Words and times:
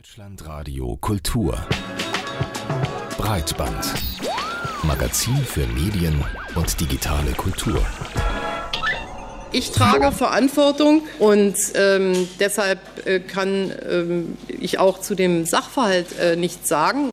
Deutschlandradio 0.00 0.96
Kultur. 0.96 1.62
Breitband. 3.18 3.92
Magazin 4.82 5.36
für 5.44 5.66
Medien 5.66 6.24
und 6.54 6.80
digitale 6.80 7.32
Kultur. 7.32 7.84
Ich 9.52 9.72
trage 9.72 10.10
Verantwortung 10.10 11.02
und 11.18 11.54
ähm, 11.74 12.26
deshalb 12.38 12.80
äh, 13.04 13.20
kann 13.20 13.74
ähm, 13.90 14.38
ich 14.48 14.78
auch 14.78 15.02
zu 15.02 15.14
dem 15.14 15.44
Sachverhalt 15.44 16.18
äh, 16.18 16.34
nichts 16.34 16.66
sagen. 16.66 17.09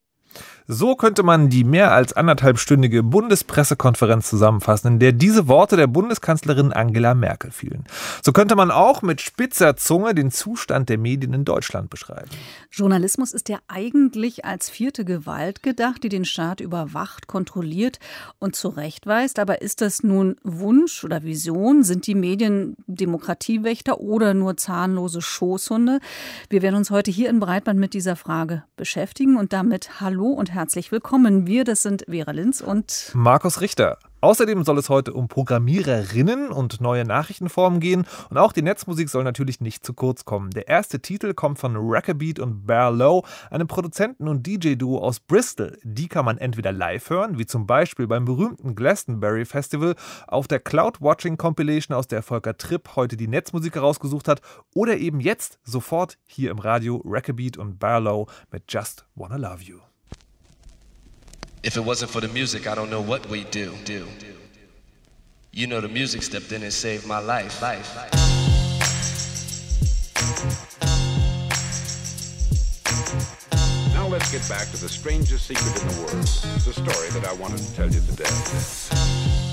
So 0.70 0.96
könnte 0.96 1.24
man 1.24 1.48
die 1.48 1.64
mehr 1.64 1.94
als 1.94 2.12
anderthalbstündige 2.12 3.02
Bundespressekonferenz 3.02 4.30
zusammenfassen, 4.30 4.94
in 4.94 5.00
der 5.00 5.14
diese 5.14 5.48
Worte 5.48 5.78
der 5.78 5.88
Bundeskanzlerin 5.88 6.74
Angela 6.74 7.14
Merkel 7.14 7.52
fielen. 7.52 7.86
So 8.22 8.34
könnte 8.34 8.58
man 8.58 8.70
auch 8.70 9.02
mit 9.02 9.22
spitzer 9.22 9.78
Zunge 9.78 10.14
den 10.14 10.30
Zustand 10.30 10.90
der 10.90 10.98
Medien 10.98 11.32
in 11.32 11.46
Deutschland 11.46 11.90
beschreiben. 11.90 12.28
Journalismus 12.70 13.32
ist 13.32 13.48
ja 13.48 13.60
eigentlich 13.70 14.44
als 14.44 14.70
vierte 14.70 15.06
Gewalt 15.06 15.64
gedacht, 15.64 16.04
die 16.04 16.10
den 16.10 16.26
Staat 16.26 16.60
überwacht, 16.60 17.28
kontrolliert 17.28 18.00
und 18.40 18.58
zurechtweist. 18.58 19.40
Aber 19.40 19.62
ist 19.62 19.80
das 19.80 20.04
nun 20.04 20.36
Wunsch 20.44 21.06
oder 21.06 21.24
Vision? 21.24 21.84
Sind 21.84 22.08
die 22.08 22.16
Medien 22.16 22.76
Demokratiewächter 22.88 24.02
oder 24.02 24.34
nur 24.34 24.58
zahnlose 24.58 25.22
Schoßhunde? 25.22 26.02
Wir 26.50 26.62
werden 26.62 26.76
uns 26.76 26.92
heute 26.92 27.10
hier 27.10 27.30
in 27.30 27.40
Breitband 27.40 27.80
mit 27.80 27.94
dieser 27.94 28.18
Frage 28.18 28.64
beschäftigen 28.76 29.38
und 29.38 29.54
damit 29.54 30.02
Hallo 30.02 30.28
und 30.28 30.57
herzlich 30.58 30.92
willkommen. 30.92 31.46
Wir, 31.46 31.64
das 31.66 31.84
sind 31.84 32.06
Vera 32.10 32.32
Linz 32.32 32.62
und 32.62 33.12
Markus 33.14 33.62
Richter. 33.62 34.00
Außerdem 34.22 34.64
soll 34.64 34.80
es 34.80 34.90
heute 34.90 35.14
um 35.14 35.28
Programmiererinnen 35.28 36.50
und 36.50 36.82
neue 36.82 37.06
Nachrichtenformen 37.06 37.80
gehen 37.80 38.08
und 38.32 38.40
auch 38.40 38.52
die 38.52 38.64
Netzmusik 38.64 39.08
soll 39.10 39.24
natürlich 39.24 39.62
nicht 39.62 39.86
zu 39.86 39.94
kurz 39.94 40.26
kommen. 40.26 40.50
Der 40.50 40.68
erste 40.68 41.00
Titel 41.00 41.36
kommt 41.36 41.60
von 41.60 41.76
Rackabeat 41.78 42.40
und 42.40 42.66
Bear 42.66 42.90
Low, 42.90 43.24
einem 43.52 43.68
Produzenten 43.68 44.28
und 44.28 44.48
DJ-Duo 44.48 44.98
aus 44.98 45.20
Bristol. 45.20 45.78
Die 45.84 46.08
kann 46.08 46.26
man 46.26 46.40
entweder 46.40 46.72
live 46.72 47.12
hören, 47.12 47.38
wie 47.38 47.46
zum 47.46 47.68
Beispiel 47.68 48.08
beim 48.08 48.26
berühmten 48.26 48.74
Glastonbury 48.74 49.46
Festival, 49.46 49.94
auf 50.26 50.48
der 50.48 50.60
Cloud 50.60 51.00
Watching 51.02 51.38
Compilation, 51.38 51.96
aus 51.96 52.08
der 52.08 52.24
Volker 52.24 52.58
Tripp 52.58 52.96
heute 52.96 53.16
die 53.16 53.28
Netzmusik 53.28 53.76
herausgesucht 53.76 54.28
hat, 54.28 54.42
oder 54.74 54.98
eben 54.98 55.20
jetzt 55.20 55.60
sofort 55.64 56.18
hier 56.26 56.50
im 56.50 56.58
Radio 56.58 57.04
Rackabeat 57.06 57.58
und 57.58 57.78
Bear 57.78 58.00
Low 58.00 58.26
mit 58.52 58.64
Just 58.68 59.06
Wanna 59.14 59.36
Love 59.36 59.62
You. 59.62 59.87
If 61.64 61.76
it 61.76 61.82
wasn't 61.82 62.12
for 62.12 62.22
the 62.22 62.28
music, 62.28 62.68
I 62.68 62.76
don't 62.76 62.90
know 62.90 63.02
what 63.02 63.28
we'd 63.30 63.52
do. 63.52 63.76
do. 63.84 64.08
You 65.52 65.66
know 65.66 65.82
the 65.82 65.88
music 65.88 66.22
stepped 66.22 66.52
in 66.52 66.62
and 66.62 66.72
saved 66.72 67.08
my 67.08 67.20
life. 67.20 67.62
life. 67.62 67.96
Now 73.94 74.08
let's 74.08 74.32
get 74.32 74.48
back 74.48 74.70
to 74.72 74.78
the 74.78 74.88
strangest 74.88 75.48
secret 75.48 75.82
in 75.82 75.88
the 75.88 76.02
world. 76.02 76.24
The 76.64 76.74
story 76.74 77.10
that 77.20 77.28
I 77.28 77.34
wanted 77.34 77.58
to 77.60 77.74
tell 77.74 77.90
you 77.90 78.02
today. 78.02 79.47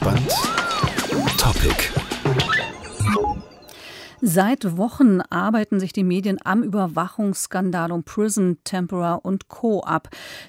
Breitband. 0.00 0.30
Topic. 1.38 1.90
Seit 4.22 4.76
Wochen 4.76 5.20
arbeiten 5.22 5.80
sich 5.80 5.94
die 5.94 6.04
Medien 6.04 6.38
am 6.44 6.62
Überwachungsskandal 6.62 7.90
um 7.90 8.04
Prison, 8.04 8.58
Tempora 8.64 9.14
und 9.14 9.48
Co. 9.48 9.82
ab. 9.82 10.08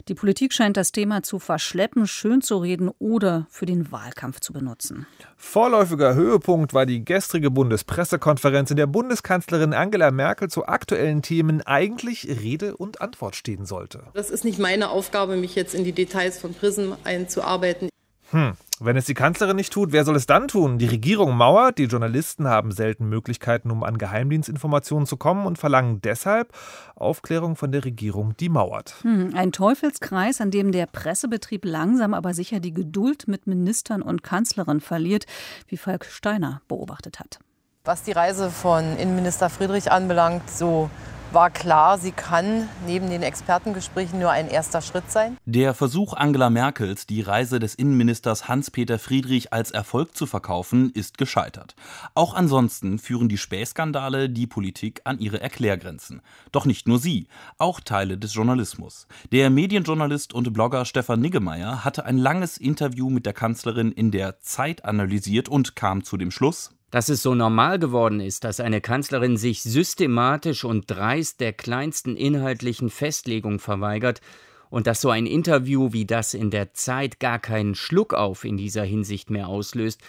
Die 0.09 0.13
Politik 0.13 0.51
scheint 0.51 0.75
das 0.75 0.91
Thema 0.91 1.23
zu 1.23 1.39
verschleppen, 1.39 2.05
schön 2.05 2.41
zu 2.41 2.57
reden 2.57 2.89
oder 2.99 3.47
für 3.49 3.65
den 3.65 3.91
Wahlkampf 3.91 4.41
zu 4.41 4.51
benutzen. 4.51 5.05
Vorläufiger 5.37 6.15
Höhepunkt 6.15 6.73
war 6.73 6.85
die 6.85 7.05
gestrige 7.05 7.49
Bundespressekonferenz, 7.49 8.71
in 8.71 8.77
der 8.77 8.87
Bundeskanzlerin 8.87 9.73
Angela 9.73 10.11
Merkel 10.11 10.49
zu 10.49 10.65
aktuellen 10.65 11.21
Themen 11.21 11.61
eigentlich 11.61 12.27
Rede 12.27 12.75
und 12.75 13.01
Antwort 13.01 13.35
stehen 13.37 13.65
sollte. 13.65 14.03
Das 14.13 14.29
ist 14.29 14.43
nicht 14.43 14.59
meine 14.59 14.89
Aufgabe, 14.89 15.37
mich 15.37 15.55
jetzt 15.55 15.73
in 15.73 15.85
die 15.85 15.93
Details 15.93 16.39
von 16.39 16.53
PRISM 16.53 16.93
einzuarbeiten. 17.05 17.89
Hm, 18.31 18.53
wenn 18.83 18.97
es 18.97 19.05
die 19.05 19.13
Kanzlerin 19.13 19.55
nicht 19.55 19.71
tut, 19.71 19.91
wer 19.91 20.03
soll 20.03 20.15
es 20.15 20.25
dann 20.25 20.47
tun? 20.47 20.79
Die 20.79 20.87
Regierung 20.87 21.37
mauert, 21.37 21.77
die 21.77 21.85
Journalisten 21.85 22.47
haben 22.47 22.71
selten 22.71 23.07
Möglichkeiten, 23.07 23.69
um 23.69 23.83
an 23.83 23.97
Geheimdienstinformationen 23.97 25.05
zu 25.05 25.17
kommen 25.17 25.45
und 25.45 25.57
verlangen 25.57 26.01
deshalb 26.01 26.51
Aufklärung 26.95 27.55
von 27.55 27.71
der 27.71 27.85
Regierung, 27.85 28.35
die 28.39 28.49
mauert. 28.49 28.95
Hm, 29.03 29.33
ein 29.35 29.51
Teufelskreis, 29.51 30.41
an 30.41 30.49
dem 30.49 30.71
der 30.71 30.87
Pressebetrieb 30.87 31.63
langsam 31.63 32.13
aber 32.15 32.33
sicher 32.33 32.59
die 32.59 32.73
Geduld 32.73 33.27
mit 33.27 33.45
Ministern 33.45 34.01
und 34.01 34.23
Kanzlerin 34.23 34.81
verliert, 34.81 35.25
wie 35.67 35.77
Falk 35.77 36.05
Steiner 36.05 36.61
beobachtet 36.67 37.19
hat. 37.19 37.39
Was 37.83 38.03
die 38.03 38.11
Reise 38.11 38.49
von 38.49 38.97
Innenminister 38.97 39.49
Friedrich 39.49 39.91
anbelangt, 39.91 40.49
so 40.49 40.89
war 41.33 41.49
klar, 41.49 41.97
sie 41.97 42.11
kann 42.11 42.67
neben 42.85 43.09
den 43.09 43.23
Expertengesprächen 43.23 44.19
nur 44.19 44.31
ein 44.31 44.49
erster 44.49 44.81
Schritt 44.81 45.09
sein. 45.09 45.37
Der 45.45 45.73
Versuch 45.73 46.13
Angela 46.13 46.49
Merkels, 46.49 47.05
die 47.05 47.21
Reise 47.21 47.59
des 47.59 47.75
Innenministers 47.75 48.47
Hans-Peter 48.47 48.99
Friedrich 48.99 49.53
als 49.53 49.71
Erfolg 49.71 50.15
zu 50.15 50.25
verkaufen, 50.25 50.91
ist 50.91 51.17
gescheitert. 51.17 51.75
Auch 52.15 52.33
ansonsten 52.33 52.99
führen 52.99 53.29
die 53.29 53.37
Spähskandale 53.37 54.29
die 54.29 54.47
Politik 54.47 55.01
an 55.05 55.19
ihre 55.19 55.41
Erklärgrenzen. 55.41 56.21
Doch 56.51 56.65
nicht 56.65 56.87
nur 56.87 56.99
sie, 56.99 57.27
auch 57.57 57.79
Teile 57.79 58.17
des 58.17 58.33
Journalismus. 58.33 59.07
Der 59.31 59.49
Medienjournalist 59.49 60.33
und 60.33 60.51
Blogger 60.53 60.85
Stefan 60.85 61.21
Niggemeier 61.21 61.83
hatte 61.83 62.05
ein 62.05 62.17
langes 62.17 62.57
Interview 62.57 63.09
mit 63.09 63.25
der 63.25 63.33
Kanzlerin 63.33 63.91
in 63.91 64.11
der 64.11 64.39
Zeit 64.39 64.85
analysiert 64.85 65.49
und 65.49 65.75
kam 65.75 66.03
zu 66.03 66.17
dem 66.17 66.31
Schluss, 66.31 66.71
Dass 66.91 67.09
es 67.09 67.23
so 67.23 67.33
normal 67.33 67.79
geworden 67.79 68.19
ist, 68.19 68.43
dass 68.43 68.59
eine 68.59 68.81
Kanzlerin 68.81 69.37
sich 69.37 69.63
systematisch 69.63 70.65
und 70.65 70.91
dreist 70.91 71.39
der 71.39 71.53
kleinsten 71.53 72.17
inhaltlichen 72.17 72.89
Festlegung 72.89 73.59
verweigert 73.59 74.21
und 74.69 74.87
dass 74.87 75.01
so 75.01 75.09
ein 75.09 75.25
Interview 75.25 75.93
wie 75.93 76.05
das 76.05 76.33
in 76.33 76.51
der 76.51 76.73
Zeit 76.73 77.19
gar 77.19 77.39
keinen 77.39 77.75
Schluck 77.75 78.13
auf 78.13 78.43
in 78.43 78.57
dieser 78.57 78.83
Hinsicht 78.83 79.29
mehr 79.29 79.47
auslöst, 79.47 80.01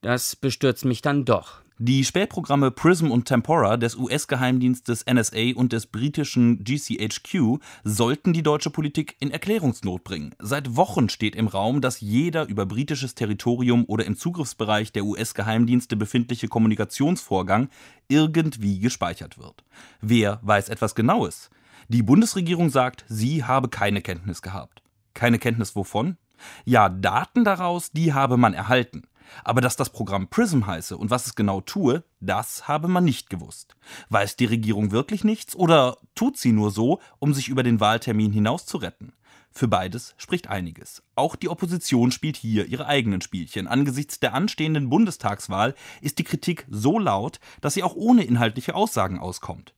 das 0.00 0.36
bestürzt 0.36 0.84
mich 0.84 1.02
dann 1.02 1.24
doch. 1.24 1.63
Die 1.80 2.04
Spätprogramme 2.04 2.70
PRISM 2.70 3.10
und 3.10 3.24
Tempora 3.24 3.76
des 3.76 3.96
US-Geheimdienstes 3.96 5.06
NSA 5.12 5.56
und 5.56 5.72
des 5.72 5.86
britischen 5.86 6.62
GCHQ 6.62 7.58
sollten 7.82 8.32
die 8.32 8.44
deutsche 8.44 8.70
Politik 8.70 9.16
in 9.18 9.32
Erklärungsnot 9.32 10.04
bringen. 10.04 10.36
Seit 10.38 10.76
Wochen 10.76 11.08
steht 11.08 11.34
im 11.34 11.48
Raum, 11.48 11.80
dass 11.80 12.00
jeder 12.00 12.46
über 12.46 12.64
britisches 12.64 13.16
Territorium 13.16 13.86
oder 13.88 14.04
im 14.04 14.16
Zugriffsbereich 14.16 14.92
der 14.92 15.04
US-Geheimdienste 15.04 15.96
befindliche 15.96 16.46
Kommunikationsvorgang 16.46 17.68
irgendwie 18.06 18.78
gespeichert 18.78 19.36
wird. 19.36 19.64
Wer 20.00 20.38
weiß 20.42 20.68
etwas 20.68 20.94
Genaues? 20.94 21.50
Die 21.88 22.04
Bundesregierung 22.04 22.70
sagt, 22.70 23.04
sie 23.08 23.42
habe 23.42 23.68
keine 23.68 24.00
Kenntnis 24.00 24.42
gehabt. 24.42 24.80
Keine 25.12 25.40
Kenntnis 25.40 25.74
wovon? 25.74 26.18
Ja, 26.64 26.88
Daten 26.88 27.42
daraus, 27.42 27.90
die 27.90 28.12
habe 28.12 28.36
man 28.36 28.54
erhalten. 28.54 29.02
Aber 29.42 29.60
dass 29.60 29.76
das 29.76 29.90
Programm 29.90 30.28
PRISM 30.28 30.66
heiße 30.66 30.96
und 30.96 31.10
was 31.10 31.26
es 31.26 31.34
genau 31.34 31.60
tue, 31.60 32.04
das 32.20 32.68
habe 32.68 32.88
man 32.88 33.04
nicht 33.04 33.30
gewusst. 33.30 33.76
Weiß 34.08 34.36
die 34.36 34.46
Regierung 34.46 34.90
wirklich 34.90 35.24
nichts 35.24 35.56
oder 35.56 35.98
tut 36.14 36.36
sie 36.38 36.52
nur 36.52 36.70
so, 36.70 37.00
um 37.18 37.34
sich 37.34 37.48
über 37.48 37.62
den 37.62 37.80
Wahltermin 37.80 38.32
hinaus 38.32 38.66
zu 38.66 38.78
retten? 38.78 39.12
Für 39.56 39.68
beides 39.68 40.14
spricht 40.16 40.48
einiges. 40.48 41.04
Auch 41.14 41.36
die 41.36 41.48
Opposition 41.48 42.10
spielt 42.10 42.36
hier 42.36 42.66
ihre 42.66 42.86
eigenen 42.86 43.20
Spielchen. 43.20 43.68
Angesichts 43.68 44.18
der 44.18 44.34
anstehenden 44.34 44.90
Bundestagswahl 44.90 45.76
ist 46.00 46.18
die 46.18 46.24
Kritik 46.24 46.66
so 46.68 46.98
laut, 46.98 47.38
dass 47.60 47.74
sie 47.74 47.84
auch 47.84 47.94
ohne 47.94 48.24
inhaltliche 48.24 48.74
Aussagen 48.74 49.20
auskommt. 49.20 49.72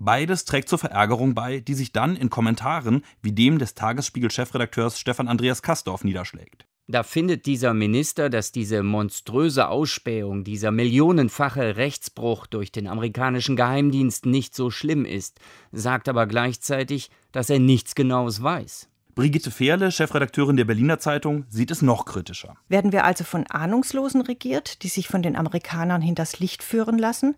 Beides 0.00 0.46
trägt 0.46 0.68
zur 0.68 0.80
Verärgerung 0.80 1.34
bei, 1.34 1.60
die 1.60 1.74
sich 1.74 1.92
dann 1.92 2.16
in 2.16 2.28
Kommentaren 2.28 3.04
wie 3.22 3.30
dem 3.30 3.60
des 3.60 3.74
Tagesspiegel-Chefredakteurs 3.76 4.98
Stefan 4.98 5.28
Andreas 5.28 5.62
Kastorf 5.62 6.02
niederschlägt. 6.02 6.66
Da 6.90 7.04
findet 7.04 7.46
dieser 7.46 7.72
Minister, 7.72 8.30
dass 8.30 8.50
diese 8.50 8.82
monströse 8.82 9.68
Ausspähung, 9.68 10.42
dieser 10.42 10.72
millionenfache 10.72 11.76
Rechtsbruch 11.76 12.48
durch 12.48 12.72
den 12.72 12.88
amerikanischen 12.88 13.54
Geheimdienst 13.54 14.26
nicht 14.26 14.56
so 14.56 14.72
schlimm 14.72 15.04
ist, 15.04 15.38
sagt 15.70 16.08
aber 16.08 16.26
gleichzeitig, 16.26 17.10
dass 17.30 17.48
er 17.48 17.60
nichts 17.60 17.94
Genaues 17.94 18.42
weiß. 18.42 18.88
Brigitte 19.14 19.52
Fehrle, 19.52 19.92
Chefredakteurin 19.92 20.56
der 20.56 20.64
Berliner 20.64 20.98
Zeitung, 20.98 21.44
sieht 21.48 21.70
es 21.70 21.80
noch 21.80 22.06
kritischer. 22.06 22.56
Werden 22.68 22.90
wir 22.90 23.04
also 23.04 23.22
von 23.22 23.46
Ahnungslosen 23.46 24.22
regiert, 24.22 24.82
die 24.82 24.88
sich 24.88 25.06
von 25.06 25.22
den 25.22 25.36
Amerikanern 25.36 26.02
hinters 26.02 26.40
Licht 26.40 26.64
führen 26.64 26.98
lassen? 26.98 27.36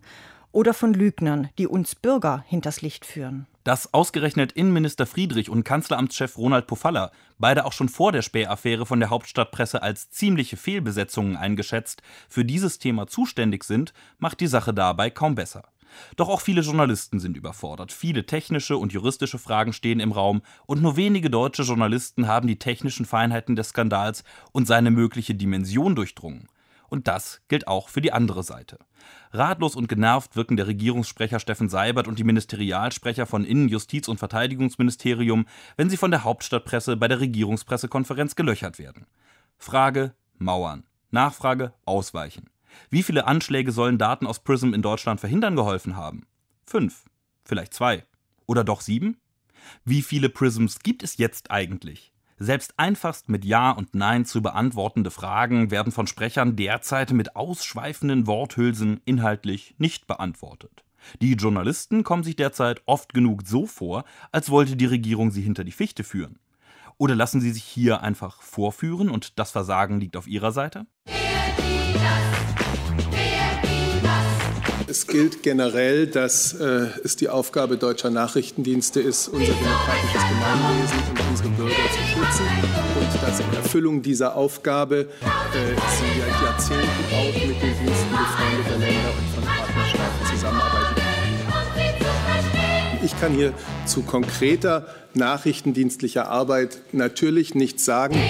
Oder 0.52 0.74
von 0.74 0.92
Lügnern, 0.92 1.48
die 1.56 1.66
uns 1.66 1.94
Bürger 1.94 2.44
hinters 2.46 2.82
Licht 2.82 3.06
führen? 3.06 3.46
Dass 3.64 3.94
ausgerechnet 3.94 4.52
Innenminister 4.52 5.06
Friedrich 5.06 5.48
und 5.48 5.64
Kanzleramtschef 5.64 6.36
Ronald 6.36 6.66
Pofalla, 6.66 7.10
beide 7.38 7.64
auch 7.64 7.72
schon 7.72 7.88
vor 7.88 8.12
der 8.12 8.20
Spähaffäre 8.20 8.84
von 8.84 9.00
der 9.00 9.08
Hauptstadtpresse 9.08 9.82
als 9.82 10.10
ziemliche 10.10 10.58
Fehlbesetzungen 10.58 11.38
eingeschätzt, 11.38 12.02
für 12.28 12.44
dieses 12.44 12.78
Thema 12.78 13.06
zuständig 13.06 13.64
sind, 13.64 13.94
macht 14.18 14.40
die 14.40 14.46
Sache 14.46 14.74
dabei 14.74 15.08
kaum 15.08 15.36
besser. 15.36 15.64
Doch 16.16 16.28
auch 16.28 16.42
viele 16.42 16.60
Journalisten 16.60 17.18
sind 17.18 17.36
überfordert. 17.36 17.90
Viele 17.90 18.26
technische 18.26 18.76
und 18.76 18.92
juristische 18.92 19.38
Fragen 19.38 19.72
stehen 19.72 20.00
im 20.00 20.12
Raum 20.12 20.42
und 20.66 20.82
nur 20.82 20.96
wenige 20.96 21.30
deutsche 21.30 21.62
Journalisten 21.62 22.26
haben 22.26 22.46
die 22.46 22.58
technischen 22.58 23.06
Feinheiten 23.06 23.56
des 23.56 23.70
Skandals 23.70 24.22
und 24.52 24.66
seine 24.66 24.90
mögliche 24.90 25.34
Dimension 25.34 25.94
durchdrungen. 25.94 26.48
Und 26.92 27.08
das 27.08 27.40
gilt 27.48 27.68
auch 27.68 27.88
für 27.88 28.02
die 28.02 28.12
andere 28.12 28.42
Seite. 28.42 28.78
Ratlos 29.30 29.76
und 29.76 29.88
genervt 29.88 30.36
wirken 30.36 30.58
der 30.58 30.66
Regierungssprecher 30.66 31.40
Steffen 31.40 31.70
Seibert 31.70 32.06
und 32.06 32.18
die 32.18 32.24
Ministerialsprecher 32.24 33.24
von 33.24 33.46
Innen-, 33.46 33.70
Justiz- 33.70 34.08
und 34.08 34.18
Verteidigungsministerium, 34.18 35.46
wenn 35.78 35.88
sie 35.88 35.96
von 35.96 36.10
der 36.10 36.24
Hauptstadtpresse 36.24 36.98
bei 36.98 37.08
der 37.08 37.20
Regierungspressekonferenz 37.20 38.36
gelöchert 38.36 38.78
werden. 38.78 39.06
Frage: 39.56 40.12
Mauern. 40.36 40.84
Nachfrage: 41.10 41.72
Ausweichen. 41.86 42.50
Wie 42.90 43.02
viele 43.02 43.26
Anschläge 43.26 43.72
sollen 43.72 43.96
Daten 43.96 44.26
aus 44.26 44.40
PRISM 44.40 44.74
in 44.74 44.82
Deutschland 44.82 45.18
verhindern 45.18 45.56
geholfen 45.56 45.96
haben? 45.96 46.26
Fünf. 46.66 47.06
Vielleicht 47.46 47.72
zwei. 47.72 48.04
Oder 48.44 48.64
doch 48.64 48.82
sieben? 48.82 49.16
Wie 49.86 50.02
viele 50.02 50.28
PRISMs 50.28 50.80
gibt 50.80 51.02
es 51.02 51.16
jetzt 51.16 51.50
eigentlich? 51.50 52.12
Selbst 52.42 52.74
einfachst 52.76 53.28
mit 53.28 53.44
Ja 53.44 53.70
und 53.70 53.94
Nein 53.94 54.24
zu 54.24 54.42
beantwortende 54.42 55.12
Fragen 55.12 55.70
werden 55.70 55.92
von 55.92 56.08
Sprechern 56.08 56.56
derzeit 56.56 57.12
mit 57.12 57.36
ausschweifenden 57.36 58.26
Worthülsen 58.26 59.00
inhaltlich 59.04 59.76
nicht 59.78 60.08
beantwortet. 60.08 60.82
Die 61.20 61.34
Journalisten 61.34 62.02
kommen 62.02 62.24
sich 62.24 62.34
derzeit 62.34 62.82
oft 62.84 63.14
genug 63.14 63.42
so 63.46 63.66
vor, 63.66 64.04
als 64.32 64.50
wollte 64.50 64.74
die 64.74 64.86
Regierung 64.86 65.30
sie 65.30 65.42
hinter 65.42 65.62
die 65.62 65.70
Fichte 65.70 66.02
führen. 66.02 66.40
Oder 66.98 67.14
lassen 67.14 67.40
sie 67.40 67.52
sich 67.52 67.62
hier 67.62 68.00
einfach 68.00 68.42
vorführen 68.42 69.08
und 69.08 69.38
das 69.38 69.52
Versagen 69.52 70.00
liegt 70.00 70.16
auf 70.16 70.26
ihrer 70.26 70.50
Seite? 70.50 70.86
Es 74.92 75.06
gilt 75.06 75.42
generell, 75.42 76.06
dass 76.06 76.52
äh, 76.52 76.88
es 77.02 77.16
die 77.16 77.30
Aufgabe 77.30 77.78
deutscher 77.78 78.10
Nachrichtendienste 78.10 79.00
ist, 79.00 79.28
unser 79.28 79.54
demokratisches 79.54 80.20
Gemeinwesen 80.28 80.98
und 81.08 81.20
unsere 81.30 81.48
Bürger 81.48 81.72
zu 81.72 81.98
schützen 82.12 82.44
und 83.00 83.22
dass 83.22 83.40
in 83.40 83.50
Erfüllung 83.54 84.02
dieser 84.02 84.36
Aufgabe 84.36 84.96
äh, 84.96 85.06
sie 85.06 86.20
seit 86.20 86.42
Jahrzehnten 86.42 87.04
auch 87.10 87.32
mit 87.32 87.62
den 87.62 87.74
Diensten 87.86 88.10
befreundeter 88.10 88.78
Länder 88.80 89.12
und 89.16 89.28
von 89.34 89.44
Partnerstaaten 89.44 90.26
zusammenarbeiten. 90.30 91.02
Ich 93.02 93.18
kann 93.18 93.32
hier 93.32 93.54
zu 93.86 94.02
konkreter 94.02 94.88
nachrichtendienstlicher 95.14 96.28
Arbeit 96.28 96.82
natürlich 96.92 97.54
nichts 97.54 97.86
sagen. 97.86 98.20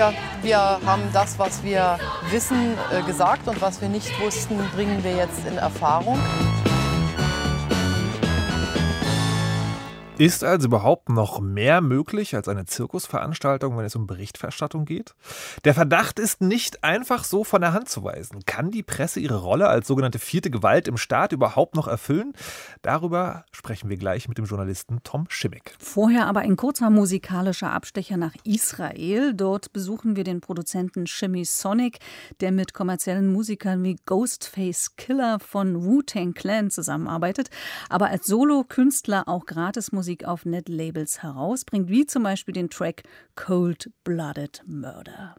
Ja, 0.00 0.14
wir 0.40 0.58
haben 0.58 1.02
das, 1.12 1.38
was 1.38 1.62
wir 1.62 1.98
wissen, 2.30 2.72
äh, 2.90 3.02
gesagt 3.02 3.46
und 3.48 3.60
was 3.60 3.82
wir 3.82 3.88
nicht 3.90 4.18
wussten, 4.18 4.56
bringen 4.74 5.04
wir 5.04 5.14
jetzt 5.14 5.46
in 5.46 5.58
Erfahrung. 5.58 6.18
Ist 10.20 10.44
also 10.44 10.66
überhaupt 10.66 11.08
noch 11.08 11.40
mehr 11.40 11.80
möglich 11.80 12.36
als 12.36 12.46
eine 12.46 12.66
Zirkusveranstaltung, 12.66 13.78
wenn 13.78 13.86
es 13.86 13.96
um 13.96 14.06
Berichterstattung 14.06 14.84
geht? 14.84 15.14
Der 15.64 15.72
Verdacht 15.72 16.18
ist 16.18 16.42
nicht 16.42 16.84
einfach 16.84 17.24
so 17.24 17.42
von 17.42 17.62
der 17.62 17.72
Hand 17.72 17.88
zu 17.88 18.04
weisen. 18.04 18.44
Kann 18.44 18.70
die 18.70 18.82
Presse 18.82 19.18
ihre 19.18 19.40
Rolle 19.40 19.68
als 19.68 19.88
sogenannte 19.88 20.18
vierte 20.18 20.50
Gewalt 20.50 20.88
im 20.88 20.98
Staat 20.98 21.32
überhaupt 21.32 21.74
noch 21.74 21.88
erfüllen? 21.88 22.34
Darüber 22.82 23.46
sprechen 23.50 23.88
wir 23.88 23.96
gleich 23.96 24.28
mit 24.28 24.36
dem 24.36 24.44
Journalisten 24.44 24.98
Tom 25.04 25.24
Schimmick. 25.30 25.74
Vorher 25.78 26.26
aber 26.26 26.40
ein 26.40 26.56
kurzer 26.56 26.90
musikalischer 26.90 27.72
Abstecher 27.72 28.18
nach 28.18 28.34
Israel. 28.44 29.32
Dort 29.32 29.72
besuchen 29.72 30.16
wir 30.16 30.24
den 30.24 30.42
Produzenten 30.42 31.06
Shimmy 31.06 31.46
Sonic, 31.46 31.98
der 32.42 32.52
mit 32.52 32.74
kommerziellen 32.74 33.32
Musikern 33.32 33.82
wie 33.84 33.96
Ghostface 34.04 34.96
Killer 34.96 35.38
von 35.40 35.82
Wu-Tang 35.82 36.34
Clan 36.34 36.70
zusammenarbeitet, 36.70 37.48
aber 37.88 38.08
als 38.08 38.26
Solokünstler 38.26 39.26
auch 39.26 39.46
Gratismusik 39.46 40.09
auf 40.24 40.44
Netlabels 40.44 41.22
herausbringt, 41.22 41.88
wie 41.88 42.06
zum 42.06 42.22
Beispiel 42.22 42.52
den 42.52 42.70
Track 42.70 43.02
Cold 43.34 43.90
Blooded 44.04 44.62
Murder. 44.66 45.36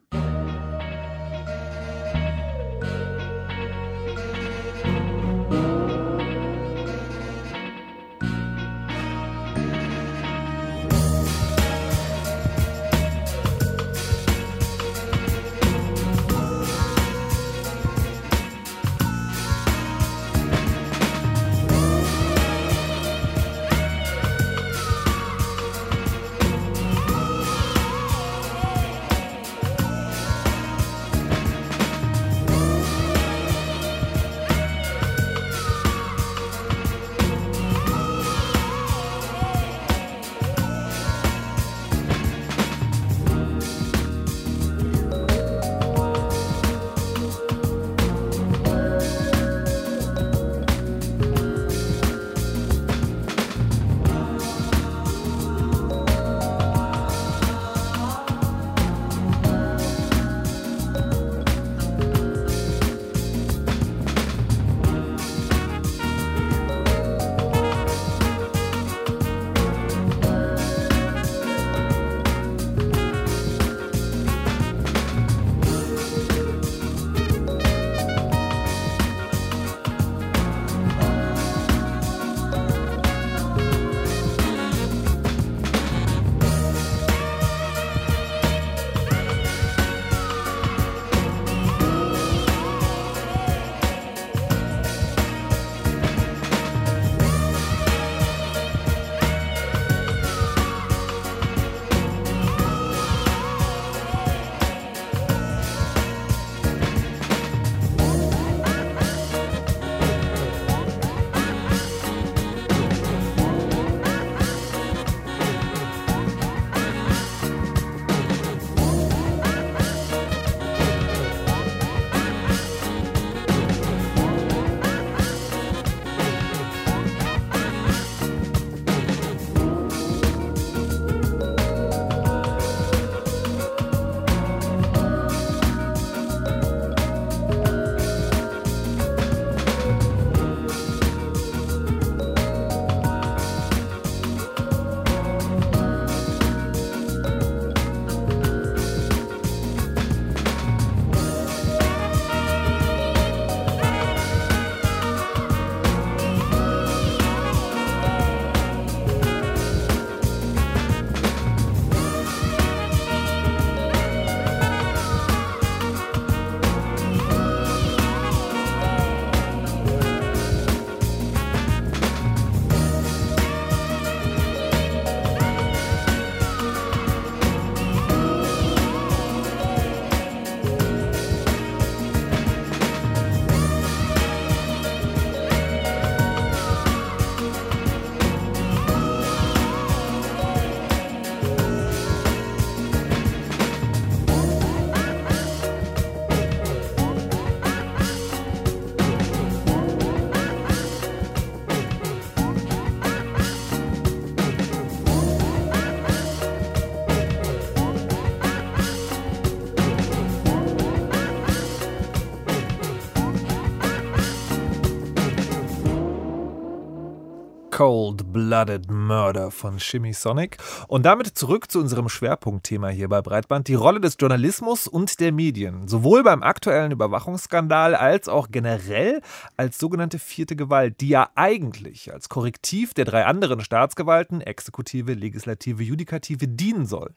cold 217.82 218.32
blooded 218.32 218.92
Murder 219.12 219.52
von 219.52 219.78
Shimmy 219.78 220.14
Sonic. 220.14 220.56
Und 220.88 221.06
damit 221.06 221.28
zurück 221.38 221.70
zu 221.70 221.80
unserem 221.80 222.08
Schwerpunktthema 222.08 222.88
hier 222.88 223.10
bei 223.10 223.22
Breitband, 223.22 223.68
die 223.68 223.74
Rolle 223.74 224.00
des 224.00 224.16
Journalismus 224.18 224.88
und 224.88 225.20
der 225.20 225.34
Medien. 225.34 225.90
Sowohl 225.90 226.24
beim 226.24 226.42
aktuellen 226.42 226.94
Überwachungsskandal 226.94 227.94
als 227.94 228.30
auch 228.30 228.48
generell 228.52 229.20
als 229.58 229.78
sogenannte 229.78 230.18
vierte 230.18 230.56
Gewalt, 230.56 231.02
die 231.02 231.10
ja 231.10 231.30
eigentlich 231.36 232.14
als 232.14 232.30
Korrektiv 232.30 232.94
der 232.94 233.04
drei 233.04 233.26
anderen 233.26 233.60
Staatsgewalten, 233.60 234.40
Exekutive, 234.40 235.14
Legislative, 235.14 235.84
Judikative, 235.84 236.48
dienen 236.48 236.86
soll. 236.86 237.14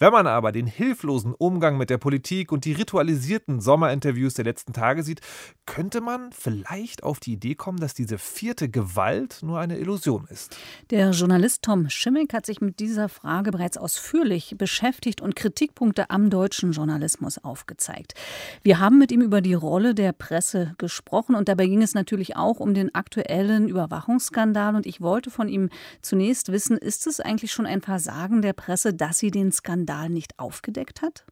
Wenn 0.00 0.10
man 0.10 0.26
aber 0.26 0.50
den 0.50 0.66
hilflosen 0.66 1.32
Umgang 1.32 1.78
mit 1.78 1.90
der 1.90 1.98
Politik 1.98 2.50
und 2.50 2.64
die 2.64 2.72
ritualisierten 2.72 3.60
Sommerinterviews 3.60 4.34
der 4.34 4.46
letzten 4.46 4.72
Tage 4.72 5.04
sieht, 5.04 5.20
könnte 5.64 6.00
man 6.00 6.32
vielleicht 6.32 7.04
auf 7.04 7.20
die 7.20 7.34
Idee 7.34 7.54
kommen, 7.54 7.78
dass 7.78 7.94
diese 7.94 8.18
vierte 8.18 8.68
Gewalt 8.68 9.44
nur 9.44 9.60
eine 9.60 9.78
Illusion 9.78 10.26
ist. 10.28 10.56
Der 10.90 11.12
Journalist 11.36 11.64
Tom 11.64 11.90
Schimmick 11.90 12.32
hat 12.32 12.46
sich 12.46 12.62
mit 12.62 12.80
dieser 12.80 13.10
Frage 13.10 13.50
bereits 13.50 13.76
ausführlich 13.76 14.54
beschäftigt 14.56 15.20
und 15.20 15.36
Kritikpunkte 15.36 16.08
am 16.08 16.30
deutschen 16.30 16.72
Journalismus 16.72 17.36
aufgezeigt. 17.36 18.14
Wir 18.62 18.78
haben 18.78 18.96
mit 18.96 19.12
ihm 19.12 19.20
über 19.20 19.42
die 19.42 19.52
Rolle 19.52 19.94
der 19.94 20.14
Presse 20.14 20.74
gesprochen 20.78 21.34
und 21.34 21.50
dabei 21.50 21.66
ging 21.66 21.82
es 21.82 21.92
natürlich 21.92 22.36
auch 22.36 22.58
um 22.58 22.72
den 22.72 22.94
aktuellen 22.94 23.68
Überwachungsskandal 23.68 24.76
und 24.76 24.86
ich 24.86 25.02
wollte 25.02 25.30
von 25.30 25.50
ihm 25.50 25.68
zunächst 26.00 26.52
wissen, 26.52 26.78
ist 26.78 27.06
es 27.06 27.20
eigentlich 27.20 27.52
schon 27.52 27.66
ein 27.66 27.82
Versagen 27.82 28.40
der 28.40 28.54
Presse, 28.54 28.94
dass 28.94 29.18
sie 29.18 29.30
den 29.30 29.52
Skandal 29.52 30.08
nicht 30.08 30.38
aufgedeckt 30.38 31.02
hat? 31.02 31.26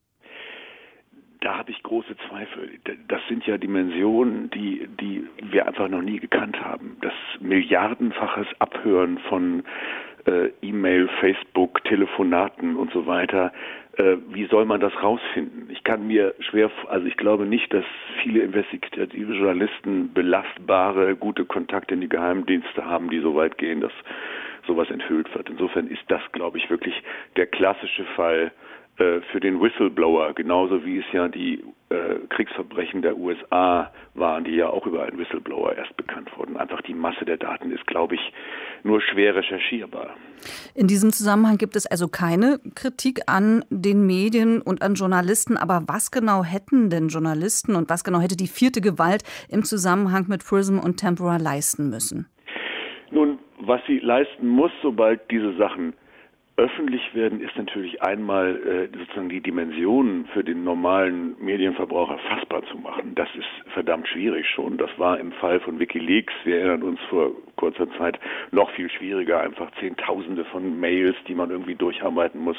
Da 1.45 1.59
habe 1.59 1.71
ich 1.71 1.83
große 1.83 2.17
Zweifel. 2.27 2.71
Das 3.07 3.21
sind 3.29 3.47
ja 3.47 3.59
Dimensionen, 3.59 4.49
die, 4.49 4.89
die 4.99 5.27
wir 5.43 5.67
einfach 5.67 5.91
noch 5.91 6.01
nie 6.01 6.19
gekannt 6.19 6.59
haben. 6.59 6.97
Das 7.03 7.13
milliardenfaches 7.39 8.47
Abhören 8.61 9.19
von 9.29 9.63
äh, 10.27 10.49
E-Mail, 10.63 11.07
Facebook, 11.21 11.85
Telefonaten 11.85 12.77
und 12.77 12.91
so 12.93 13.07
weiter. 13.07 13.53
Äh, 13.99 14.17
wie 14.31 14.47
soll 14.47 14.65
man 14.65 14.81
das 14.81 14.95
rausfinden? 15.03 15.69
Ich 15.69 15.85
kann 15.85 16.07
mir 16.07 16.35
schwer, 16.39 16.71
also 16.89 17.07
ich 17.07 17.19
glaube 17.19 17.45
nicht, 17.45 17.75
dass 17.75 17.85
viele 18.23 18.41
investigative 18.41 19.35
Journalisten 19.35 20.15
belastbare, 20.15 21.15
gute 21.15 21.45
Kontakte 21.45 21.93
in 21.93 22.01
die 22.01 22.09
Geheimdienste 22.09 22.87
haben, 22.87 23.11
die 23.11 23.21
so 23.21 23.35
weit 23.35 23.59
gehen, 23.59 23.83
dass 23.83 23.93
sowas 24.67 24.91
enthüllt 24.91 25.35
wird. 25.35 25.51
Insofern 25.51 25.89
ist 25.89 26.05
das, 26.09 26.23
glaube 26.33 26.57
ich, 26.57 26.71
wirklich 26.71 26.95
der 27.37 27.47
klassische 27.47 28.05
Fall 28.17 28.51
für 29.33 29.41
den 29.41 29.61
Whistleblower, 29.61 30.35
genauso 30.35 30.85
wie 30.85 30.99
es 30.99 31.05
ja 31.13 31.29
die 31.29 31.65
äh, 31.89 32.17
Kriegsverbrechen 32.29 33.03
der 33.03 33.17
USA 33.17 33.91
waren, 34.15 34.45
die 34.45 34.53
ja 34.53 34.69
auch 34.69 34.87
über 34.87 35.03
einen 35.03 35.19
Whistleblower 35.19 35.75
erst 35.77 35.97
bekannt 35.97 36.31
wurden. 36.37 36.57
Einfach 36.57 36.81
die 36.83 36.95
Masse 36.95 37.25
der 37.25 37.37
Daten 37.37 37.73
ist, 37.73 37.87
glaube 37.87 38.15
ich, 38.15 38.33
nur 38.85 39.01
schwer 39.01 39.35
recherchierbar. 39.35 40.15
In 40.75 40.87
diesem 40.87 41.11
Zusammenhang 41.13 41.59
gibt 41.59 41.75
es 41.75 41.87
also 41.87 42.07
keine 42.07 42.61
Kritik 42.75 43.23
an 43.27 43.65
den 43.71 44.07
Medien 44.07 44.61
und 44.61 44.83
an 44.83 44.95
Journalisten. 44.95 45.57
Aber 45.57 45.83
was 45.87 46.11
genau 46.11 46.45
hätten 46.45 46.91
denn 46.91 47.09
Journalisten 47.09 47.75
und 47.75 47.91
was 47.91 48.05
genau 48.05 48.21
hätte 48.21 48.37
die 48.37 48.47
vierte 48.47 48.81
Gewalt 48.81 49.25
im 49.49 49.65
Zusammenhang 49.65 50.27
mit 50.29 50.45
Prism 50.45 50.79
und 50.79 50.99
Tempora 50.99 51.39
leisten 51.39 51.91
müssen? 51.91 52.27
Nun, 53.11 53.39
was 53.61 53.81
sie 53.87 53.99
leisten 53.99 54.49
muss, 54.49 54.73
sobald 54.83 55.31
diese 55.31 55.57
Sachen 55.57 55.95
öffentlich 56.57 57.15
werden, 57.15 57.41
ist 57.41 57.57
natürlich 57.57 58.01
einmal 58.03 58.57
äh, 58.57 58.99
sozusagen 58.99 59.29
die 59.29 59.41
Dimensionen 59.41 60.27
für 60.33 60.45
den 60.45 60.63
normalen 60.63 61.35
Medienverbraucher 61.41 62.19
fassbar 62.19 62.63
zu 62.67 62.79
machen. 62.79 63.15
Das 63.17 63.29
ist 63.35 63.73
verdammt 63.73 64.07
schwierig 64.09 64.47
schon. 64.49 64.79
Das 64.79 64.91
war 64.99 65.19
im 65.19 65.33
Fall 65.33 65.61
von 65.61 65.79
WikiLeaks, 65.81 66.33
wir 66.45 66.59
erinnern 66.59 66.83
uns 66.85 67.01
vor 67.11 67.33
kurzer 67.57 67.91
Zeit, 67.99 68.19
noch 68.51 68.71
viel 68.71 68.91
schwieriger. 68.91 69.41
Einfach 69.41 69.71
Zehntausende 69.81 70.45
von 70.47 70.79
Mails, 70.81 71.17
die 71.29 71.35
man 71.35 71.51
irgendwie 71.51 71.75
durcharbeiten 71.75 72.41
muss. 72.41 72.57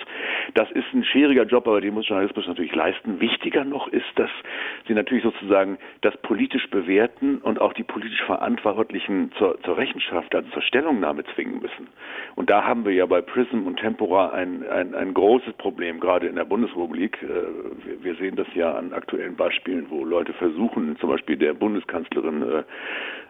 Das 0.54 0.70
ist 0.72 0.86
ein 0.94 1.04
schwieriger 1.04 1.44
Job, 1.44 1.68
aber 1.68 1.82
den 1.82 1.94
muss 1.94 2.08
Journalismus 2.08 2.48
natürlich 2.48 2.76
leisten. 2.76 3.20
Wichtiger 3.20 3.64
noch 3.64 3.88
ist, 3.88 4.06
dass 4.16 4.30
sie 4.88 4.94
natürlich 4.94 5.24
sozusagen 5.24 5.78
das 6.02 6.16
politisch 6.18 6.70
bewerten 6.70 7.38
und 7.40 7.60
auch 7.60 7.74
die 7.74 7.84
politisch 7.84 8.24
Verantwortlichen 8.24 9.32
zur, 9.38 9.62
zur 9.62 9.78
Rechenschaft, 9.78 10.34
also 10.36 10.50
zur 10.52 10.62
Stellungnahme 10.62 11.24
zwingen 11.34 11.62
müssen. 11.62 11.88
Und 12.36 12.50
da 12.50 12.64
haben 12.64 12.86
wir 12.86 12.94
ja 12.94 13.06
bei 13.06 13.22
Prism 13.22 13.66
und 13.66 13.80
Tempora 13.80 14.30
ein, 14.30 14.68
ein, 14.68 14.94
ein 14.94 15.14
großes 15.14 15.54
Problem, 15.54 16.00
gerade 16.00 16.28
in 16.28 16.36
der 16.36 16.46
Bundesrepublik. 16.46 17.22
Äh, 17.24 18.04
wir, 18.04 18.16
sehen 18.16 18.36
das 18.36 18.48
ja 18.54 18.74
an 18.74 18.94
aktuellen 18.94 19.36
Beispielen, 19.36 19.88
wo 19.90 20.06
Leute 20.06 20.34
versuchen, 20.34 20.98
zum 21.00 21.10
Beispiel 21.10 21.38
der 21.38 21.54
Bundeskanzlerin 21.54 22.42
äh, 22.42 22.64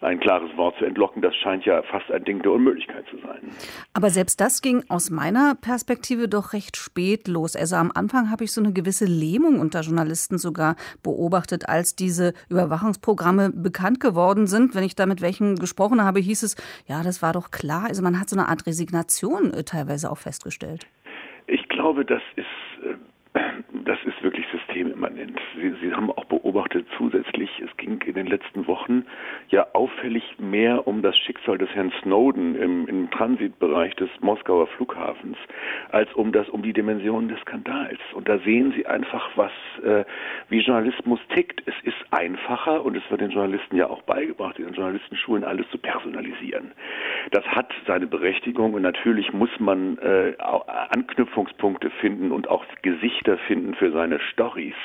ein 0.02 0.20
klares 0.20 0.56
Wort 0.58 0.78
zu 0.78 0.86
entlocken. 0.86 1.22
Das 1.22 1.36
scheint 1.36 1.55
ja 1.64 1.82
fast 1.84 2.12
ein 2.12 2.24
Ding 2.26 2.42
der 2.42 2.52
Unmöglichkeit 2.52 3.06
zu 3.10 3.18
sein. 3.18 3.40
Aber 3.94 4.10
selbst 4.10 4.42
das 4.42 4.62
ging 4.62 4.84
aus 4.90 5.10
meiner 5.10 5.56
Perspektive 5.56 6.28
doch 6.28 6.52
recht 6.54 6.76
spät 6.76 7.28
los. 7.28 7.56
Also 7.56 7.78
am 7.78 7.92
Anfang 7.96 8.30
habe 8.30 8.44
ich 8.44 8.52
so 8.52 8.62
eine 8.62 8.74
gewisse 8.74 9.06
Lähmung 9.06 9.60
unter 9.60 9.82
Journalisten 9.82 10.38
sogar 10.38 10.76
beobachtet, 11.04 11.70
als 11.70 11.96
diese 11.96 12.34
Überwachungsprogramme 12.50 13.52
bekannt 13.52 14.00
geworden 14.00 14.48
sind. 14.48 14.76
Wenn 14.76 14.84
ich 14.84 14.96
da 14.96 15.06
mit 15.06 15.22
welchen 15.22 15.56
gesprochen 15.56 16.04
habe, 16.04 16.20
hieß 16.20 16.44
es, 16.44 16.56
ja, 16.88 17.04
das 17.04 17.22
war 17.22 17.32
doch 17.32 17.52
klar. 17.52 17.86
Also 17.88 18.04
man 18.04 18.20
hat 18.20 18.28
so 18.28 18.38
eine 18.38 18.50
Art 18.50 18.66
Resignation 18.68 19.54
äh, 19.54 19.64
teilweise 19.64 20.12
auch 20.12 20.18
festgestellt. 20.18 20.88
Ich 21.48 21.70
glaube, 21.70 22.04
das 22.04 22.22
ist 22.36 22.46
das 23.86 24.00
ist 24.06 24.22
wirklich 24.24 24.45
systemimmanent. 24.76 25.40
Sie, 25.56 25.74
Sie 25.82 25.94
haben 25.94 26.12
auch 26.12 26.26
beobachtet 26.26 26.86
zusätzlich, 26.98 27.50
es 27.64 27.76
ging 27.78 28.02
in 28.02 28.14
den 28.14 28.28
letzten 28.28 28.68
Wochen 28.68 29.06
ja 29.50 29.66
auffällig 29.74 30.24
mehr 30.40 30.88
um 30.88 31.02
das 31.02 31.18
Schicksal 31.18 31.58
des 31.58 31.70
Herrn 31.70 31.92
Snowden 32.02 32.56
im, 32.56 32.88
im 32.88 33.10
Transitbereich 33.12 33.96
des 33.96 34.10
Moskauer 34.22 34.68
Flughafens, 34.68 35.38
als 35.92 36.14
um 36.14 36.32
das, 36.32 36.50
um 36.50 36.62
die 36.62 36.74
Dimensionen 36.74 37.30
des 37.30 37.40
Skandals. 37.42 38.00
Und 38.14 38.28
da 38.28 38.38
sehen 38.40 38.74
Sie 38.76 38.86
einfach, 38.86 39.30
was, 39.36 39.52
äh, 39.84 40.04
wie 40.50 40.60
Journalismus 40.60 41.20
tickt. 41.34 41.64
Es 41.66 41.76
ist 41.84 41.98
einfacher 42.12 42.84
und 42.84 42.96
es 42.96 43.04
wird 43.10 43.22
den 43.22 43.32
Journalisten 43.32 43.78
ja 43.78 43.88
auch 43.88 44.02
beigebracht, 44.04 44.60
in 44.60 44.66
den 44.66 44.74
Journalistenschulen 44.74 45.44
alles 45.44 45.70
zu 45.70 45.78
personalisieren. 45.78 46.72
Das 47.32 47.46
hat 47.46 47.74
seine 47.88 48.08
Berechtigung 48.08 48.74
und 48.74 48.82
natürlich 48.82 49.34
muss 49.34 49.50
man 49.60 49.98
äh, 50.00 50.34
Anknüpfungspunkte 50.38 51.90
finden 52.02 52.32
und 52.32 52.50
auch 52.50 52.66
Gesichter 52.82 53.38
finden 53.38 53.74
für 53.76 53.92
seine 53.92 54.20
Stories. 54.66 54.76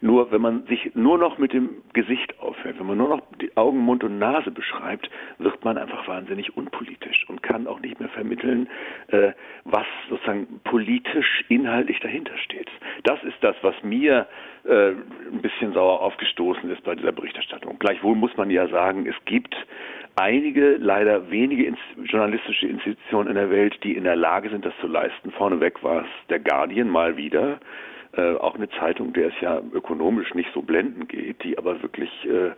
Nur 0.00 0.30
wenn 0.30 0.40
man 0.40 0.64
sich 0.66 0.94
nur 0.94 1.18
noch 1.18 1.38
mit 1.38 1.52
dem 1.52 1.82
Gesicht 1.92 2.38
aufhört, 2.38 2.78
wenn 2.78 2.86
man 2.86 2.98
nur 2.98 3.08
noch 3.08 3.22
die 3.40 3.56
Augen, 3.56 3.78
Mund 3.78 4.04
und 4.04 4.18
Nase 4.18 4.52
beschreibt, 4.52 5.10
wird 5.38 5.64
man 5.64 5.76
einfach 5.76 6.06
wahnsinnig 6.06 6.56
unpolitisch 6.56 7.24
und 7.28 7.42
kann 7.42 7.66
auch 7.66 7.80
nicht 7.80 7.98
mehr 7.98 8.08
vermitteln, 8.10 8.68
äh, 9.08 9.32
was 9.64 9.86
sozusagen 10.08 10.60
politisch 10.62 11.44
inhaltlich 11.48 11.98
dahinter 11.98 12.36
steht. 12.38 12.70
Das 13.02 13.22
ist 13.24 13.36
das, 13.40 13.56
was 13.62 13.74
mir 13.82 14.28
äh, 14.64 14.90
ein 15.32 15.42
bisschen 15.42 15.72
sauer 15.72 16.00
aufgestoßen 16.00 16.70
ist 16.70 16.84
bei 16.84 16.94
dieser 16.94 17.12
Berichterstattung. 17.12 17.76
Gleichwohl 17.80 18.14
muss 18.14 18.36
man 18.36 18.50
ja 18.50 18.68
sagen, 18.68 19.04
es 19.06 19.16
gibt 19.24 19.56
einige, 20.14 20.76
leider 20.76 21.28
wenige 21.30 21.64
ins 21.64 21.78
journalistische 22.04 22.66
Institutionen 22.68 23.30
in 23.30 23.34
der 23.34 23.50
Welt, 23.50 23.78
die 23.82 23.96
in 23.96 24.04
der 24.04 24.16
Lage 24.16 24.50
sind, 24.50 24.64
das 24.64 24.74
zu 24.80 24.86
leisten. 24.86 25.32
Vorneweg 25.32 25.82
war 25.82 26.02
es 26.02 26.08
der 26.28 26.38
Guardian 26.38 26.88
mal 26.88 27.16
wieder, 27.16 27.58
äh, 28.12 28.34
auch 28.36 28.54
eine 28.54 28.68
Zeitung, 28.70 29.12
der 29.12 29.28
es 29.28 29.40
ja 29.40 29.60
ökonomisch 29.72 30.34
nicht 30.34 30.50
so 30.54 30.62
blenden 30.62 31.08
geht, 31.08 31.42
die 31.44 31.58
aber 31.58 31.82
wirklich 31.82 32.10
äh, 32.24 32.50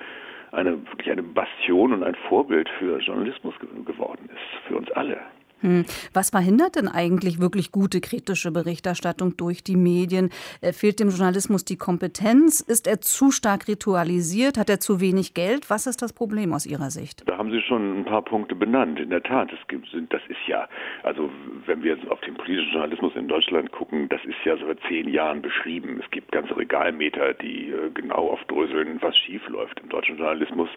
eine 0.52 0.73
wirklich 0.88 1.11
eine 1.11 1.23
Bastion 1.23 1.92
und 1.92 2.02
ein 2.02 2.14
Vorbild 2.28 2.69
für 2.78 2.99
Journalismus 2.99 3.54
ge 3.61 3.69
geworden 3.85 4.28
ist, 4.33 4.66
für 4.69 4.76
uns 4.76 4.90
alle. 4.92 5.19
Hm. 5.61 5.85
Was 6.14 6.31
verhindert 6.31 6.76
denn 6.76 6.88
eigentlich 6.88 7.40
wirklich 7.40 7.73
gute 7.73 8.00
kritische 8.00 8.50
Berichterstattung 8.50 9.37
durch 9.37 9.62
die 9.62 9.76
Medien? 9.76 10.31
Äh, 10.61 10.73
fehlt 10.73 11.00
dem 11.00 11.11
Journalismus 11.11 11.64
die 11.64 11.76
Kompetenz? 11.76 12.61
Ist 12.61 12.87
er 12.87 13.00
zu 13.00 13.31
stark 13.31 13.69
ritualisiert? 13.69 14.59
Hat 14.59 14.71
er 14.71 14.81
zu 14.81 15.00
wenig 15.00 15.35
Geld? 15.35 15.71
Was 15.71 15.87
ist 15.87 16.02
das 16.02 16.12
Problem 16.12 16.52
aus 16.52 16.67
Ihrer 16.67 16.90
Sicht? 16.90 17.29
Da 17.29 17.37
haben 17.38 17.50
Sie 17.50 17.61
schon 17.61 18.00
ein 18.00 18.05
paar 18.05 18.23
Punkte 18.23 18.55
benannt. 18.55 18.99
In 19.00 19.11
der 19.11 19.23
Tat, 19.23 19.52
es 19.52 19.69
gibt, 19.69 19.88
das 20.11 20.23
ist 20.29 20.47
ja, 20.47 20.69
also 21.02 21.31
wenn 21.67 21.83
wir 21.83 21.95
jetzt 21.97 22.09
auf 22.11 22.21
den 22.21 22.35
politischen 22.35 22.73
Journalismus 22.73 23.14
in 23.17 23.29
Deutschland 23.29 23.71
gucken, 23.73 24.09
das 24.09 24.25
ist 24.25 24.37
ja 24.45 24.57
seit 24.57 24.79
zehn 24.88 25.09
Jahren 25.09 25.43
beschrieben. 25.43 26.00
Es 26.02 26.11
gibt 26.11 26.33
ganze 26.33 26.57
Regalmeter, 26.57 27.35
die 27.35 27.71
äh, 27.71 27.90
genau 27.93 28.31
aufdröseln, 28.31 28.99
was 29.00 29.17
schief 29.17 29.47
läuft 29.49 29.81
im 29.81 29.88
deutschen 29.88 30.17
Journalismus. 30.17 30.69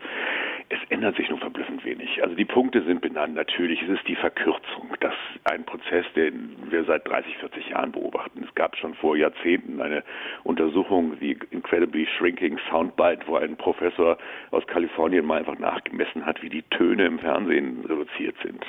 Es 0.69 0.79
ändert 0.89 1.15
sich 1.15 1.29
nur 1.29 1.39
verblüffend 1.39 1.85
wenig. 1.85 2.21
Also 2.23 2.35
die 2.35 2.45
Punkte 2.45 2.83
sind 2.83 3.01
benannt. 3.01 3.35
Natürlich, 3.35 3.81
es 3.83 3.89
ist 3.89 4.07
die 4.07 4.15
Verkürzung. 4.15 4.72
Das 4.99 5.13
ist 5.13 5.51
ein 5.51 5.65
Prozess, 5.65 6.05
den 6.15 6.55
wir 6.69 6.83
seit 6.85 7.07
30, 7.07 7.37
40 7.37 7.69
Jahren 7.69 7.91
beobachten. 7.91 8.43
Es 8.47 8.55
gab 8.55 8.75
schon 8.77 8.93
vor 8.95 9.17
Jahrzehnten 9.17 9.81
eine 9.81 10.03
Untersuchung, 10.43 11.19
die 11.19 11.37
Incredibly 11.51 12.07
Shrinking 12.17 12.57
Soundbite, 12.69 13.27
wo 13.27 13.35
ein 13.35 13.57
Professor 13.57 14.17
aus 14.51 14.65
Kalifornien 14.67 15.25
mal 15.25 15.39
einfach 15.39 15.59
nachgemessen 15.59 16.25
hat, 16.25 16.41
wie 16.41 16.49
die 16.49 16.63
Töne 16.63 17.05
im 17.05 17.19
Fernsehen 17.19 17.85
reduziert 17.85 18.35
sind. 18.43 18.65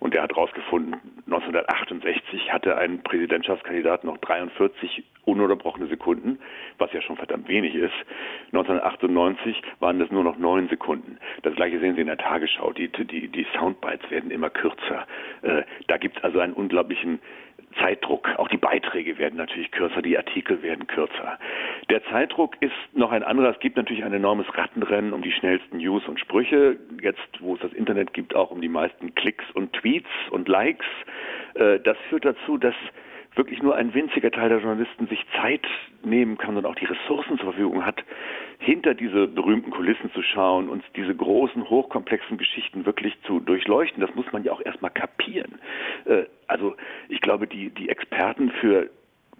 Und 0.00 0.14
der 0.14 0.22
hat 0.22 0.34
herausgefunden, 0.34 0.96
1968 1.26 2.52
hatte 2.52 2.76
ein 2.76 3.02
Präsidentschaftskandidat 3.02 4.04
noch 4.04 4.18
43 4.18 5.04
ununterbrochene 5.24 5.86
Sekunden, 5.86 6.38
was 6.78 6.92
ja 6.92 7.00
schon 7.00 7.16
verdammt 7.16 7.48
wenig 7.48 7.74
ist. 7.74 7.94
1998 8.52 9.62
waren 9.78 9.98
das 9.98 10.10
nur 10.10 10.24
noch 10.24 10.36
neun 10.38 10.68
Sekunden. 10.68 11.18
Das 11.42 11.54
gleiche 11.54 11.78
sehen 11.78 11.94
Sie 11.94 12.00
in 12.00 12.08
der 12.08 12.18
Tagesschau. 12.18 12.72
Die, 12.72 12.88
die, 12.88 13.28
die 13.28 13.46
Soundbites 13.56 14.10
werden 14.10 14.30
immer 14.30 14.50
kürzer. 14.50 15.06
Äh, 15.42 15.62
da 15.86 15.96
gibt 15.96 16.18
es 16.18 16.24
also 16.24 16.40
einen 16.40 16.54
unglaublichen 16.54 17.20
Zeitdruck. 17.78 18.28
Auch 18.36 18.48
die 18.48 18.56
Beiträge 18.56 19.18
werden 19.18 19.36
natürlich 19.36 19.70
kürzer, 19.70 20.02
die 20.02 20.16
Artikel 20.16 20.62
werden 20.62 20.86
kürzer. 20.86 21.38
Der 21.88 22.02
Zeitdruck 22.06 22.56
ist 22.60 22.72
noch 22.92 23.12
ein 23.12 23.22
anderer. 23.22 23.50
Es 23.50 23.60
gibt 23.60 23.76
natürlich 23.76 24.04
ein 24.04 24.12
enormes 24.12 24.46
Rattenrennen 24.56 25.12
um 25.12 25.22
die 25.22 25.32
schnellsten 25.32 25.78
News 25.78 26.06
und 26.08 26.18
Sprüche. 26.18 26.76
Jetzt, 27.00 27.28
wo 27.40 27.54
es 27.54 27.60
das 27.60 27.72
Internet 27.72 28.12
gibt, 28.12 28.34
auch 28.34 28.50
um 28.50 28.60
die 28.60 28.68
meisten 28.68 29.14
Klicks 29.14 29.44
und 29.54 29.72
Tweets 29.74 30.10
und 30.30 30.48
Likes. 30.48 30.86
Äh, 31.54 31.78
Das 31.80 31.96
führt 32.08 32.24
dazu, 32.24 32.58
dass 32.58 32.74
wirklich 33.40 33.62
nur 33.62 33.74
ein 33.74 33.94
winziger 33.94 34.30
Teil 34.30 34.50
der 34.50 34.58
Journalisten 34.58 35.06
sich 35.06 35.24
Zeit 35.40 35.66
nehmen 36.04 36.36
kann 36.36 36.58
und 36.58 36.66
auch 36.66 36.74
die 36.74 36.84
Ressourcen 36.84 37.38
zur 37.38 37.52
Verfügung 37.54 37.86
hat, 37.86 38.04
hinter 38.58 38.92
diese 38.92 39.26
berühmten 39.26 39.70
Kulissen 39.70 40.12
zu 40.12 40.20
schauen 40.20 40.68
und 40.68 40.84
diese 40.94 41.14
großen, 41.14 41.70
hochkomplexen 41.70 42.36
Geschichten 42.36 42.84
wirklich 42.84 43.16
zu 43.22 43.40
durchleuchten. 43.40 44.02
Das 44.02 44.14
muss 44.14 44.30
man 44.30 44.44
ja 44.44 44.52
auch 44.52 44.60
erstmal 44.62 44.90
kapieren. 44.90 45.58
Äh, 46.04 46.24
Also 46.48 46.76
ich 47.08 47.22
glaube, 47.22 47.46
die, 47.46 47.70
die 47.70 47.88
Experten 47.88 48.50
für 48.60 48.90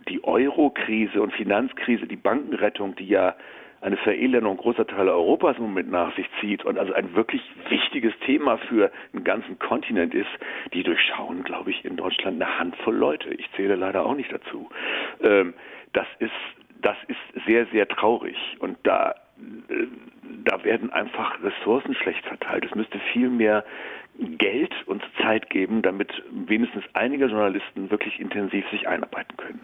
die 0.09 0.25
Euro-Krise 0.25 1.21
und 1.21 1.35
Finanzkrise, 1.35 2.07
die 2.07 2.17
Bankenrettung, 2.17 2.97
die 2.97 3.07
ja 3.07 3.35
eine 3.81 3.97
Verelendung 3.97 4.57
großer 4.57 4.87
Teile 4.87 5.13
Europas 5.13 5.57
im 5.57 5.65
Moment 5.65 5.91
nach 5.91 6.15
sich 6.17 6.27
zieht 6.41 6.65
und 6.65 6.79
also 6.79 6.93
ein 6.93 7.15
wirklich 7.15 7.43
wichtiges 7.69 8.13
Thema 8.27 8.59
für 8.59 8.91
einen 9.13 9.25
ganzen 9.25 9.59
Kontinent 9.59 10.15
ist, 10.15 10.29
die 10.75 10.83
durchschauen, 10.83 11.43
glaube 11.45 11.71
ich, 11.71 11.85
in 11.85 11.97
Deutschland 11.97 12.41
eine 12.43 12.59
Handvoll 12.59 12.95
Leute. 12.95 13.31
Ich 13.31 13.51
zähle 13.57 13.77
leider 13.77 14.05
auch 14.05 14.15
nicht 14.15 14.33
dazu. 14.33 14.69
Ähm, 15.23 15.55
das 15.93 16.07
ist, 16.19 16.31
das 16.83 16.97
ist 17.09 17.45
sehr, 17.47 17.67
sehr 17.67 17.89
traurig 17.89 18.37
und 18.61 18.77
da, 18.83 19.15
da 20.45 20.65
werden 20.65 20.91
einfach 20.91 21.43
Ressourcen 21.43 21.95
schlecht 21.95 22.25
verteilt. 22.25 22.65
Es 22.65 22.75
müsste 22.75 22.99
viel 23.13 23.29
mehr 23.29 23.65
Geld 24.19 24.73
und 24.87 25.03
Zeit 25.23 25.49
geben, 25.51 25.83
damit 25.83 26.11
wenigstens 26.31 26.85
einige 26.93 27.27
Journalisten 27.27 27.91
wirklich 27.91 28.21
intensiv 28.21 28.69
sich 28.71 28.87
einarbeiten 28.87 29.37
können. 29.37 29.61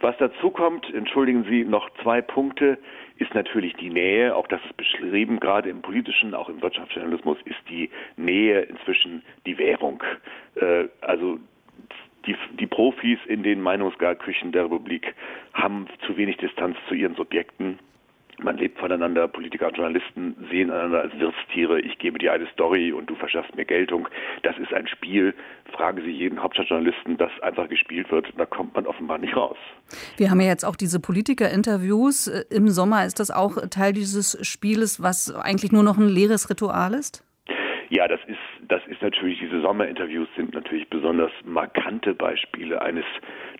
Was 0.00 0.16
dazu 0.18 0.50
kommt, 0.50 0.92
entschuldigen 0.92 1.44
Sie, 1.44 1.64
noch 1.64 1.88
zwei 2.02 2.20
Punkte, 2.20 2.78
ist 3.18 3.34
natürlich 3.34 3.74
die 3.74 3.90
Nähe, 3.90 4.34
auch 4.34 4.46
das 4.46 4.60
ist 4.64 4.76
beschrieben, 4.76 5.40
gerade 5.40 5.70
im 5.70 5.82
politischen, 5.82 6.34
auch 6.34 6.48
im 6.48 6.60
Wirtschaftsjournalismus, 6.60 7.38
ist 7.44 7.60
die 7.68 7.90
Nähe 8.16 8.62
inzwischen 8.62 9.22
die 9.46 9.56
Währung. 9.58 10.02
Äh, 10.56 10.88
also 11.00 11.38
die, 12.26 12.36
die 12.58 12.66
Profis 12.66 13.18
in 13.26 13.42
den 13.42 13.62
Meinungsgarküchen 13.62 14.52
der 14.52 14.64
Republik 14.64 15.14
haben 15.54 15.86
zu 16.06 16.16
wenig 16.16 16.36
Distanz 16.38 16.76
zu 16.88 16.94
ihren 16.94 17.14
Subjekten. 17.14 17.78
Man 18.38 18.58
lebt 18.58 18.78
voneinander, 18.78 19.28
Politiker 19.28 19.68
und 19.68 19.76
Journalisten 19.76 20.36
sehen 20.50 20.70
einander 20.70 21.00
als 21.02 21.18
Wirtstiere. 21.18 21.80
Ich 21.80 21.98
gebe 21.98 22.18
dir 22.18 22.32
eine 22.32 22.46
Story 22.48 22.92
und 22.92 23.08
du 23.08 23.14
verschaffst 23.14 23.56
mir 23.56 23.64
Geltung. 23.64 24.08
Das 24.42 24.58
ist 24.58 24.72
ein 24.74 24.86
Spiel. 24.86 25.34
Fragen 25.72 26.02
Sie 26.02 26.10
jeden 26.10 26.42
Hauptstadtjournalisten, 26.42 27.16
das 27.16 27.30
einfach 27.40 27.68
gespielt 27.68 28.10
wird. 28.10 28.26
Da 28.36 28.44
kommt 28.44 28.74
man 28.74 28.86
offenbar 28.86 29.18
nicht 29.18 29.34
raus. 29.34 29.56
Wir 30.18 30.30
haben 30.30 30.40
ja 30.40 30.48
jetzt 30.48 30.64
auch 30.64 30.76
diese 30.76 31.00
Politikerinterviews. 31.00 32.28
Äh, 32.28 32.44
Im 32.50 32.68
Sommer 32.68 33.06
ist 33.06 33.20
das 33.20 33.30
auch 33.30 33.56
Teil 33.70 33.94
dieses 33.94 34.38
Spieles, 34.46 35.02
was 35.02 35.34
eigentlich 35.34 35.72
nur 35.72 35.82
noch 35.82 35.96
ein 35.96 36.08
leeres 36.08 36.50
Ritual 36.50 36.92
ist? 36.94 37.24
Ja, 37.88 38.08
das 38.08 38.20
ist, 38.26 38.38
das 38.68 38.82
ist 38.88 39.00
natürlich, 39.00 39.38
diese 39.38 39.60
Sommerinterviews 39.60 40.28
sind 40.36 40.54
natürlich 40.54 40.88
besonders 40.90 41.30
markante 41.44 42.14
Beispiele 42.14 42.82
eines 42.82 43.04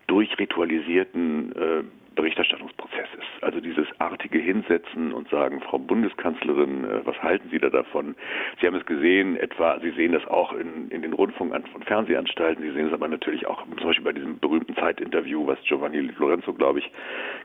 durchritualisierten 0.07 1.51
äh, 1.55 1.83
Berichterstattungsprozesses. 2.17 3.23
Also 3.41 3.61
dieses 3.61 3.85
artige 3.99 4.39
Hinsetzen 4.39 5.13
und 5.13 5.29
sagen, 5.29 5.61
Frau 5.61 5.77
Bundeskanzlerin, 5.77 6.83
äh, 6.83 7.05
was 7.05 7.21
halten 7.21 7.47
Sie 7.49 7.59
da 7.59 7.69
davon? 7.69 8.15
Sie 8.59 8.67
haben 8.67 8.75
es 8.75 8.85
gesehen, 8.85 9.37
etwa, 9.37 9.79
Sie 9.79 9.91
sehen 9.91 10.11
das 10.11 10.25
auch 10.27 10.51
in, 10.51 10.89
in 10.89 11.03
den 11.03 11.13
Rundfunk- 11.13 11.53
und 11.53 11.85
Fernsehanstalten, 11.85 12.63
Sie 12.63 12.71
sehen 12.71 12.87
es 12.87 12.93
aber 12.93 13.07
natürlich 13.07 13.45
auch 13.47 13.63
zum 13.77 13.87
Beispiel 13.87 14.03
bei 14.03 14.13
diesem 14.13 14.39
berühmten 14.39 14.75
Zeitinterview, 14.75 15.45
was 15.45 15.59
Giovanni 15.61 15.99
Lorenzo, 16.17 16.53
glaube 16.53 16.79
ich, 16.79 16.91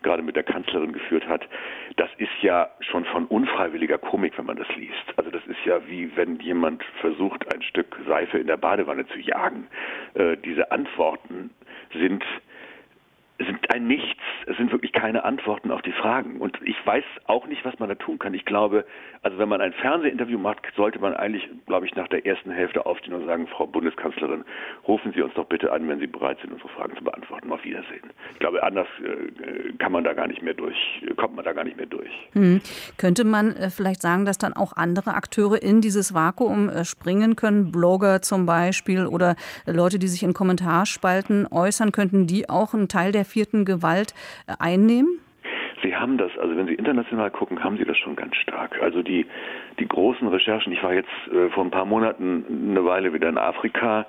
gerade 0.03 0.23
mit 0.23 0.37
der 0.37 0.43
Kanzlerin 0.43 0.93
geführt 0.93 1.29
hat. 1.29 1.47
Das 1.97 2.09
ist 2.17 2.33
ja 2.41 2.71
schon 2.81 3.05
von 3.05 3.27
unfreiwilliger 3.27 3.99
Komik, 3.99 4.39
wenn 4.39 4.47
man 4.47 4.57
das 4.57 4.69
liest. 4.77 5.05
Also 5.17 5.31
das 5.31 5.47
ist 5.47 5.65
ja 5.67 5.87
wie 5.87 6.11
wenn 6.17 6.41
jemand 6.41 6.83
versucht, 7.01 7.55
ein 7.55 7.63
Stück 7.63 7.95
Seife 8.09 8.39
in 8.39 8.47
der 8.47 8.57
Badewanne 8.57 9.07
zu 9.09 9.19
jagen. 9.19 9.67
Äh, 10.15 10.39
diese 10.39 10.73
Antworten 10.73 11.51
sind 11.93 12.25
sind 13.47 13.59
ein 13.75 13.87
Nichts. 13.87 14.21
Es 14.47 14.57
sind 14.57 14.73
wirklich 14.73 14.93
keine 14.93 15.25
Antworten 15.25 15.71
auf 15.71 15.83
die 15.83 15.93
Fragen. 15.93 16.41
Und 16.41 16.59
ich 16.65 16.77
weiß 16.85 17.05
auch 17.27 17.47
nicht, 17.47 17.65
was 17.65 17.79
man 17.79 17.89
da 17.89 17.95
tun 17.95 18.19
kann. 18.19 18.35
Ich 18.35 18.45
glaube, 18.45 18.85
also 19.23 19.39
wenn 19.39 19.49
man 19.49 19.61
ein 19.61 19.73
Fernsehinterview 19.73 20.39
macht, 20.39 20.67
sollte 20.77 20.99
man 20.99 21.15
eigentlich, 21.15 21.49
glaube 21.67 21.87
ich, 21.87 21.95
nach 21.95 22.09
der 22.09 22.27
ersten 22.27 22.51
Hälfte 22.51 22.87
aufstehen 22.87 23.15
und 23.15 23.27
sagen, 23.27 23.47
Frau 23.47 23.67
Bundeskanzlerin, 23.67 24.45
rufen 24.87 25.13
Sie 25.15 25.23
uns 25.23 25.35
doch 25.35 25.47
bitte 25.47 25.73
an, 25.73 25.89
wenn 25.89 26.01
Sie 26.01 26.07
bereit 26.07 26.39
sind, 26.41 26.53
unsere 26.53 26.69
Fragen 26.71 26.97
zu 26.97 27.05
beantworten. 27.05 27.53
Auf 27.53 27.65
Wiedersehen. 27.65 28.11
Ich 28.33 28.39
glaube, 28.39 28.63
anders 28.63 28.87
äh, 29.03 29.73
kann 29.79 29.93
man 29.93 30.05
da 30.05 30.13
gar 30.13 30.27
nicht 30.27 30.43
mehr 30.43 30.55
durch, 30.55 30.77
kommt 31.17 31.37
man 31.37 31.45
da 31.45 31.53
gar 31.53 31.65
nicht 31.65 31.77
mehr 31.77 31.87
durch. 31.87 32.11
Hm. 32.33 32.61
Könnte 32.97 33.25
man 33.25 33.55
äh, 33.57 33.71
vielleicht 33.71 34.03
sagen, 34.03 34.25
dass 34.25 34.39
dann 34.39 34.53
auch 34.55 34.73
andere 34.77 35.15
Akteure 35.15 35.63
in 35.63 35.81
dieses 35.81 36.15
Vakuum 36.15 36.69
äh, 36.69 36.85
springen 36.85 37.37
können? 37.37 37.73
Blogger 37.73 38.23
zum 38.23 38.47
Beispiel 38.47 39.07
oder 39.07 39.37
Leute, 39.67 39.99
die 39.99 40.09
sich 40.09 40.23
in 40.23 40.33
Kommentarspalten 40.33 41.47
äußern, 41.51 41.93
könnten 41.93 42.27
die 42.27 42.49
auch 42.49 42.75
einen 42.75 42.89
Teil 42.89 43.13
der 43.13 43.25
vierten 43.33 43.65
Gewalt 43.65 44.15
äh, 44.47 44.55
einnehmen? 44.59 45.19
Sie 45.83 45.92
haben 46.03 46.19
das, 46.19 46.37
also 46.37 46.57
wenn 46.57 46.67
Sie 46.67 46.75
international 46.75 47.31
gucken, 47.31 47.63
haben 47.63 47.79
Sie 47.79 47.85
das 47.85 47.97
schon 47.97 48.17
ganz 48.17 48.35
stark. 48.37 48.83
Also 48.83 49.03
die, 49.03 49.25
die 49.79 49.87
großen 49.87 50.27
Recherchen, 50.29 50.73
ich 50.73 50.83
war 50.83 50.93
jetzt 50.93 51.09
äh, 51.33 51.49
vor 51.51 51.65
ein 51.65 51.71
paar 51.71 51.85
Monaten 51.85 52.45
eine 52.71 52.85
Weile 52.85 53.15
wieder 53.15 53.29
in 53.29 53.39
Afrika 53.39 54.07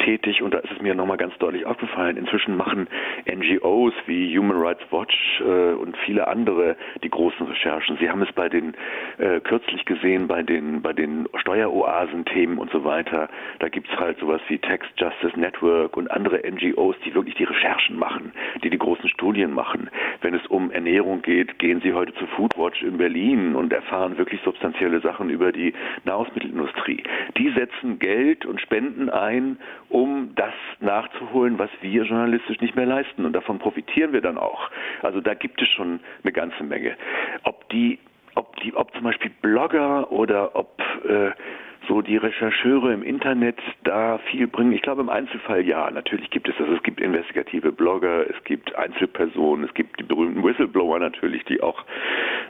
tätig 0.00 0.42
und 0.42 0.52
da 0.52 0.58
ist 0.58 0.72
es 0.72 0.82
mir 0.82 0.94
nochmal 0.94 1.16
ganz 1.16 1.38
deutlich 1.38 1.64
aufgefallen. 1.64 2.16
Inzwischen 2.16 2.56
machen 2.56 2.88
NGOs 3.26 3.94
wie 4.06 4.36
Human 4.36 4.56
Rights 4.58 4.82
Watch 4.90 5.40
äh, 5.40 5.74
und 5.74 5.96
viele 6.04 6.26
andere 6.26 6.76
die 7.02 7.10
großen 7.10 7.46
Recherchen. 7.46 7.96
Sie 8.00 8.10
haben 8.10 8.22
es 8.22 8.32
bei 8.32 8.48
den, 8.48 8.74
äh, 9.18 9.40
kürzlich 9.40 9.84
gesehen, 9.84 10.26
bei 10.26 10.42
den, 10.42 10.82
bei 10.82 10.92
den 10.92 11.28
Steueroasen-Themen 11.36 12.58
und 12.58 12.70
so 12.72 12.84
weiter. 12.84 13.28
Da 13.60 13.68
gibt's 13.68 13.90
halt 13.96 14.18
sowas 14.18 14.40
wie 14.48 14.58
Tax 14.58 14.86
Justice 14.96 15.38
Network 15.38 15.96
und 15.96 16.10
andere 16.10 16.40
NGOs, 16.44 16.96
die 17.04 17.14
wirklich 17.14 17.36
die 17.36 17.44
Recherchen 17.44 17.96
machen, 17.96 18.32
die 18.64 18.70
die 18.70 18.78
großen 18.78 19.08
Studien 19.08 19.52
machen. 19.52 19.90
Wenn 20.22 20.34
es 20.34 20.44
um 20.48 20.72
Ernährung 20.72 21.22
geht, 21.22 21.35
gehen 21.44 21.80
Sie 21.82 21.92
heute 21.92 22.14
zu 22.14 22.26
Foodwatch 22.28 22.82
in 22.82 22.98
Berlin 22.98 23.54
und 23.54 23.72
erfahren 23.72 24.18
wirklich 24.18 24.40
substanzielle 24.42 25.00
Sachen 25.00 25.30
über 25.30 25.52
die 25.52 25.74
Nahrungsmittelindustrie. 26.04 27.02
Die 27.36 27.50
setzen 27.50 27.98
Geld 27.98 28.46
und 28.46 28.60
Spenden 28.60 29.10
ein, 29.10 29.58
um 29.88 30.34
das 30.34 30.54
nachzuholen, 30.80 31.58
was 31.58 31.70
wir 31.80 32.04
journalistisch 32.04 32.60
nicht 32.60 32.76
mehr 32.76 32.86
leisten. 32.86 33.24
Und 33.24 33.32
davon 33.32 33.58
profitieren 33.58 34.12
wir 34.12 34.20
dann 34.20 34.38
auch. 34.38 34.70
Also 35.02 35.20
da 35.20 35.34
gibt 35.34 35.60
es 35.60 35.68
schon 35.68 36.00
eine 36.22 36.32
ganze 36.32 36.64
Menge. 36.64 36.96
Ob 37.44 37.68
die, 37.70 37.98
ob 38.34 38.56
die, 38.60 38.74
ob 38.74 38.92
zum 38.94 39.04
Beispiel 39.04 39.30
Blogger 39.42 40.10
oder 40.10 40.56
ob 40.56 40.80
äh, 41.08 41.30
so 41.88 42.02
die 42.02 42.16
Rechercheure 42.16 42.92
im 42.92 43.02
Internet 43.02 43.58
da 43.84 44.18
viel 44.30 44.46
bringen? 44.46 44.72
Ich 44.72 44.82
glaube 44.82 45.02
im 45.02 45.08
Einzelfall 45.08 45.64
ja. 45.66 45.90
Natürlich 45.90 46.30
gibt 46.30 46.48
es 46.48 46.54
das. 46.58 46.68
Es 46.68 46.82
gibt 46.82 47.00
investigative 47.00 47.72
Blogger, 47.72 48.28
es 48.28 48.42
gibt 48.44 48.74
Einzelpersonen, 48.74 49.64
es 49.64 49.74
gibt 49.74 49.98
die 50.00 50.04
berühmten 50.04 50.42
Whistleblower 50.42 50.98
natürlich, 50.98 51.44
die 51.44 51.62
auch 51.62 51.84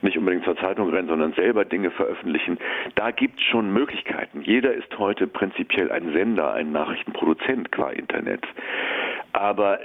nicht 0.03 0.19
unbedingt 0.19 0.45
zur 0.45 0.57
Zeitung 0.57 0.91
rennen, 0.91 1.09
sondern 1.09 1.33
selber 1.33 1.65
Dinge 1.65 1.91
veröffentlichen. 1.91 2.59
Da 2.95 3.11
gibt 3.11 3.39
es 3.39 3.45
schon 3.45 3.73
Möglichkeiten. 3.73 4.43
Jeder 4.43 4.73
ist 4.73 4.99
heute 4.99 5.27
prinzipiell 5.27 5.91
ein 5.91 6.13
Sender, 6.13 6.53
ein 6.53 6.73
Nachrichtenproduzent 6.73 7.73
qua 7.73 7.91
Internet. 7.91 8.47
Aber 9.33 9.81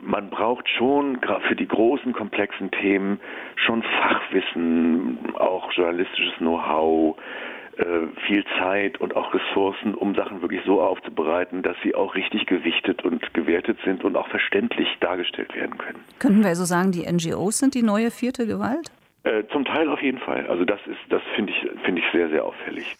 man 0.00 0.30
braucht 0.30 0.68
schon 0.68 1.18
für 1.48 1.56
die 1.56 1.66
großen 1.66 2.12
komplexen 2.12 2.70
Themen 2.70 3.20
schon 3.56 3.82
Fachwissen, 3.82 5.18
auch 5.36 5.72
journalistisches 5.72 6.36
Know-how, 6.38 7.16
äh, 7.16 7.20
viel 8.26 8.44
Zeit 8.58 9.00
und 9.00 9.16
auch 9.16 9.32
Ressourcen, 9.32 9.94
um 9.94 10.14
Sachen 10.14 10.42
wirklich 10.42 10.60
so 10.66 10.82
aufzubereiten, 10.82 11.62
dass 11.62 11.76
sie 11.82 11.94
auch 11.94 12.14
richtig 12.14 12.46
gewichtet 12.46 13.02
und 13.04 13.32
gewertet 13.34 13.78
sind 13.84 14.04
und 14.04 14.16
auch 14.16 14.28
verständlich 14.28 14.88
dargestellt 15.00 15.54
werden 15.54 15.78
können. 15.78 16.00
Könnten 16.18 16.40
wir 16.40 16.48
also 16.48 16.64
sagen, 16.64 16.92
die 16.92 17.10
NGOs 17.10 17.58
sind 17.58 17.74
die 17.74 17.82
neue 17.82 18.10
vierte 18.10 18.46
Gewalt? 18.46 18.90
Äh, 19.24 19.44
zum 19.52 19.64
Teil 19.64 19.88
auf 19.88 20.02
jeden 20.02 20.18
Fall. 20.18 20.46
Also 20.48 20.64
das 20.64 20.80
ist, 20.86 20.98
das 21.08 21.22
finde 21.36 21.52
ich, 21.52 21.82
finde 21.84 22.00
ich 22.00 22.06
sehr, 22.12 22.28
sehr 22.28 22.44
auffällig. 22.44 22.96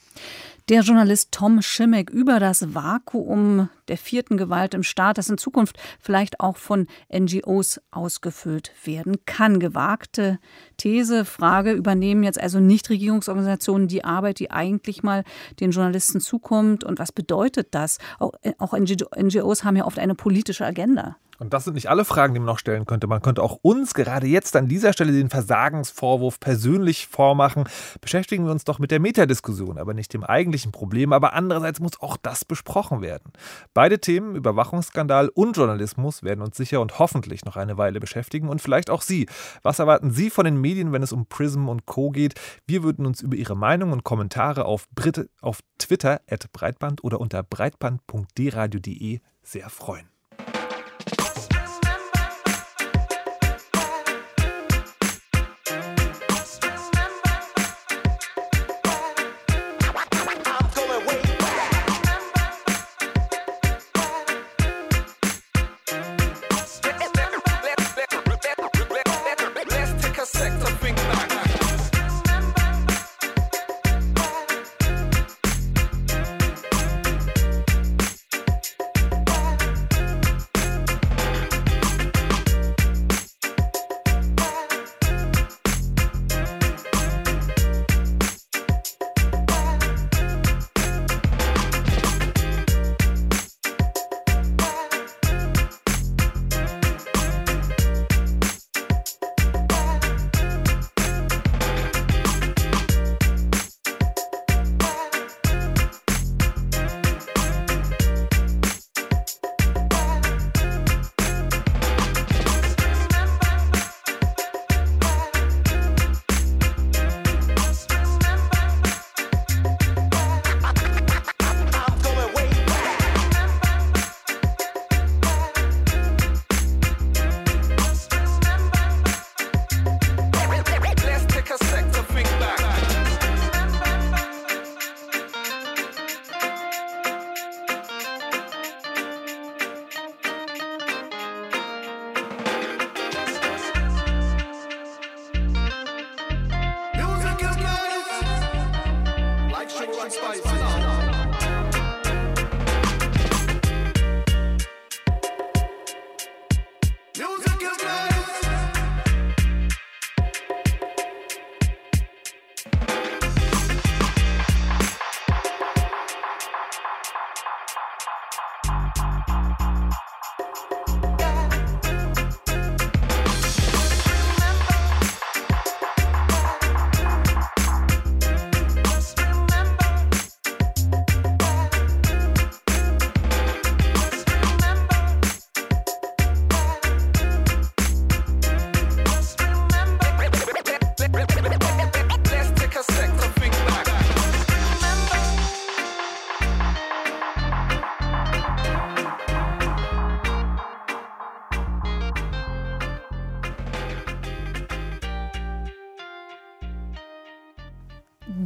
Der 0.68 0.82
Journalist 0.82 1.32
Tom 1.32 1.60
Schimmick 1.60 2.10
über 2.10 2.38
das 2.38 2.72
Vakuum 2.72 3.68
der 3.88 3.98
vierten 3.98 4.36
Gewalt 4.36 4.74
im 4.74 4.84
Staat, 4.84 5.18
das 5.18 5.28
in 5.28 5.36
Zukunft 5.36 5.76
vielleicht 5.98 6.38
auch 6.38 6.56
von 6.56 6.86
NGOs 7.12 7.80
ausgefüllt 7.90 8.70
werden 8.84 9.16
kann. 9.26 9.58
Gewagte 9.58 10.38
These, 10.76 11.24
Frage, 11.24 11.72
übernehmen 11.72 12.22
jetzt 12.22 12.40
also 12.40 12.60
Nichtregierungsorganisationen 12.60 13.88
die 13.88 14.04
Arbeit, 14.04 14.38
die 14.38 14.52
eigentlich 14.52 15.02
mal 15.02 15.24
den 15.58 15.72
Journalisten 15.72 16.20
zukommt? 16.20 16.84
Und 16.84 17.00
was 17.00 17.10
bedeutet 17.10 17.68
das? 17.72 17.98
Auch, 18.20 18.32
auch 18.58 18.72
NGOs 18.72 19.64
haben 19.64 19.76
ja 19.76 19.84
oft 19.84 19.98
eine 19.98 20.14
politische 20.14 20.64
Agenda. 20.64 21.16
Und 21.42 21.52
das 21.52 21.64
sind 21.64 21.74
nicht 21.74 21.90
alle 21.90 22.04
Fragen, 22.04 22.34
die 22.34 22.38
man 22.38 22.46
noch 22.46 22.60
stellen 22.60 22.86
könnte. 22.86 23.08
Man 23.08 23.20
könnte 23.20 23.42
auch 23.42 23.58
uns 23.62 23.94
gerade 23.94 24.28
jetzt 24.28 24.54
an 24.54 24.68
dieser 24.68 24.92
Stelle 24.92 25.10
den 25.10 25.28
Versagensvorwurf 25.28 26.38
persönlich 26.38 27.08
vormachen. 27.08 27.64
Beschäftigen 28.00 28.44
wir 28.44 28.52
uns 28.52 28.62
doch 28.62 28.78
mit 28.78 28.92
der 28.92 29.00
Metadiskussion, 29.00 29.76
aber 29.76 29.92
nicht 29.92 30.14
dem 30.14 30.22
eigentlichen 30.22 30.70
Problem. 30.70 31.12
Aber 31.12 31.32
andererseits 31.32 31.80
muss 31.80 32.00
auch 32.00 32.16
das 32.16 32.44
besprochen 32.44 33.02
werden. 33.02 33.32
Beide 33.74 33.98
Themen, 33.98 34.36
Überwachungsskandal 34.36 35.30
und 35.30 35.56
Journalismus, 35.56 36.22
werden 36.22 36.42
uns 36.42 36.56
sicher 36.56 36.80
und 36.80 37.00
hoffentlich 37.00 37.44
noch 37.44 37.56
eine 37.56 37.76
Weile 37.76 37.98
beschäftigen 37.98 38.48
und 38.48 38.62
vielleicht 38.62 38.88
auch 38.88 39.02
Sie. 39.02 39.26
Was 39.64 39.80
erwarten 39.80 40.12
Sie 40.12 40.30
von 40.30 40.44
den 40.44 40.60
Medien, 40.60 40.92
wenn 40.92 41.02
es 41.02 41.12
um 41.12 41.26
Prism 41.26 41.68
und 41.68 41.86
Co. 41.86 42.12
geht? 42.12 42.34
Wir 42.68 42.84
würden 42.84 43.04
uns 43.04 43.20
über 43.20 43.34
Ihre 43.34 43.56
Meinung 43.56 43.90
und 43.90 44.04
Kommentare 44.04 44.64
auf, 44.64 44.88
Brit 44.90 45.28
auf 45.40 45.58
Twitter 45.76 46.20
at 46.30 46.52
breitband 46.52 47.02
oder 47.02 47.20
unter 47.20 47.42
breitband.dradio.de 47.42 49.18
sehr 49.42 49.70
freuen. 49.70 50.11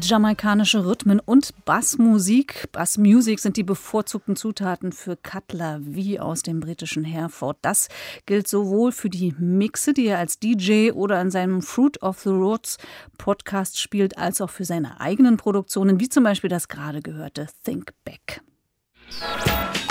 Jamaikanische 0.08 0.84
Rhythmen 0.84 1.18
und 1.18 1.52
Bassmusik. 1.64 2.70
Bassmusik 2.70 3.40
sind 3.40 3.56
die 3.56 3.64
bevorzugten 3.64 4.36
Zutaten 4.36 4.92
für 4.92 5.16
Cutler 5.16 5.80
wie 5.82 6.20
aus 6.20 6.42
dem 6.42 6.60
britischen 6.60 7.02
Hereford. 7.02 7.58
Das 7.62 7.88
gilt 8.24 8.46
sowohl 8.46 8.92
für 8.92 9.10
die 9.10 9.34
Mixe, 9.38 9.92
die 9.94 10.06
er 10.06 10.18
als 10.18 10.38
DJ 10.38 10.92
oder 10.92 11.20
in 11.20 11.32
seinem 11.32 11.60
Fruit 11.60 12.00
of 12.02 12.20
the 12.20 12.30
Roots 12.30 12.78
Podcast 13.18 13.80
spielt, 13.80 14.16
als 14.16 14.40
auch 14.40 14.50
für 14.50 14.64
seine 14.64 15.00
eigenen 15.00 15.38
Produktionen, 15.38 15.98
wie 15.98 16.08
zum 16.08 16.22
Beispiel 16.22 16.50
das 16.50 16.68
gerade 16.68 17.02
gehörte 17.02 17.48
Think 17.64 17.92
Back. 18.04 18.42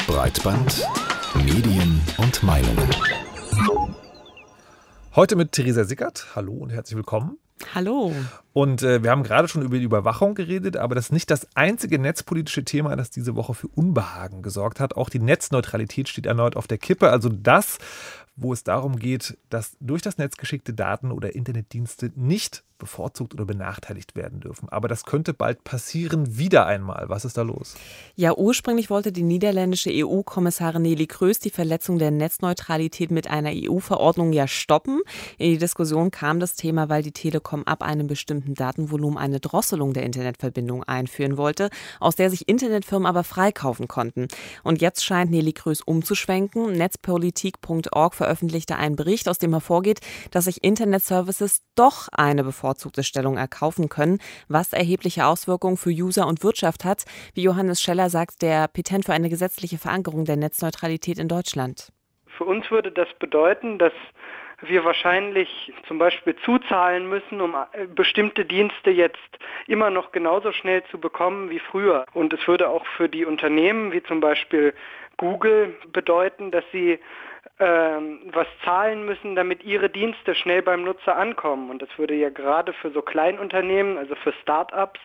Breitband, 0.08 0.88
Medien 1.44 2.02
und 2.18 2.42
Meinungen. 2.42 2.90
Heute 5.14 5.36
mit 5.36 5.52
Theresa 5.52 5.84
Sickert. 5.84 6.36
Hallo 6.36 6.54
und 6.54 6.70
herzlich 6.70 6.96
willkommen. 6.96 7.38
Hallo. 7.74 8.14
Und 8.54 8.84
äh, 8.84 9.02
wir 9.02 9.12
haben 9.12 9.24
gerade 9.24 9.48
schon 9.48 9.62
über 9.62 9.78
die 9.78 9.84
Überwachung 9.84 10.36
geredet, 10.36 10.78
aber 10.78 10.96
das 10.96 11.06
ist 11.06 11.12
nicht 11.12 11.32
das 11.32 11.48
einzige 11.56 12.00
netzpolitische 12.00 12.64
Thema, 12.64 12.96
das 12.96 13.10
diese 13.10 13.36
Woche 13.36 13.54
für 13.54 13.68
Unbehagen 13.68 14.42
gesorgt 14.42 14.80
hat. 14.80 14.96
Auch 14.96 15.10
die 15.10 15.20
Netzneutralität 15.20 16.10
steht 16.10 16.26
erneut 16.26 16.56
auf 16.56 16.68
der 16.68 16.78
Kippe. 16.78 17.10
Also 17.10 17.30
das, 17.30 17.78
wo 18.36 18.54
es 18.54 18.64
darum 18.64 18.98
geht, 18.98 19.38
dass 19.50 19.78
durch 19.80 20.02
das 20.02 20.18
Netz 20.18 20.38
geschickte 20.38 20.74
Daten 20.74 21.12
oder 21.12 21.36
Internetdienste 21.36 22.12
nicht 22.16 22.64
bevorzugt 22.78 23.34
oder 23.34 23.46
benachteiligt 23.46 24.16
werden 24.16 24.42
dürfen. 24.42 24.70
Aber 24.70 24.88
das 24.88 25.06
könnte 25.06 25.34
bald 25.34 25.64
passieren, 25.64 26.38
wieder 26.38 26.66
einmal. 26.66 27.06
Was 27.08 27.26
ist 27.26 27.38
da 27.38 27.42
los? 27.42 27.76
Ja, 28.16 28.36
ursprünglich 28.36 28.90
wollte 28.90 29.12
die 29.12 29.24
niederländische 29.24 29.92
EU-Kommissarin 29.94 30.82
Nelly 30.82 31.08
Kroes 31.08 31.40
die 31.40 31.50
Verletzung 31.50 32.00
der 32.00 32.12
Netzneutralität 32.12 33.12
mit 33.12 33.30
einer 33.30 33.52
EU-Verordnung 33.54 34.34
ja 34.34 34.48
stoppen. 34.48 35.02
In 35.38 35.52
die 35.52 35.58
Diskussion 35.58 36.12
kam 36.12 36.40
das 36.40 36.56
Thema, 36.56 36.90
weil 36.90 37.02
die 37.02 37.14
Telekom 37.14 37.64
ab 37.64 37.82
einem 37.82 38.08
bestimmten 38.08 38.56
Datenvolumen 38.56 39.18
eine 39.18 39.40
Drosselung 39.40 39.94
der 39.94 40.04
Internetverbindung 40.04 40.84
einführen 40.84 41.38
wollte, 41.38 41.70
aus 42.00 42.16
der 42.16 42.30
sich 42.30 42.48
Internetfirmen 42.48 43.06
aber 43.06 43.24
freikaufen 43.24 43.88
konnten. 43.88 44.28
Und 44.64 44.82
jetzt 44.82 45.06
scheint 45.06 45.32
Nelly 45.32 45.54
Kroes 45.54 45.82
umzuschwenken. 45.82 46.74
Netzpolitik.org 46.74 48.14
veröffentlichte 48.26 48.76
einen 48.76 48.96
Bericht, 48.96 49.30
aus 49.30 49.38
dem 49.38 49.52
hervorgeht, 49.52 50.00
dass 50.32 50.46
sich 50.46 50.64
Internetservices 50.64 51.62
doch 51.76 52.08
eine 52.12 52.44
bevorzugte 52.44 53.04
Stellung 53.04 53.38
erkaufen 53.38 53.88
können, 53.88 54.18
was 54.50 54.74
erhebliche 54.74 55.28
Auswirkungen 55.28 55.78
für 55.78 55.92
User 55.92 56.26
und 56.26 56.44
Wirtschaft 56.44 56.86
hat, 56.86 57.06
wie 57.36 57.44
Johannes 57.44 57.82
Scheller 57.82 58.10
sagt, 58.10 58.42
der 58.42 58.68
Petent 58.68 59.06
für 59.06 59.14
eine 59.14 59.30
gesetzliche 59.30 59.78
Verankerung 59.78 60.26
der 60.26 60.38
Netzneutralität 60.38 61.20
in 61.20 61.28
Deutschland. 61.28 61.92
Für 62.26 62.46
uns 62.46 62.70
würde 62.72 62.92
das 62.92 63.08
bedeuten, 63.20 63.78
dass 63.78 63.94
wir 64.62 64.84
wahrscheinlich 64.84 65.72
zum 65.88 66.00
Beispiel 66.00 66.36
zuzahlen 66.38 67.08
müssen, 67.08 67.42
um 67.42 67.54
äh, 67.54 67.86
bestimmte 67.86 68.46
Dienste 68.46 68.90
jetzt 68.90 69.20
immer 69.68 69.92
noch 69.92 70.12
genauso 70.12 70.52
schnell 70.52 70.84
zu 70.90 70.98
bekommen 70.98 71.52
wie 71.52 71.60
früher. 71.60 72.06
Und 72.14 72.34
es 72.34 72.48
würde 72.48 72.70
auch 72.70 72.86
für 72.98 73.08
die 73.08 73.26
Unternehmen 73.26 73.92
wie 73.92 74.02
zum 74.02 74.20
Beispiel 74.20 74.74
Google 75.18 75.76
bedeuten, 75.92 76.52
dass 76.52 76.64
sie 76.72 77.00
was 77.58 78.48
zahlen 78.66 79.06
müssen, 79.06 79.36
damit 79.36 79.64
ihre 79.64 79.90
Dienste 79.90 80.36
schnell 80.36 80.62
beim 80.62 80.84
Nutzer 80.84 81.16
ankommen. 81.16 81.70
Und 81.70 81.82
das 81.82 81.90
würde 81.98 82.14
ja 82.14 82.30
gerade 82.30 82.74
für 82.74 82.92
so 82.92 83.02
Kleinunternehmen, 83.02 83.98
also 83.98 84.16
für 84.16 84.34
Start-ups, 84.42 85.00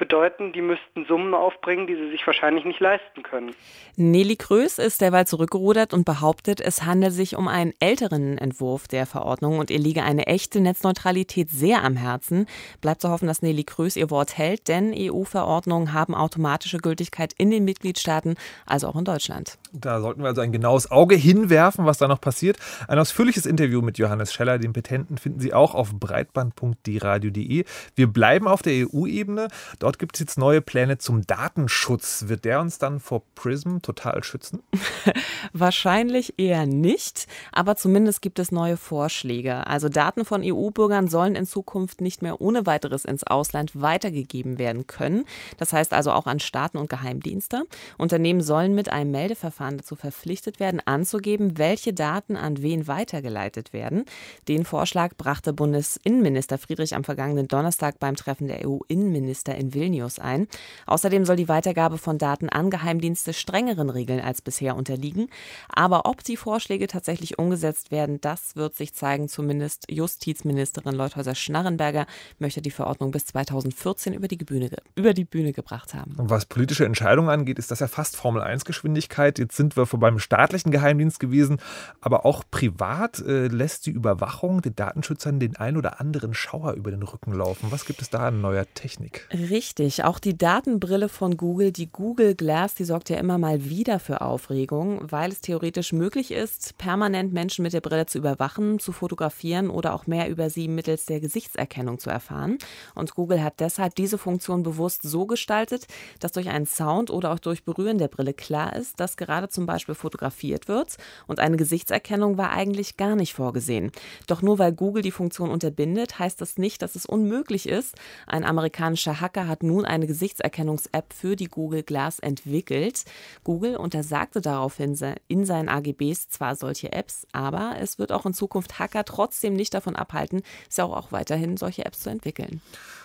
bedeuten, 0.00 0.52
die 0.52 0.62
müssten 0.62 1.04
Summen 1.06 1.34
aufbringen, 1.34 1.86
die 1.86 1.94
sie 1.94 2.10
sich 2.10 2.26
wahrscheinlich 2.26 2.64
nicht 2.64 2.80
leisten 2.80 3.22
können. 3.22 3.54
Nelly 3.96 4.36
Krös 4.36 4.78
ist 4.78 5.02
derweil 5.02 5.26
zurückgerudert 5.26 5.92
und 5.92 6.06
behauptet, 6.06 6.60
es 6.60 6.84
handelt 6.84 7.12
sich 7.12 7.36
um 7.36 7.46
einen 7.46 7.74
älteren 7.80 8.38
Entwurf 8.38 8.88
der 8.88 9.04
Verordnung 9.04 9.58
und 9.58 9.70
ihr 9.70 9.78
liege 9.78 10.02
eine 10.02 10.26
echte 10.26 10.60
Netzneutralität 10.60 11.50
sehr 11.50 11.84
am 11.84 11.96
Herzen. 11.96 12.46
Bleibt 12.80 13.02
zu 13.02 13.10
hoffen, 13.10 13.28
dass 13.28 13.42
Nelly 13.42 13.64
Krös 13.64 13.94
ihr 13.96 14.10
Wort 14.10 14.38
hält, 14.38 14.68
denn 14.68 14.94
EU-Verordnungen 14.96 15.92
haben 15.92 16.14
automatische 16.14 16.78
Gültigkeit 16.78 17.34
in 17.36 17.50
den 17.50 17.64
Mitgliedstaaten, 17.64 18.36
also 18.64 18.88
auch 18.88 18.96
in 18.96 19.04
Deutschland. 19.04 19.58
Da 19.72 20.00
sollten 20.00 20.22
wir 20.22 20.28
also 20.28 20.40
ein 20.40 20.50
genaues 20.50 20.90
Auge 20.90 21.14
hinwerfen, 21.14 21.86
was 21.86 21.98
da 21.98 22.08
noch 22.08 22.20
passiert. 22.20 22.58
Ein 22.88 22.98
ausführliches 22.98 23.46
Interview 23.46 23.82
mit 23.82 23.98
Johannes 23.98 24.32
Scheller, 24.32 24.58
dem 24.58 24.72
Petenten, 24.72 25.16
finden 25.16 25.38
Sie 25.38 25.54
auch 25.54 25.74
auf 25.74 25.94
breitband.dradio.de. 25.94 27.64
Wir 27.94 28.06
bleiben 28.08 28.48
auf 28.48 28.62
der 28.62 28.86
EU-Ebene. 28.86 29.48
Dort 29.78 29.98
gibt 29.98 30.16
es 30.16 30.20
jetzt 30.20 30.38
neue 30.38 30.60
Pläne 30.60 30.98
zum 30.98 31.24
Datenschutz. 31.24 32.24
Wird 32.26 32.44
der 32.44 32.60
uns 32.60 32.78
dann 32.78 32.98
vor 32.98 33.22
PRISM 33.36 33.78
total 33.78 34.24
schützen? 34.24 34.60
Wahrscheinlich 35.52 36.34
eher 36.36 36.66
nicht, 36.66 37.28
aber 37.52 37.76
zumindest 37.76 38.22
gibt 38.22 38.40
es 38.40 38.50
neue 38.50 38.76
Vorschläge. 38.76 39.66
Also 39.68 39.88
Daten 39.88 40.24
von 40.24 40.42
EU-Bürgern 40.44 41.06
sollen 41.06 41.36
in 41.36 41.46
Zukunft 41.46 42.00
nicht 42.00 42.22
mehr 42.22 42.40
ohne 42.40 42.66
weiteres 42.66 43.04
ins 43.04 43.24
Ausland 43.24 43.80
weitergegeben 43.80 44.58
werden 44.58 44.88
können. 44.88 45.26
Das 45.58 45.72
heißt 45.72 45.92
also 45.92 46.10
auch 46.10 46.26
an 46.26 46.40
Staaten 46.40 46.76
und 46.76 46.90
Geheimdienste. 46.90 47.64
Unternehmen 47.98 48.40
sollen 48.40 48.74
mit 48.74 48.90
einem 48.90 49.12
Meldeverfahren 49.12 49.59
dazu 49.60 49.96
verpflichtet 49.96 50.60
werden, 50.60 50.80
anzugeben, 50.84 51.58
welche 51.58 51.92
Daten 51.92 52.36
an 52.36 52.62
wen 52.62 52.86
weitergeleitet 52.86 53.72
werden. 53.72 54.04
Den 54.48 54.64
Vorschlag 54.64 55.16
brachte 55.16 55.52
Bundesinnenminister 55.52 56.58
Friedrich 56.58 56.94
am 56.94 57.04
vergangenen 57.04 57.48
Donnerstag 57.48 57.98
beim 57.98 58.16
Treffen 58.16 58.48
der 58.48 58.66
EU-Innenminister 58.66 59.54
in 59.54 59.74
Vilnius 59.74 60.18
ein. 60.18 60.48
Außerdem 60.86 61.24
soll 61.24 61.36
die 61.36 61.48
Weitergabe 61.48 61.98
von 61.98 62.18
Daten 62.18 62.48
an 62.48 62.70
Geheimdienste 62.70 63.32
strengeren 63.32 63.90
Regeln 63.90 64.20
als 64.20 64.42
bisher 64.42 64.76
unterliegen. 64.76 65.28
Aber 65.68 66.06
ob 66.06 66.24
die 66.24 66.36
Vorschläge 66.36 66.86
tatsächlich 66.86 67.38
umgesetzt 67.38 67.90
werden, 67.90 68.20
das 68.20 68.56
wird 68.56 68.74
sich 68.74 68.94
zeigen. 68.94 69.28
Zumindest 69.28 69.86
Justizministerin 69.90 70.94
Leuthäuser-Schnarrenberger 70.94 72.06
möchte 72.38 72.62
die 72.62 72.70
Verordnung 72.70 73.10
bis 73.10 73.26
2014 73.26 74.14
über 74.14 74.28
die, 74.28 74.36
Bühne, 74.36 74.70
über 74.94 75.14
die 75.14 75.24
Bühne 75.24 75.52
gebracht 75.52 75.94
haben. 75.94 76.14
Und 76.16 76.30
was 76.30 76.46
politische 76.46 76.84
Entscheidungen 76.84 77.28
angeht, 77.28 77.58
ist 77.58 77.70
das 77.70 77.80
ja 77.80 77.88
fast 77.88 78.16
Formel-1-Geschwindigkeit. 78.16 79.38
Jetzt 79.50 79.56
sind 79.56 79.76
wir 79.76 79.84
beim 79.84 80.20
staatlichen 80.20 80.70
Geheimdienst 80.70 81.18
gewesen, 81.18 81.60
aber 82.00 82.24
auch 82.24 82.44
privat 82.48 83.18
äh, 83.18 83.48
lässt 83.48 83.84
die 83.86 83.90
Überwachung 83.90 84.62
den 84.62 84.76
Datenschützern 84.76 85.40
den 85.40 85.56
ein 85.56 85.76
oder 85.76 86.00
anderen 86.00 86.34
Schauer 86.34 86.74
über 86.74 86.92
den 86.92 87.02
Rücken 87.02 87.32
laufen. 87.32 87.72
Was 87.72 87.84
gibt 87.84 88.00
es 88.00 88.10
da 88.10 88.28
an 88.28 88.40
neuer 88.40 88.64
Technik? 88.74 89.26
Richtig, 89.32 90.04
auch 90.04 90.20
die 90.20 90.38
Datenbrille 90.38 91.08
von 91.08 91.36
Google, 91.36 91.72
die 91.72 91.90
Google 91.90 92.36
Glass, 92.36 92.76
die 92.76 92.84
sorgt 92.84 93.10
ja 93.10 93.16
immer 93.16 93.38
mal 93.38 93.64
wieder 93.64 93.98
für 93.98 94.20
Aufregung, 94.20 95.10
weil 95.10 95.32
es 95.32 95.40
theoretisch 95.40 95.92
möglich 95.92 96.30
ist, 96.30 96.78
permanent 96.78 97.32
Menschen 97.32 97.64
mit 97.64 97.72
der 97.72 97.80
Brille 97.80 98.06
zu 98.06 98.18
überwachen, 98.18 98.78
zu 98.78 98.92
fotografieren 98.92 99.68
oder 99.68 99.94
auch 99.94 100.06
mehr 100.06 100.30
über 100.30 100.48
sie 100.48 100.68
mittels 100.68 101.06
der 101.06 101.18
Gesichtserkennung 101.18 101.98
zu 101.98 102.08
erfahren. 102.08 102.58
Und 102.94 103.16
Google 103.16 103.42
hat 103.42 103.58
deshalb 103.58 103.96
diese 103.96 104.16
Funktion 104.16 104.62
bewusst 104.62 105.02
so 105.02 105.26
gestaltet, 105.26 105.88
dass 106.20 106.30
durch 106.30 106.50
einen 106.50 106.66
Sound 106.66 107.10
oder 107.10 107.32
auch 107.32 107.40
durch 107.40 107.64
Berühren 107.64 107.98
der 107.98 108.06
Brille 108.06 108.32
klar 108.32 108.76
ist, 108.76 109.00
dass 109.00 109.16
gerade 109.16 109.39
zum 109.48 109.66
Beispiel 109.66 109.94
fotografiert 109.94 110.68
wird 110.68 110.96
und 111.26 111.40
eine 111.40 111.56
Gesichtserkennung 111.56 112.38
war 112.38 112.50
eigentlich 112.50 112.96
gar 112.96 113.16
nicht 113.16 113.34
vorgesehen. 113.34 113.90
Doch 114.26 114.42
nur 114.42 114.58
weil 114.58 114.72
Google 114.72 115.02
die 115.02 115.10
Funktion 115.10 115.50
unterbindet, 115.50 116.18
heißt 116.18 116.40
das 116.40 116.58
nicht, 116.58 116.82
dass 116.82 116.94
es 116.94 117.06
unmöglich 117.06 117.68
ist. 117.68 117.94
Ein 118.26 118.44
amerikanischer 118.44 119.20
Hacker 119.20 119.48
hat 119.48 119.62
nun 119.62 119.84
eine 119.84 120.06
Gesichtserkennungs-App 120.06 121.12
für 121.12 121.36
die 121.36 121.48
Google 121.48 121.82
Glass 121.82 122.18
entwickelt. 122.18 123.04
Google 123.44 123.76
untersagte 123.76 124.40
daraufhin 124.40 124.98
in 125.28 125.44
seinen 125.44 125.68
AGBs 125.68 126.28
zwar 126.28 126.56
solche 126.56 126.92
Apps, 126.92 127.26
aber 127.32 127.76
es 127.80 127.98
wird 127.98 128.12
auch 128.12 128.26
in 128.26 128.34
Zukunft 128.34 128.78
Hacker 128.78 129.04
trotzdem 129.04 129.54
nicht 129.54 129.74
davon 129.74 129.96
abhalten, 129.96 130.42
es 130.68 130.78
auch, 130.78 130.96
auch 130.96 131.12
weiterhin 131.12 131.56
solche 131.56 131.84
Apps 131.84 132.00
zu 132.00 132.10
entwickeln. 132.10 132.60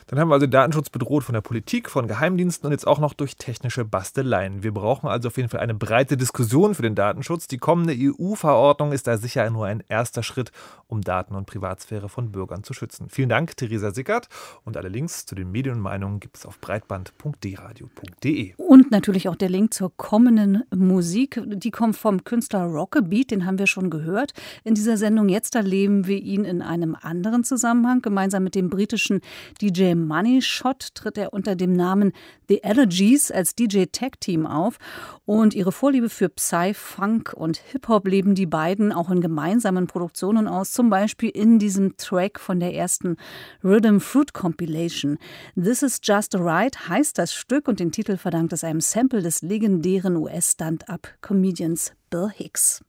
Dann 0.07 0.19
haben 0.19 0.29
wir 0.29 0.35
also 0.35 0.45
Datenschutz 0.45 0.91
bedroht 0.91 1.23
von 1.23 1.33
der 1.33 1.41
Politik, 1.41 1.89
von 1.89 2.07
Geheimdiensten 2.07 2.67
und 2.67 2.71
jetzt 2.71 2.85
auch 2.85 2.99
noch 2.99 3.13
durch 3.13 3.37
technische 3.37 3.85
Basteleien. 3.85 4.61
Wir 4.61 4.71
brauchen 4.71 5.07
also 5.09 5.29
auf 5.29 5.37
jeden 5.37 5.49
Fall 5.49 5.61
eine 5.61 5.73
breite 5.73 6.15
Diskussion 6.15 6.75
für 6.75 6.83
den 6.83 6.93
Datenschutz. 6.93 7.47
Die 7.47 7.57
kommende 7.57 7.95
EU-Verordnung 7.97 8.91
ist 8.91 9.07
da 9.07 9.17
sicher 9.17 9.49
nur 9.49 9.65
ein 9.65 9.83
erster 9.89 10.21
Schritt, 10.21 10.51
um 10.87 11.01
Daten- 11.01 11.33
und 11.33 11.47
Privatsphäre 11.47 12.07
von 12.07 12.31
Bürgern 12.31 12.63
zu 12.63 12.73
schützen. 12.73 13.07
Vielen 13.09 13.29
Dank, 13.29 13.57
Theresa 13.57 13.91
Sickert. 13.91 14.29
Und 14.63 14.77
alle 14.77 14.89
Links 14.89 15.25
zu 15.25 15.33
den 15.33 15.51
Medien 15.51 15.77
und 15.77 15.81
Meinungen 15.81 16.19
gibt 16.19 16.37
es 16.37 16.45
auf 16.45 16.59
breitband.dradio.de. 16.59 18.53
Und 18.57 18.91
natürlich 18.91 19.27
auch 19.27 19.35
der 19.35 19.49
Link 19.49 19.73
zur 19.73 19.91
kommenden 19.97 20.65
Musik. 20.75 21.41
Die 21.47 21.71
kommt 21.71 21.97
vom 21.97 22.23
Künstler 22.23 22.65
Rockabeat, 22.65 23.31
den 23.31 23.47
haben 23.47 23.57
wir 23.57 23.65
schon 23.65 23.89
gehört. 23.89 24.33
In 24.63 24.75
dieser 24.75 24.97
Sendung 24.97 25.29
jetzt 25.29 25.55
erleben 25.55 26.05
wir 26.05 26.21
ihn 26.21 26.45
in 26.45 26.61
einem 26.61 26.95
anderen 27.01 27.43
Zusammenhang. 27.43 28.03
Gemeinsam 28.03 28.43
mit 28.43 28.53
dem 28.53 28.69
britischen 28.69 29.21
DJ 29.59 29.94
Money 29.95 30.41
Shot 30.41 30.93
tritt 30.95 31.17
er 31.17 31.33
unter 31.33 31.55
dem 31.55 31.73
Namen 31.73 32.11
The 32.47 32.63
Allergies 32.63 33.31
als 33.31 33.55
DJ 33.55 33.85
Tag 33.91 34.19
Team 34.19 34.45
auf. 34.45 34.77
Und 35.25 35.53
ihre 35.53 35.71
Vorliebe 35.71 36.09
für 36.09 36.29
Psy, 36.29 36.73
Funk 36.73 37.33
und 37.33 37.57
Hip-Hop 37.57 38.07
leben 38.07 38.35
die 38.35 38.45
beiden 38.45 38.91
auch 38.91 39.09
in 39.09 39.21
gemeinsamen 39.21 39.87
Produktionen 39.87 40.47
aus. 40.47 40.71
Zum 40.71 40.89
Beispiel 40.89 41.29
in 41.29 41.59
diesem 41.59 41.97
Track 41.97 42.39
von 42.39 42.59
der 42.59 42.73
ersten 42.73 43.17
Rhythm 43.63 43.99
Fruit 43.99 44.33
Compilation. 44.33 45.17
This 45.55 45.83
is 45.83 45.99
Just 46.03 46.35
Right 46.35 46.89
heißt 46.89 47.17
das 47.17 47.33
Stück 47.33 47.67
und 47.67 47.79
den 47.79 47.91
Titel 47.91 48.17
verdankt 48.17 48.53
es 48.53 48.63
einem 48.63 48.81
Sample 48.81 49.21
des 49.21 49.41
legendären 49.41 50.17
US-Stand-Up-Comedians 50.17 51.93
Bill 52.09 52.29
Hicks. 52.33 52.83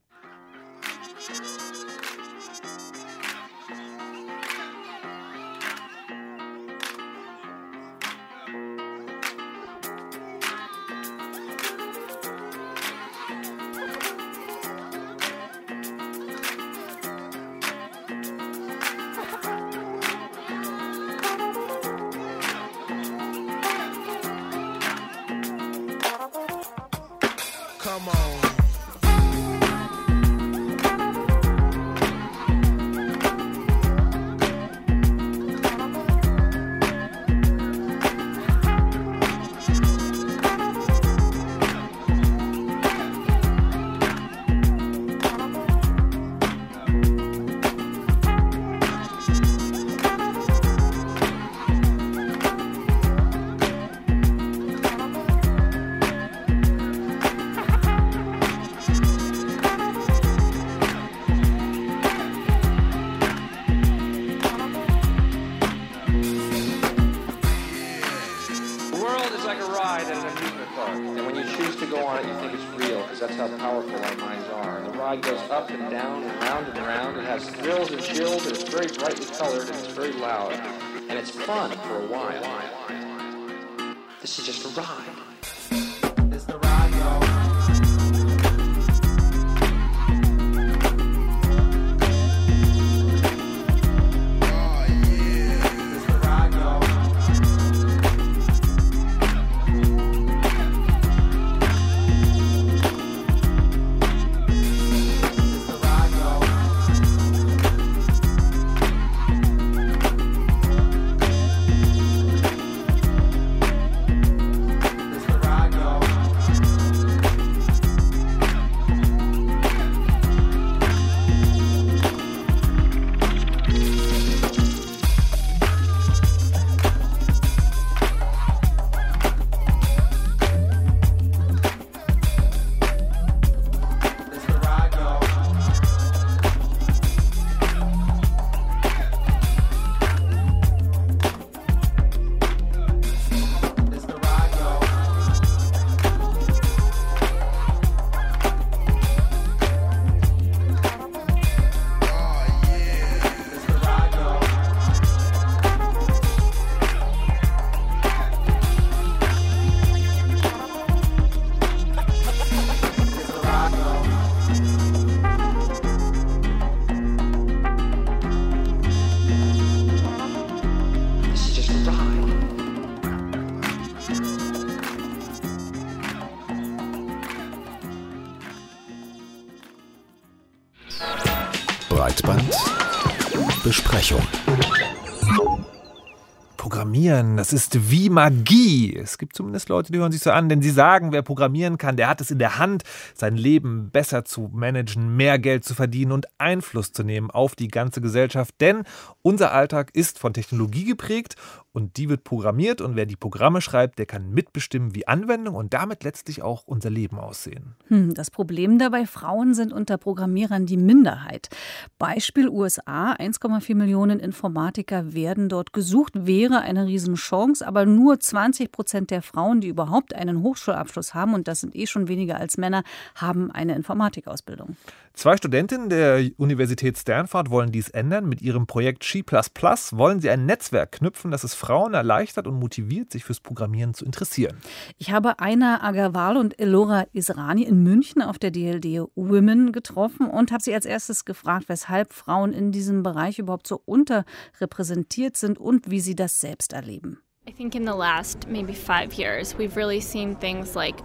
Programmieren, 187.16 187.38
das 187.38 187.54
ist 187.54 187.90
wie 187.90 188.10
Magie. 188.10 188.94
Es 188.94 189.16
gibt 189.16 189.34
zumindest 189.34 189.70
Leute, 189.70 189.90
die 189.90 189.98
hören 189.98 190.12
sich 190.12 190.20
so 190.20 190.30
an, 190.30 190.50
denn 190.50 190.60
sie 190.60 190.70
sagen, 190.70 191.12
wer 191.12 191.22
programmieren 191.22 191.78
kann, 191.78 191.96
der 191.96 192.10
hat 192.10 192.20
es 192.20 192.30
in 192.30 192.38
der 192.38 192.58
Hand, 192.58 192.82
sein 193.14 193.36
Leben 193.36 193.90
besser 193.90 194.26
zu 194.26 194.50
managen, 194.52 195.16
mehr 195.16 195.38
Geld 195.38 195.64
zu 195.64 195.74
verdienen 195.74 196.12
und 196.12 196.26
Einfluss 196.36 196.92
zu 196.92 197.04
nehmen 197.04 197.30
auf 197.30 197.54
die 197.54 197.68
ganze 197.68 198.02
Gesellschaft. 198.02 198.54
Denn 198.60 198.82
unser 199.22 199.52
Alltag 199.52 199.92
ist 199.94 200.18
von 200.18 200.34
Technologie 200.34 200.84
geprägt 200.84 201.36
und 201.76 201.98
die 201.98 202.08
wird 202.08 202.24
programmiert 202.24 202.80
und 202.80 202.96
wer 202.96 203.04
die 203.04 203.16
Programme 203.16 203.60
schreibt, 203.60 203.98
der 203.98 204.06
kann 204.06 204.30
mitbestimmen, 204.30 204.94
wie 204.94 205.06
Anwendungen 205.06 205.60
und 205.60 205.74
damit 205.74 206.04
letztlich 206.04 206.40
auch 206.40 206.62
unser 206.64 206.88
Leben 206.88 207.18
aussehen. 207.18 207.74
Hm, 207.88 208.14
das 208.14 208.30
Problem 208.30 208.78
dabei, 208.78 209.04
Frauen 209.04 209.52
sind 209.52 209.74
unter 209.74 209.98
Programmierern 209.98 210.64
die 210.64 210.78
Minderheit. 210.78 211.50
Beispiel 211.98 212.48
USA, 212.48 213.12
1,4 213.12 213.74
Millionen 213.74 214.20
Informatiker 214.20 215.12
werden 215.12 215.50
dort 215.50 215.74
gesucht, 215.74 216.12
wäre 216.14 216.62
eine 216.62 216.86
Riesenchance, 217.06 217.66
aber 217.66 217.86
nur 217.86 218.18
20 218.18 218.72
Prozent 218.72 219.10
der 219.10 219.22
Frauen, 219.22 219.60
die 219.60 219.68
überhaupt 219.68 220.14
einen 220.14 220.42
Hochschulabschluss 220.42 221.14
haben, 221.14 221.34
und 221.34 221.48
das 221.48 221.60
sind 221.60 221.74
eh 221.76 221.86
schon 221.86 222.08
weniger 222.08 222.38
als 222.38 222.58
Männer, 222.58 222.82
haben 223.14 223.50
eine 223.50 223.74
Informatikausbildung. 223.74 224.76
Zwei 225.16 225.34
Studentinnen 225.38 225.88
der 225.88 226.30
Universität 226.36 226.98
Stanford 226.98 227.48
wollen 227.48 227.72
dies 227.72 227.88
ändern. 227.88 228.28
Mit 228.28 228.42
ihrem 228.42 228.66
Projekt 228.66 229.02
She 229.02 229.24
wollen 229.24 230.20
sie 230.20 230.28
ein 230.28 230.44
Netzwerk 230.44 230.92
knüpfen, 230.92 231.30
das 231.30 231.42
es 231.42 231.54
Frauen 231.54 231.94
erleichtert 231.94 232.46
und 232.46 232.60
motiviert, 232.60 233.12
sich 233.12 233.24
fürs 233.24 233.40
Programmieren 233.40 233.94
zu 233.94 234.04
interessieren. 234.04 234.58
Ich 234.98 235.12
habe 235.12 235.38
Aina 235.38 235.82
Agarwal 235.82 236.36
und 236.36 236.60
Elora 236.60 237.06
Israni 237.14 237.62
in 237.62 237.82
München 237.82 238.20
auf 238.20 238.38
der 238.38 238.50
DLD 238.50 239.08
Women 239.14 239.72
getroffen 239.72 240.28
und 240.28 240.52
habe 240.52 240.62
sie 240.62 240.74
als 240.74 240.84
erstes 240.84 241.24
gefragt, 241.24 241.70
weshalb 241.70 242.12
Frauen 242.12 242.52
in 242.52 242.70
diesem 242.70 243.02
Bereich 243.02 243.38
überhaupt 243.38 243.66
so 243.66 243.80
unterrepräsentiert 243.86 245.38
sind 245.38 245.56
und 245.58 245.90
wie 245.90 246.00
sie 246.00 246.14
das 246.14 246.42
selbst 246.42 246.74
erleben. 246.74 247.22
I 247.48 247.52
think 247.52 247.74
in 247.74 247.86
the 247.86 247.96
last 247.96 248.46
maybe 248.48 248.74
five 248.74 249.14
years, 249.14 249.56
we've 249.56 249.76
really 249.76 250.00
seen 250.00 250.38
things 250.38 250.74
like 250.74 250.96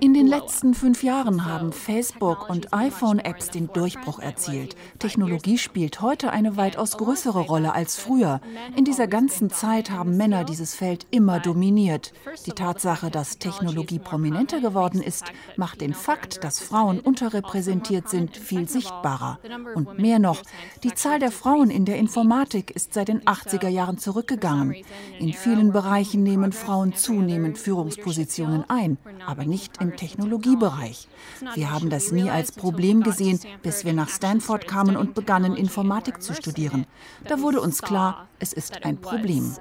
In 0.00 0.12
den 0.12 0.26
letzten 0.26 0.74
fünf 0.74 1.02
Jahren 1.02 1.44
haben 1.44 1.72
Facebook 1.72 2.50
und 2.50 2.74
iPhone-Apps 2.74 3.50
den 3.50 3.68
Durchbruch 3.68 4.18
erzielt. 4.18 4.76
Technologie 4.98 5.56
spielt 5.56 6.00
heute 6.00 6.30
eine 6.30 6.56
weitaus 6.56 6.96
größere 6.96 7.40
Rolle 7.40 7.74
als 7.74 7.96
früher. 7.96 8.40
In 8.76 8.84
dieser 8.84 9.06
ganzen 9.06 9.50
Zeit 9.50 9.90
haben 9.90 10.16
Männer 10.16 10.44
dieses 10.44 10.74
Feld 10.74 11.06
immer 11.10 11.40
dominiert. 11.40 12.12
Die 12.46 12.52
Tatsache, 12.52 13.10
dass 13.10 13.38
Technologie 13.38 13.98
prominenter 13.98 14.60
geworden 14.60 15.00
ist, 15.00 15.24
macht 15.56 15.80
den 15.80 15.94
Fakt, 15.94 16.44
dass 16.44 16.60
Frauen 16.60 17.00
unterrepräsentiert 17.00 18.08
sind, 18.08 18.36
viel 18.36 18.68
sichtbarer. 18.68 19.38
Und 19.74 19.98
mehr 19.98 20.18
noch, 20.18 20.42
die 20.82 20.94
Zahl 20.94 21.18
der 21.18 21.30
Frauen 21.30 21.70
in 21.70 21.84
der 21.84 21.98
Informatik 21.98 22.72
ist 22.72 22.94
seit 22.94 23.08
den 23.08 23.22
80er 23.22 23.68
Jahren 23.68 23.98
zurückgegangen. 23.98 24.74
In 25.18 25.32
vielen 25.32 25.72
Bereichen 25.72 26.22
nehmen 26.22 26.52
Frauen 26.52 26.94
zunehmend 26.94 27.58
Führungspositionen 27.58 28.23
Positionen 28.24 28.64
ein, 28.68 28.96
aber 29.26 29.44
nicht 29.44 29.82
im 29.82 29.96
Technologiebereich. 29.96 31.08
Wir 31.54 31.70
haben 31.70 31.90
das 31.90 32.10
nie 32.10 32.30
als 32.30 32.52
Problem 32.52 33.02
gesehen, 33.02 33.38
bis 33.62 33.84
wir 33.84 33.92
nach 33.92 34.08
Stanford 34.08 34.66
kamen 34.66 34.96
und 34.96 35.14
begannen, 35.14 35.54
Informatik 35.54 36.22
zu 36.22 36.32
studieren. 36.34 36.86
Da 37.28 37.40
wurde 37.40 37.60
uns 37.60 37.82
klar, 37.82 38.26
es 38.38 38.54
ist 38.54 38.82
ein 38.84 38.96
Problem. 38.96 39.54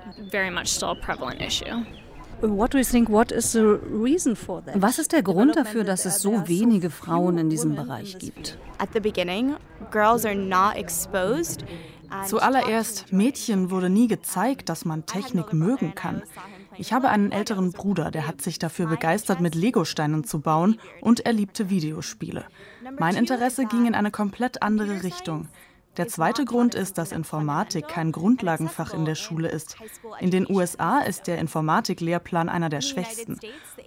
Was 4.73 4.99
ist 4.99 5.11
der 5.11 5.23
Grund 5.23 5.55
dafür, 5.57 5.83
dass 5.83 6.05
es 6.05 6.21
so 6.21 6.47
wenige 6.47 6.89
Frauen 6.89 7.37
in 7.37 7.49
diesem 7.49 7.75
Bereich 7.75 8.17
gibt? 8.17 8.57
Zuallererst, 12.25 13.11
Mädchen 13.11 13.71
wurde 13.71 13.89
nie 13.89 14.07
gezeigt, 14.07 14.69
dass 14.69 14.85
man 14.85 15.05
Technik 15.05 15.51
mögen 15.51 15.95
kann. 15.95 16.21
Ich 16.77 16.93
habe 16.93 17.09
einen 17.09 17.31
älteren 17.31 17.71
Bruder, 17.71 18.11
der 18.11 18.27
hat 18.27 18.41
sich 18.41 18.59
dafür 18.59 18.87
begeistert, 18.87 19.39
mit 19.39 19.55
Legosteinen 19.55 20.23
zu 20.23 20.39
bauen 20.39 20.79
und 21.01 21.25
er 21.25 21.33
liebte 21.33 21.69
Videospiele. 21.69 22.45
Mein 22.99 23.15
Interesse 23.15 23.65
ging 23.65 23.85
in 23.85 23.95
eine 23.95 24.11
komplett 24.11 24.61
andere 24.61 25.03
Richtung. 25.03 25.47
Der 25.97 26.07
zweite 26.07 26.43
Grund 26.43 26.73
ist, 26.73 26.97
dass 26.97 27.11
Informatik 27.11 27.87
kein 27.87 28.11
Grundlagenfach 28.11 28.95
in 28.95 29.05
der 29.05 29.13
Schule 29.13 29.49
ist. 29.49 29.75
In 30.19 30.31
den 30.31 30.49
USA 30.49 30.99
ist 30.99 31.27
der 31.27 31.37
Informatiklehrplan 31.37 32.49
einer 32.49 32.69
der 32.69 32.81
schwächsten. 32.81 33.39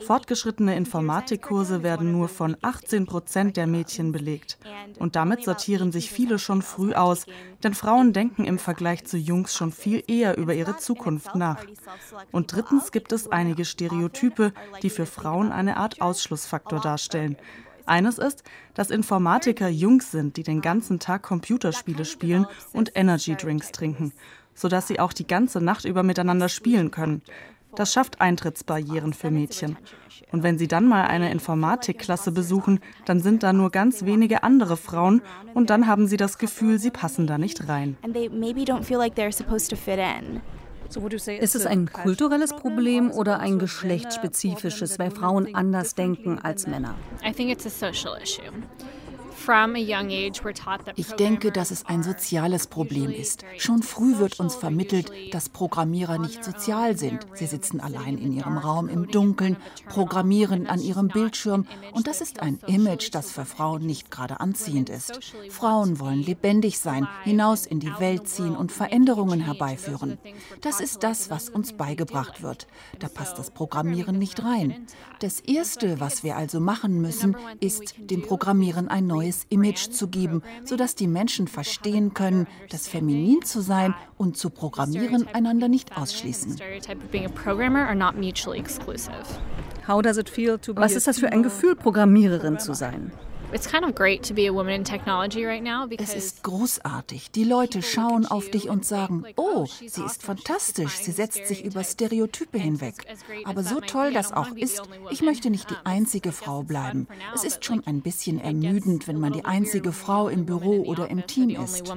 Fortgeschrittene 0.04 0.76
Informatikkurse 0.76 1.82
werden 1.82 2.12
nur 2.12 2.28
von 2.28 2.56
18 2.62 3.06
Prozent 3.06 3.56
der 3.56 3.66
Mädchen 3.66 4.12
belegt. 4.12 4.58
Und 4.98 5.16
damit 5.16 5.44
sortieren 5.44 5.92
sich 5.92 6.10
viele 6.10 6.38
schon 6.38 6.62
früh 6.62 6.94
aus, 6.94 7.26
denn 7.62 7.74
Frauen 7.74 8.12
denken 8.12 8.44
im 8.44 8.58
Vergleich 8.58 9.04
zu 9.04 9.16
Jungs 9.16 9.54
schon 9.54 9.72
viel 9.72 10.02
eher 10.06 10.36
über 10.36 10.54
ihre 10.54 10.76
Zukunft 10.76 11.34
nach. 11.34 11.64
Und 12.32 12.52
drittens 12.52 12.92
gibt 12.92 13.12
es 13.12 13.30
einige 13.30 13.64
Stereotype, 13.64 14.52
die 14.82 14.90
für 14.90 15.06
Frauen 15.06 15.52
eine 15.52 15.76
Art 15.76 16.00
Ausschlussfaktor 16.00 16.80
darstellen. 16.80 17.36
Eines 17.86 18.18
ist, 18.18 18.42
dass 18.74 18.90
Informatiker 18.90 19.68
Jungs 19.68 20.10
sind, 20.10 20.36
die 20.36 20.42
den 20.42 20.60
ganzen 20.60 20.98
Tag 20.98 21.22
Computerspiele 21.22 22.04
spielen 22.04 22.46
und 22.72 22.92
Energy 22.96 23.36
Drinks 23.36 23.70
trinken, 23.70 24.12
sodass 24.54 24.88
sie 24.88 24.98
auch 24.98 25.12
die 25.12 25.26
ganze 25.26 25.60
Nacht 25.60 25.84
über 25.84 26.02
miteinander 26.02 26.48
spielen 26.48 26.90
können. 26.90 27.22
Das 27.76 27.92
schafft 27.92 28.20
Eintrittsbarrieren 28.20 29.12
für 29.12 29.30
Mädchen. 29.30 29.76
Und 30.32 30.42
wenn 30.42 30.58
sie 30.58 30.66
dann 30.66 30.88
mal 30.88 31.04
eine 31.06 31.30
Informatikklasse 31.30 32.32
besuchen, 32.32 32.80
dann 33.04 33.20
sind 33.20 33.42
da 33.42 33.52
nur 33.52 33.70
ganz 33.70 34.04
wenige 34.04 34.42
andere 34.42 34.76
Frauen 34.76 35.22
und 35.54 35.70
dann 35.70 35.86
haben 35.86 36.06
sie 36.06 36.16
das 36.16 36.38
Gefühl, 36.38 36.78
sie 36.78 36.90
passen 36.90 37.26
da 37.26 37.38
nicht 37.38 37.68
rein. 37.68 37.96
Ist 41.40 41.54
es 41.54 41.66
ein 41.66 41.92
kulturelles 41.92 42.52
Problem 42.54 43.10
oder 43.10 43.40
ein 43.40 43.58
geschlechtsspezifisches, 43.58 44.98
weil 44.98 45.10
Frauen 45.10 45.54
anders 45.54 45.94
denken 45.94 46.38
als 46.38 46.66
Männer? 46.66 46.94
I 47.24 47.32
think 47.32 47.50
it's 47.50 47.66
a 47.66 47.70
social 47.70 48.16
issue. 48.22 48.52
Ich 50.96 51.12
denke, 51.12 51.52
dass 51.52 51.70
es 51.70 51.86
ein 51.86 52.02
soziales 52.02 52.66
Problem 52.66 53.10
ist. 53.10 53.44
Schon 53.58 53.82
früh 53.82 54.18
wird 54.18 54.40
uns 54.40 54.56
vermittelt, 54.56 55.12
dass 55.32 55.48
Programmierer 55.48 56.18
nicht 56.18 56.44
sozial 56.44 56.96
sind. 56.96 57.26
Sie 57.34 57.46
sitzen 57.46 57.80
allein 57.80 58.18
in 58.18 58.32
ihrem 58.32 58.58
Raum 58.58 58.88
im 58.88 59.06
Dunkeln, 59.06 59.56
programmieren 59.88 60.66
an 60.66 60.80
ihrem 60.80 61.08
Bildschirm 61.08 61.66
und 61.92 62.08
das 62.08 62.20
ist 62.20 62.40
ein 62.40 62.58
Image, 62.66 63.10
das 63.12 63.30
für 63.30 63.44
Frauen 63.44 63.86
nicht 63.86 64.10
gerade 64.10 64.40
anziehend 64.40 64.90
ist. 64.90 65.20
Frauen 65.50 66.00
wollen 66.00 66.22
lebendig 66.22 66.80
sein, 66.80 67.06
hinaus 67.22 67.66
in 67.66 67.78
die 67.78 67.92
Welt 68.00 68.28
ziehen 68.28 68.56
und 68.56 68.72
Veränderungen 68.72 69.40
herbeiführen. 69.40 70.18
Das 70.60 70.80
ist 70.80 71.04
das, 71.04 71.30
was 71.30 71.48
uns 71.48 71.72
beigebracht 71.72 72.42
wird. 72.42 72.66
Da 72.98 73.08
passt 73.08 73.38
das 73.38 73.50
Programmieren 73.50 74.18
nicht 74.18 74.42
rein. 74.42 74.86
Das 75.20 75.38
Erste, 75.40 76.00
was 76.00 76.24
wir 76.24 76.36
also 76.36 76.58
machen 76.58 77.00
müssen, 77.00 77.36
ist 77.60 77.94
dem 77.98 78.22
Programmieren 78.22 78.88
ein 78.88 79.06
neues 79.06 79.35
Image 79.48 79.90
zu 79.90 80.08
geben, 80.08 80.42
sodass 80.64 80.94
die 80.94 81.06
Menschen 81.06 81.48
verstehen 81.48 82.14
können, 82.14 82.46
dass 82.70 82.88
feminin 82.88 83.42
zu 83.42 83.60
sein 83.60 83.94
und 84.16 84.36
zu 84.36 84.50
programmieren 84.50 85.26
einander 85.32 85.68
nicht 85.68 85.96
ausschließen. 85.96 86.56
Was 90.74 90.92
ist 90.92 91.06
das 91.06 91.18
für 91.18 91.32
ein 91.32 91.42
Gefühl, 91.42 91.76
Programmiererin 91.76 92.58
zu 92.58 92.74
sein? 92.74 93.12
It's 93.56 93.70
kind 93.70 93.86
of 93.86 93.94
great 93.94 94.22
to 94.24 94.34
be 94.34 94.48
a 94.48 94.52
woman 94.52 94.74
in 94.74 94.84
technology 94.84 95.46
right 95.46 95.62
now 95.62 95.86
Es 95.98 96.14
ist 96.14 96.42
großartig. 96.42 97.30
Die 97.30 97.44
Leute 97.44 97.80
schauen 97.80 98.26
auf 98.26 98.50
dich 98.50 98.68
und 98.68 98.84
sagen, 98.84 99.24
oh, 99.36 99.64
sie 99.64 100.02
ist 100.02 100.22
fantastisch, 100.22 100.98
sie 100.98 101.12
setzt 101.12 101.46
sich 101.46 101.64
über 101.64 101.82
Stereotype 101.82 102.58
hinweg. 102.58 102.96
Aber 103.46 103.62
so 103.62 103.80
toll 103.80 104.12
das 104.12 104.30
auch 104.30 104.54
ist, 104.54 104.82
ich 105.10 105.22
möchte 105.22 105.48
nicht 105.48 105.70
die 105.70 105.76
einzige 105.84 106.32
Frau 106.32 106.64
bleiben. 106.64 107.08
Es 107.34 107.44
ist 107.44 107.64
schon 107.64 107.82
ein 107.86 108.02
bisschen 108.02 108.38
ermüdend, 108.38 109.08
wenn 109.08 109.18
man 109.18 109.32
die 109.32 109.46
einzige 109.46 109.92
Frau 109.92 110.28
im 110.28 110.44
Büro 110.44 110.82
oder 110.82 111.08
im 111.08 111.26
Team 111.26 111.48
ist. 111.48 111.90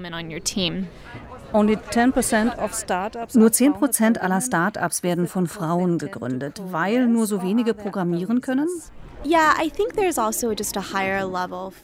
Nur 3.33 3.51
10 3.51 3.73
Prozent 3.73 4.21
aller 4.21 4.39
Start-ups 4.39 5.03
werden 5.03 5.27
von 5.27 5.47
Frauen 5.47 5.97
gegründet, 5.97 6.61
weil 6.71 7.07
nur 7.07 7.27
so 7.27 7.41
wenige 7.41 7.73
programmieren 7.73 8.39
können? 8.39 8.69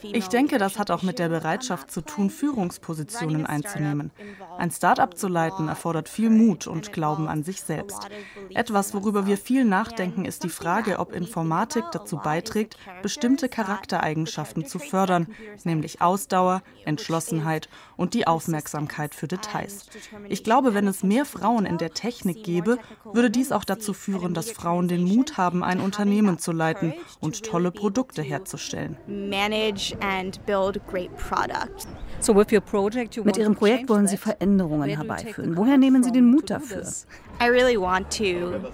Also 0.04 0.18
Ich 0.18 0.28
denke, 0.30 0.58
das 0.58 0.80
hat 0.80 0.90
auch 0.90 1.04
mit 1.04 1.20
der 1.20 1.28
Bereitschaft 1.28 1.92
zu 1.92 2.00
tun, 2.02 2.30
Führungspositionen 2.30 3.46
einzunehmen. 3.46 4.12
Ein 4.58 4.72
Start-up 4.72 5.18
zu 5.18 5.28
leiten 5.28 5.68
erfordert 5.68 6.08
viel 6.08 6.30
Mut 6.30 6.66
und 6.66 6.94
Glauben 6.94 7.28
an 7.28 7.44
sich 7.44 7.62
selbst. 7.62 8.08
Etwas, 8.54 8.94
worüber 8.94 9.28
wir 9.28 9.38
viel 9.38 9.66
nachdenken, 9.66 10.24
ist 10.24 10.44
die 10.44 10.50
Frage, 10.50 10.98
ob 11.00 11.14
Informatik 11.14 11.84
dazu 11.92 12.18
beiträgt, 12.18 12.78
bestimmte 13.02 13.50
Charaktereigenschaften 13.50 14.66
zu 14.66 14.80
fördern, 14.80 15.28
nämlich 15.66 16.02
Ausdauer, 16.02 16.62
Entschlossenheit 16.86 17.68
und 17.98 18.14
die 18.14 18.28
Aufmerksamkeit 18.28 19.14
für 19.14 19.28
Details. 19.28 19.88
Ich 20.30 20.44
glaube, 20.46 20.74
wenn 20.74 20.88
es 20.88 21.04
mehr 21.04 21.26
Frauen 21.26 21.66
in 21.66 21.78
der 21.78 21.94
Technik 21.94 22.44
gäbe, 22.44 22.78
würde 23.12 23.30
dies 23.30 23.52
auch 23.52 23.66
dazu 23.66 23.94
führen, 23.94 24.34
dass 24.34 24.52
Frauen 24.52 24.88
den 24.88 25.04
Mut 25.04 25.38
haben, 25.38 25.64
ein 25.64 25.82
Unternehmen 25.82 26.40
zu 26.40 26.54
leiten 26.54 26.94
und 27.26 27.44
tolle 27.44 27.72
Produkte 27.72 28.22
herzustellen. 28.22 28.98
Mit 33.24 33.38
Ihrem 33.38 33.56
Projekt 33.56 33.90
wollen 33.90 34.08
Sie 34.08 34.18
Veränderungen 34.18 34.90
herbeiführen. 34.90 35.58
Woher 35.58 35.78
nehmen 35.78 36.04
Sie 36.04 36.12
den 36.12 36.32
Mut 36.32 36.50
dafür? 36.50 36.84
I 37.42 37.50
really 37.50 37.78
want 37.78 38.10
to 38.18 38.72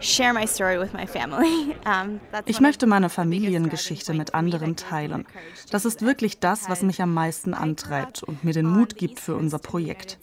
share 0.00 0.32
my 0.32 0.46
story 0.46 0.78
with 0.78 0.92
my 0.92 1.06
family. 1.06 1.74
That's 1.84 2.46
Ich 2.46 2.60
möchte 2.60 2.86
meine 2.86 3.08
Familiengeschichte 3.08 4.14
mit 4.14 4.34
anderen 4.34 4.76
teilen. 4.76 5.26
Das 5.70 5.84
ist 5.84 6.02
wirklich 6.02 6.40
das, 6.40 6.68
was 6.68 6.82
mich 6.82 7.00
am 7.02 7.14
meisten 7.14 7.54
antreibt 7.54 8.22
und 8.22 8.44
mir 8.44 8.52
den 8.52 8.66
Mut 8.66 8.96
gibt 8.96 9.20
für 9.20 9.36
unser 9.36 9.58
Projekt. 9.58 10.18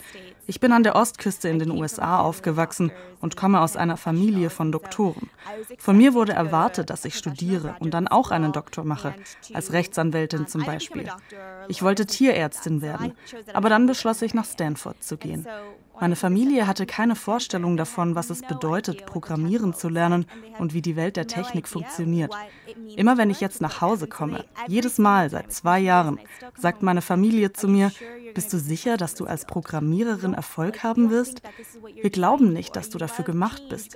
Ich 0.47 0.59
bin 0.59 0.71
an 0.71 0.83
der 0.83 0.95
Ostküste 0.95 1.49
in 1.49 1.59
den 1.59 1.71
USA 1.71 2.19
aufgewachsen 2.19 2.91
und 3.19 3.37
komme 3.37 3.61
aus 3.61 3.75
einer 3.75 3.97
Familie 3.97 4.49
von 4.49 4.71
Doktoren. 4.71 5.29
Von 5.77 5.97
mir 5.97 6.13
wurde 6.13 6.33
erwartet, 6.33 6.89
dass 6.89 7.05
ich 7.05 7.15
studiere 7.15 7.75
und 7.79 7.93
dann 7.93 8.07
auch 8.07 8.31
einen 8.31 8.51
Doktor 8.51 8.83
mache, 8.83 9.13
als 9.53 9.71
Rechtsanwältin 9.71 10.47
zum 10.47 10.63
Beispiel. 10.63 11.07
Ich 11.67 11.83
wollte 11.83 12.05
Tierärztin 12.05 12.81
werden, 12.81 13.13
aber 13.53 13.69
dann 13.69 13.85
beschloss 13.85 14.21
ich, 14.21 14.33
nach 14.33 14.45
Stanford 14.45 15.03
zu 15.03 15.17
gehen. 15.17 15.45
Meine 16.01 16.15
Familie 16.15 16.65
hatte 16.65 16.87
keine 16.87 17.15
Vorstellung 17.15 17.77
davon, 17.77 18.15
was 18.15 18.31
es 18.31 18.41
bedeutet, 18.41 19.05
programmieren 19.05 19.75
zu 19.75 19.87
lernen 19.87 20.25
und 20.57 20.73
wie 20.73 20.81
die 20.81 20.95
Welt 20.95 21.15
der 21.15 21.27
Technik 21.27 21.67
funktioniert. 21.67 22.33
Immer 22.95 23.19
wenn 23.19 23.29
ich 23.29 23.39
jetzt 23.39 23.61
nach 23.61 23.81
Hause 23.81 24.07
komme, 24.07 24.43
jedes 24.67 24.97
Mal 24.97 25.29
seit 25.29 25.53
zwei 25.53 25.79
Jahren, 25.79 26.19
sagt 26.57 26.81
meine 26.81 27.03
Familie 27.03 27.53
zu 27.53 27.67
mir, 27.67 27.91
bist 28.33 28.51
du 28.51 28.57
sicher, 28.57 28.97
dass 28.97 29.13
du 29.13 29.25
als 29.25 29.45
Programmiererin 29.45 30.33
Erfolg 30.33 30.83
haben 30.83 31.11
wirst? 31.11 31.43
Wir 31.93 32.09
glauben 32.09 32.51
nicht, 32.51 32.75
dass 32.75 32.89
du 32.89 32.97
dafür 32.97 33.23
gemacht 33.23 33.61
bist. 33.69 33.95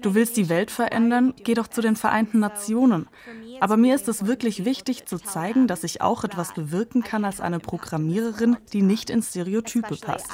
Du 0.00 0.14
willst 0.14 0.38
die 0.38 0.48
Welt 0.48 0.70
verändern? 0.70 1.34
Geh 1.44 1.54
doch 1.54 1.68
zu 1.68 1.82
den 1.82 1.96
Vereinten 1.96 2.38
Nationen. 2.38 3.08
Aber 3.62 3.76
mir 3.76 3.94
ist 3.94 4.08
es 4.08 4.26
wirklich 4.26 4.64
wichtig 4.64 5.06
zu 5.06 5.18
zeigen, 5.18 5.68
dass 5.68 5.84
ich 5.84 6.00
auch 6.00 6.24
etwas 6.24 6.52
bewirken 6.52 7.04
kann 7.04 7.24
als 7.24 7.40
eine 7.40 7.60
Programmiererin, 7.60 8.56
die 8.72 8.82
nicht 8.82 9.08
in 9.08 9.22
Stereotype 9.22 9.94
passt. 9.98 10.26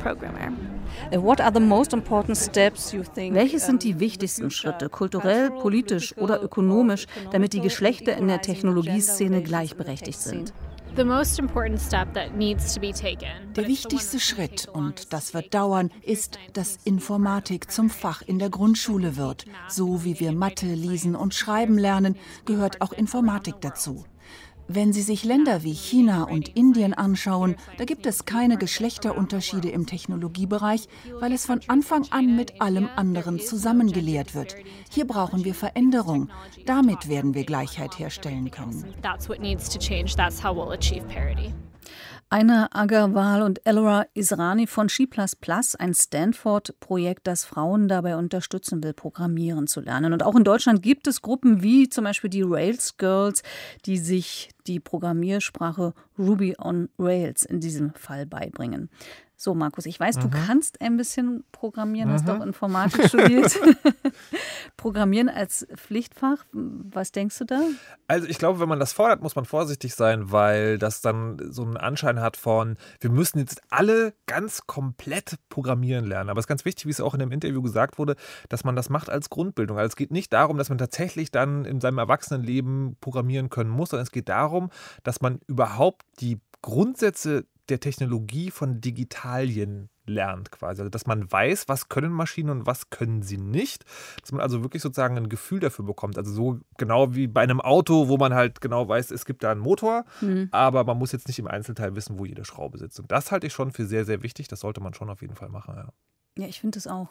programmer. 0.00 0.52
Welches 3.34 3.66
sind 3.66 3.82
die 3.82 3.98
wichtigsten 3.98 4.52
Schritte, 4.52 4.88
kulturell, 4.88 5.50
politisch 5.50 6.16
oder 6.16 6.40
ökonomisch, 6.40 7.08
damit 7.32 7.54
die 7.54 7.60
Geschlechter 7.60 8.16
in 8.16 8.28
der 8.28 8.40
Technologieszene 8.40 9.42
gleichberechtigt 9.42 10.20
sind? 10.20 10.52
The 10.96 11.04
most 11.04 11.40
important 11.40 11.80
step 11.80 12.14
that 12.14 12.36
needs 12.36 12.72
to 12.74 12.80
be 12.80 12.92
taken. 12.92 13.52
Der 13.56 13.66
wichtigste 13.66 14.20
Schritt, 14.20 14.68
und 14.68 15.12
das 15.12 15.34
wird 15.34 15.52
dauern, 15.52 15.90
ist, 16.02 16.38
dass 16.52 16.78
Informatik 16.84 17.72
zum 17.72 17.90
Fach 17.90 18.22
in 18.22 18.38
der 18.38 18.48
Grundschule 18.48 19.16
wird. 19.16 19.44
So 19.68 20.04
wie 20.04 20.20
wir 20.20 20.30
Mathe, 20.30 20.66
Lesen 20.66 21.16
und 21.16 21.34
Schreiben 21.34 21.78
lernen, 21.78 22.16
gehört 22.44 22.80
auch 22.80 22.92
Informatik 22.92 23.56
dazu. 23.60 24.04
Wenn 24.66 24.94
Sie 24.94 25.02
sich 25.02 25.24
Länder 25.24 25.62
wie 25.62 25.74
China 25.74 26.24
und 26.24 26.56
Indien 26.56 26.94
anschauen, 26.94 27.56
da 27.76 27.84
gibt 27.84 28.06
es 28.06 28.24
keine 28.24 28.56
Geschlechterunterschiede 28.56 29.68
im 29.68 29.86
Technologiebereich, 29.86 30.88
weil 31.20 31.32
es 31.32 31.44
von 31.44 31.60
Anfang 31.68 32.06
an 32.10 32.34
mit 32.34 32.62
allem 32.62 32.88
anderen 32.96 33.38
zusammengelehrt 33.40 34.34
wird. 34.34 34.56
Hier 34.90 35.06
brauchen 35.06 35.44
wir 35.44 35.54
Veränderung. 35.54 36.30
Damit 36.64 37.08
werden 37.08 37.34
wir 37.34 37.44
Gleichheit 37.44 37.98
herstellen 37.98 38.50
können. 38.50 38.84
That's 39.02 39.28
what 39.28 39.40
needs 39.40 39.68
to 39.68 39.78
change. 39.78 40.14
That's 40.16 40.42
how 40.42 40.56
we'll 40.56 40.72
achieve 40.72 41.06
parity. 41.08 41.52
Aina 42.30 42.68
Agarwal 42.72 43.42
und 43.42 43.60
Elora 43.64 44.06
Israni 44.14 44.66
von 44.66 44.88
She++, 44.88 45.06
ein 45.78 45.94
Stanford-Projekt, 45.94 47.26
das 47.26 47.44
Frauen 47.44 47.86
dabei 47.86 48.16
unterstützen 48.16 48.82
will, 48.82 48.94
programmieren 48.94 49.66
zu 49.66 49.80
lernen. 49.80 50.12
Und 50.12 50.22
auch 50.22 50.34
in 50.34 50.42
Deutschland 50.42 50.82
gibt 50.82 51.06
es 51.06 51.22
Gruppen 51.22 51.62
wie 51.62 51.88
zum 51.88 52.04
Beispiel 52.04 52.30
die 52.30 52.42
Rails 52.42 52.96
Girls, 52.96 53.42
die 53.86 53.98
sich 53.98 54.53
die 54.66 54.80
Programmiersprache 54.80 55.94
Ruby 56.18 56.56
on 56.58 56.88
Rails 56.98 57.44
in 57.44 57.60
diesem 57.60 57.94
Fall 57.94 58.26
beibringen. 58.26 58.90
So, 59.44 59.54
Markus, 59.54 59.84
ich 59.84 60.00
weiß, 60.00 60.20
du 60.20 60.28
Mhm. 60.28 60.30
kannst 60.46 60.80
ein 60.80 60.96
bisschen 60.96 61.44
programmieren, 61.52 62.10
hast 62.10 62.22
Mhm. 62.22 62.28
doch 62.28 62.40
Informatik 62.46 63.06
studiert. 63.08 63.52
Programmieren 64.78 65.28
als 65.28 65.66
Pflichtfach, 65.76 66.46
was 66.52 67.12
denkst 67.12 67.38
du 67.40 67.44
da? 67.44 67.60
Also 68.08 68.26
ich 68.26 68.38
glaube, 68.38 68.58
wenn 68.60 68.70
man 68.70 68.80
das 68.80 68.94
fordert, 68.94 69.20
muss 69.22 69.36
man 69.36 69.44
vorsichtig 69.44 69.94
sein, 69.94 70.32
weil 70.32 70.78
das 70.78 71.02
dann 71.02 71.36
so 71.52 71.62
einen 71.62 71.76
Anschein 71.76 72.20
hat 72.20 72.38
von, 72.38 72.78
wir 73.00 73.10
müssen 73.10 73.38
jetzt 73.38 73.60
alle 73.68 74.14
ganz 74.24 74.66
komplett 74.66 75.36
programmieren 75.50 76.06
lernen. 76.06 76.30
Aber 76.30 76.38
es 76.38 76.44
ist 76.44 76.48
ganz 76.48 76.64
wichtig, 76.64 76.86
wie 76.86 76.90
es 76.90 77.02
auch 77.02 77.12
in 77.12 77.20
dem 77.20 77.30
Interview 77.30 77.60
gesagt 77.60 77.98
wurde, 77.98 78.16
dass 78.48 78.64
man 78.64 78.74
das 78.76 78.88
macht 78.88 79.10
als 79.10 79.28
Grundbildung. 79.28 79.76
Also 79.76 79.88
es 79.88 79.96
geht 79.96 80.10
nicht 80.10 80.32
darum, 80.32 80.56
dass 80.56 80.70
man 80.70 80.78
tatsächlich 80.78 81.30
dann 81.30 81.66
in 81.66 81.82
seinem 81.82 81.98
Erwachsenenleben 81.98 82.96
programmieren 83.02 83.50
können 83.50 83.68
muss, 83.70 83.90
sondern 83.90 84.04
es 84.04 84.10
geht 84.10 84.30
darum, 84.30 84.70
dass 85.02 85.20
man 85.20 85.40
überhaupt 85.46 86.06
die 86.20 86.40
Grundsätze 86.62 87.44
der 87.68 87.80
Technologie 87.80 88.50
von 88.50 88.80
Digitalien 88.80 89.88
lernt 90.06 90.50
quasi. 90.50 90.82
Also 90.82 90.90
dass 90.90 91.06
man 91.06 91.30
weiß, 91.30 91.66
was 91.68 91.88
können 91.88 92.12
Maschinen 92.12 92.50
und 92.50 92.66
was 92.66 92.90
können 92.90 93.22
sie 93.22 93.38
nicht. 93.38 93.84
Dass 94.20 94.32
man 94.32 94.40
also 94.42 94.62
wirklich 94.62 94.82
sozusagen 94.82 95.16
ein 95.16 95.28
Gefühl 95.30 95.60
dafür 95.60 95.84
bekommt. 95.84 96.18
Also 96.18 96.32
so 96.32 96.60
genau 96.76 97.14
wie 97.14 97.26
bei 97.26 97.40
einem 97.42 97.60
Auto, 97.60 98.08
wo 98.08 98.18
man 98.18 98.34
halt 98.34 98.60
genau 98.60 98.86
weiß, 98.86 99.10
es 99.10 99.24
gibt 99.24 99.42
da 99.42 99.50
einen 99.52 99.60
Motor, 99.60 100.04
Mhm. 100.20 100.48
aber 100.50 100.84
man 100.84 100.98
muss 100.98 101.12
jetzt 101.12 101.26
nicht 101.28 101.38
im 101.38 101.46
Einzelteil 101.46 101.96
wissen, 101.96 102.18
wo 102.18 102.26
jede 102.26 102.44
Schraube 102.44 102.76
sitzt. 102.78 103.00
Und 103.00 103.10
das 103.10 103.32
halte 103.32 103.46
ich 103.46 103.52
schon 103.54 103.70
für 103.72 103.86
sehr, 103.86 104.04
sehr 104.04 104.22
wichtig. 104.22 104.48
Das 104.48 104.60
sollte 104.60 104.80
man 104.82 104.92
schon 104.94 105.08
auf 105.08 105.22
jeden 105.22 105.34
Fall 105.36 105.48
machen. 105.48 105.74
Ja. 105.76 105.88
Ja, 106.36 106.48
ich 106.48 106.60
finde 106.60 106.76
das 106.76 106.86
auch. 106.86 107.08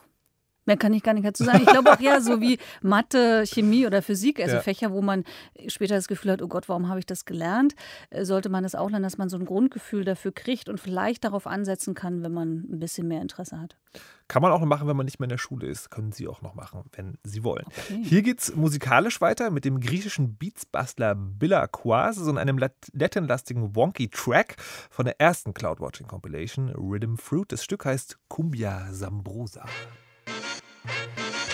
Mehr 0.66 0.78
kann 0.78 0.94
ich 0.94 1.04
gar 1.04 1.14
nicht 1.14 1.26
dazu 1.26 1.44
sagen. 1.44 1.60
Ich 1.64 1.66
glaube 1.70 1.92
auch 1.92 2.00
ja, 2.00 2.22
so 2.22 2.40
wie 2.42 2.58
Mathe, 2.82 3.44
Chemie 3.46 3.86
oder 3.86 4.02
Physik, 4.02 4.40
also 4.40 4.56
Ja. 4.56 4.62
Fächer, 4.62 4.92
wo 4.92 5.02
man 5.02 5.24
später 5.68 5.96
das 5.96 6.08
Gefühl 6.08 6.32
hat, 6.32 6.42
oh 6.42 6.48
Gott, 6.48 6.70
warum 6.70 6.88
habe 6.90 7.00
ich 7.00 7.06
das 7.06 7.26
gelernt, 7.26 7.76
äh, 8.10 8.24
sollte 8.26 8.50
man 8.50 8.64
das 8.64 8.76
auch 8.76 8.90
lernen, 8.90 9.04
dass 9.04 9.18
man 9.18 9.30
so 9.30 9.38
ein 9.38 9.46
Grundgefühl 9.46 10.04
dafür 10.06 10.32
kriegt 10.32 10.70
und 10.70 10.80
vielleicht 10.80 11.24
darauf 11.24 11.48
ansetzen 11.48 11.94
kann, 11.96 12.24
wenn 12.24 12.32
man 12.34 12.66
ein 12.72 12.80
bisschen 12.80 13.08
mehr 13.08 13.22
Interesse 13.22 13.60
hat. 13.60 13.76
Kann 14.28 14.42
man 14.42 14.52
auch 14.52 14.60
noch 14.62 14.68
machen, 14.68 14.88
wenn 14.88 14.96
man 14.96 15.06
nicht 15.06 15.20
mehr 15.20 15.26
in 15.26 15.30
der 15.32 15.38
Schule 15.38 15.68
ist. 15.68 15.92
Können 15.92 16.12
Sie 16.14 16.28
auch 16.28 16.42
noch 16.42 16.56
machen, 16.56 16.84
wenn 16.94 17.18
Sie 17.24 17.44
wollen. 17.44 17.66
Okay. 17.68 18.02
Hier 18.04 18.22
geht's 18.22 18.56
musikalisch 18.56 19.20
weiter 19.22 19.52
mit 19.52 19.66
dem 19.66 19.80
griechischen 19.82 20.38
Beatsbastler 20.38 21.14
Billa 21.14 21.68
Quas 21.68 22.18
und 22.20 22.38
einem 22.38 22.58
lat- 22.58 22.74
latinlastigen 22.94 23.76
Wonky 23.76 24.10
Track 24.10 24.56
von 24.90 25.06
der 25.06 25.20
ersten 25.20 25.54
Cloudwatching 25.54 26.08
Compilation 26.08 26.70
Rhythm 26.70 27.18
Fruit. 27.18 27.52
Das 27.52 27.64
Stück 27.64 27.86
heißt 27.86 28.18
Cumbia 28.30 28.88
Sambrosa. 28.92 29.66
Bye. 30.86 31.54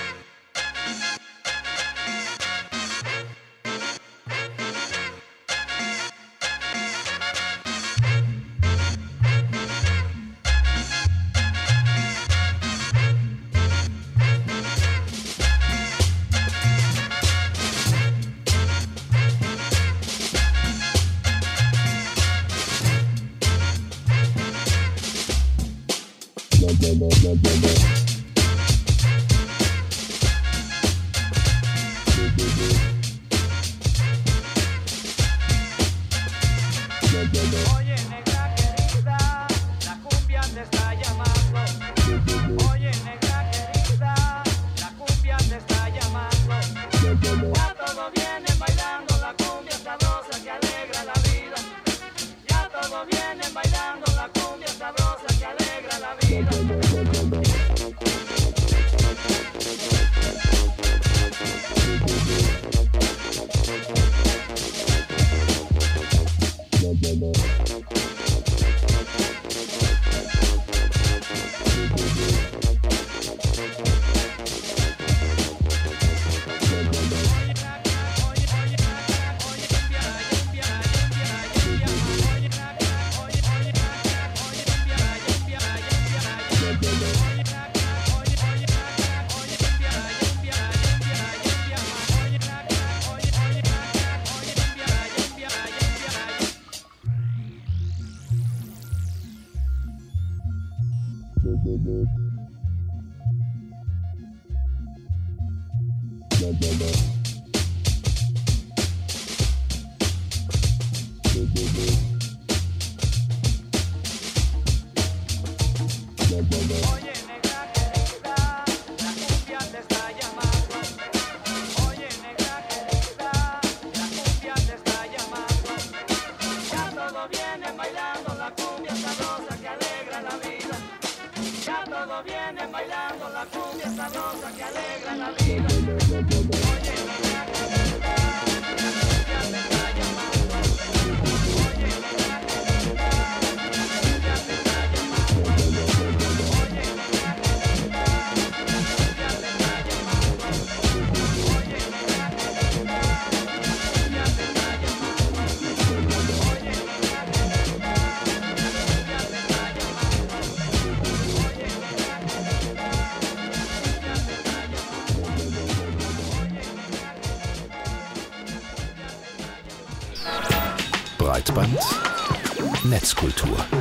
Netzkultur. 173.21 173.78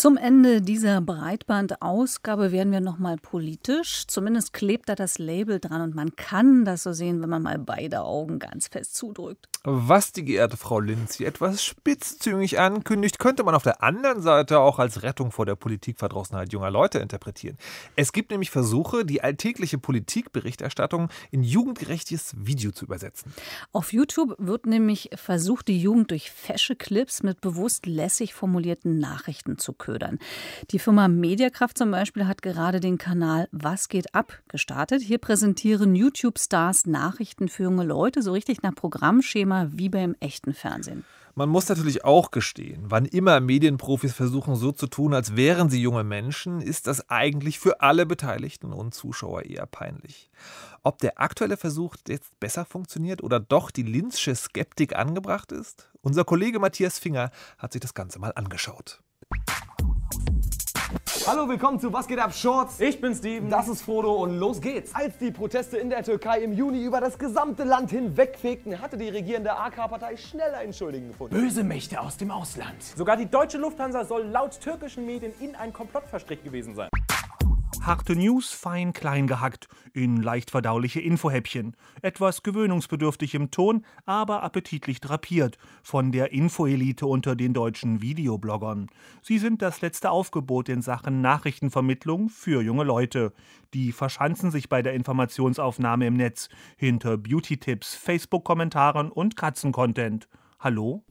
Zum 0.00 0.16
Ende 0.16 0.62
dieser 0.62 1.02
Breitbandausgabe 1.02 2.52
werden 2.52 2.72
wir 2.72 2.80
nochmal 2.80 3.18
politisch. 3.18 4.06
Zumindest 4.06 4.54
klebt 4.54 4.88
da 4.88 4.94
das 4.94 5.18
Label 5.18 5.60
dran 5.60 5.82
und 5.82 5.94
man 5.94 6.16
kann 6.16 6.64
das 6.64 6.84
so 6.84 6.94
sehen, 6.94 7.20
wenn 7.20 7.28
man 7.28 7.42
mal 7.42 7.58
beide 7.58 8.00
Augen 8.00 8.38
ganz 8.38 8.68
fest 8.68 8.94
zudrückt. 8.94 9.50
Was 9.62 10.12
die 10.12 10.24
geehrte 10.24 10.56
Frau 10.56 10.80
Lindsay 10.80 11.26
etwas 11.26 11.62
spitzzüngig 11.62 12.58
ankündigt, 12.58 13.18
könnte 13.18 13.44
man 13.44 13.54
auf 13.54 13.62
der 13.62 13.82
anderen 13.82 14.22
Seite 14.22 14.60
auch 14.60 14.78
als 14.78 15.02
Rettung 15.02 15.32
vor 15.32 15.44
der 15.44 15.54
Politikverdrossenheit 15.54 16.50
junger 16.50 16.70
Leute 16.70 16.98
interpretieren. 16.98 17.58
Es 17.94 18.14
gibt 18.14 18.30
nämlich 18.30 18.50
Versuche, 18.50 19.04
die 19.04 19.22
alltägliche 19.22 19.76
Politikberichterstattung 19.76 21.10
in 21.30 21.42
jugendgerechtes 21.42 22.34
Video 22.38 22.70
zu 22.70 22.86
übersetzen. 22.86 23.34
Auf 23.72 23.92
YouTube 23.92 24.34
wird 24.38 24.64
nämlich 24.64 25.10
versucht, 25.14 25.68
die 25.68 25.78
Jugend 25.78 26.10
durch 26.10 26.30
fesche 26.30 26.74
Clips 26.74 27.22
mit 27.22 27.42
bewusst 27.42 27.84
lässig 27.84 28.32
formulierten 28.32 28.98
Nachrichten 28.98 29.58
zu 29.58 29.74
ködern. 29.90 30.18
Die 30.70 30.78
Firma 30.78 31.08
Mediakraft 31.08 31.76
zum 31.76 31.90
Beispiel 31.90 32.28
hat 32.28 32.42
gerade 32.42 32.78
den 32.78 32.96
Kanal 32.96 33.48
Was 33.50 33.88
geht 33.88 34.14
ab 34.14 34.40
gestartet. 34.46 35.02
Hier 35.02 35.18
präsentieren 35.18 35.96
YouTube-Stars 35.96 36.86
Nachrichten 36.86 37.48
für 37.48 37.64
junge 37.64 37.84
Leute, 37.84 38.22
so 38.22 38.32
richtig 38.32 38.62
nach 38.62 38.74
Programmschema 38.74 39.68
wie 39.72 39.88
beim 39.88 40.14
echten 40.20 40.54
Fernsehen. 40.54 41.04
Man 41.34 41.48
muss 41.48 41.68
natürlich 41.68 42.04
auch 42.04 42.32
gestehen, 42.32 42.86
wann 42.88 43.04
immer 43.04 43.40
Medienprofis 43.40 44.12
versuchen 44.12 44.56
so 44.56 44.72
zu 44.72 44.88
tun, 44.88 45.14
als 45.14 45.36
wären 45.36 45.70
sie 45.70 45.80
junge 45.80 46.04
Menschen, 46.04 46.60
ist 46.60 46.86
das 46.86 47.08
eigentlich 47.08 47.58
für 47.58 47.80
alle 47.80 48.04
Beteiligten 48.04 48.72
und 48.72 48.94
Zuschauer 48.94 49.44
eher 49.44 49.66
peinlich. 49.66 50.30
Ob 50.82 50.98
der 50.98 51.20
aktuelle 51.20 51.56
Versuch 51.56 51.96
jetzt 52.08 52.38
besser 52.40 52.64
funktioniert 52.64 53.22
oder 53.22 53.38
doch 53.38 53.70
die 53.70 53.84
Linzsche 53.84 54.34
Skeptik 54.34 54.96
angebracht 54.96 55.52
ist? 55.52 55.88
Unser 56.02 56.24
Kollege 56.24 56.58
Matthias 56.58 56.98
Finger 56.98 57.30
hat 57.58 57.72
sich 57.72 57.80
das 57.80 57.94
Ganze 57.94 58.18
mal 58.18 58.32
angeschaut. 58.34 59.00
Hallo, 61.26 61.46
willkommen 61.48 61.78
zu 61.78 61.92
Was 61.92 62.06
geht 62.06 62.18
ab 62.18 62.32
Shorts. 62.34 62.80
Ich 62.80 63.00
bin 63.00 63.14
Steven. 63.14 63.50
Das 63.50 63.68
ist 63.68 63.82
Frodo 63.82 64.14
und 64.14 64.38
los 64.38 64.60
geht's. 64.60 64.94
Als 64.94 65.18
die 65.18 65.30
Proteste 65.30 65.76
in 65.76 65.90
der 65.90 66.02
Türkei 66.02 66.40
im 66.40 66.52
Juni 66.52 66.82
über 66.82 67.00
das 67.00 67.18
gesamte 67.18 67.64
Land 67.64 67.90
hinwegfegten, 67.90 68.80
hatte 68.80 68.96
die 68.96 69.08
regierende 69.08 69.52
AK-Partei 69.52 70.16
schnell 70.16 70.54
einen 70.54 70.72
Schuldigen 70.72 71.08
gefunden. 71.08 71.34
Böse 71.34 71.62
Mächte 71.62 72.00
aus 72.00 72.16
dem 72.16 72.30
Ausland. 72.30 72.82
Sogar 72.82 73.16
die 73.16 73.26
deutsche 73.26 73.58
Lufthansa 73.58 74.04
soll 74.04 74.22
laut 74.22 74.58
türkischen 74.60 75.04
Medien 75.04 75.32
in 75.40 75.54
ein 75.56 75.72
Komplott 75.72 76.04
verstrickt 76.06 76.44
gewesen 76.44 76.74
sein. 76.74 76.88
Harte 77.82 78.14
News 78.14 78.52
fein 78.52 78.92
klein 78.92 79.26
gehackt 79.26 79.66
in 79.94 80.18
leicht 80.22 80.50
verdauliche 80.50 81.00
Infohäppchen. 81.00 81.74
Etwas 82.02 82.42
gewöhnungsbedürftig 82.42 83.34
im 83.34 83.50
Ton, 83.50 83.86
aber 84.04 84.42
appetitlich 84.42 85.00
drapiert 85.00 85.56
von 85.82 86.12
der 86.12 86.30
Infoelite 86.30 87.06
unter 87.06 87.34
den 87.34 87.54
deutschen 87.54 88.02
Videobloggern. 88.02 88.88
Sie 89.22 89.38
sind 89.38 89.62
das 89.62 89.80
letzte 89.80 90.10
Aufgebot 90.10 90.68
in 90.68 90.82
Sachen 90.82 91.22
Nachrichtenvermittlung 91.22 92.28
für 92.28 92.60
junge 92.60 92.84
Leute. 92.84 93.32
Die 93.72 93.92
verschanzen 93.92 94.50
sich 94.50 94.68
bei 94.68 94.82
der 94.82 94.92
Informationsaufnahme 94.92 96.06
im 96.06 96.14
Netz 96.14 96.50
hinter 96.76 97.16
Beauty-Tipps, 97.16 97.94
Facebook-Kommentaren 97.94 99.10
und 99.10 99.36
Katzencontent. 99.36 100.28
Hallo? 100.58 101.02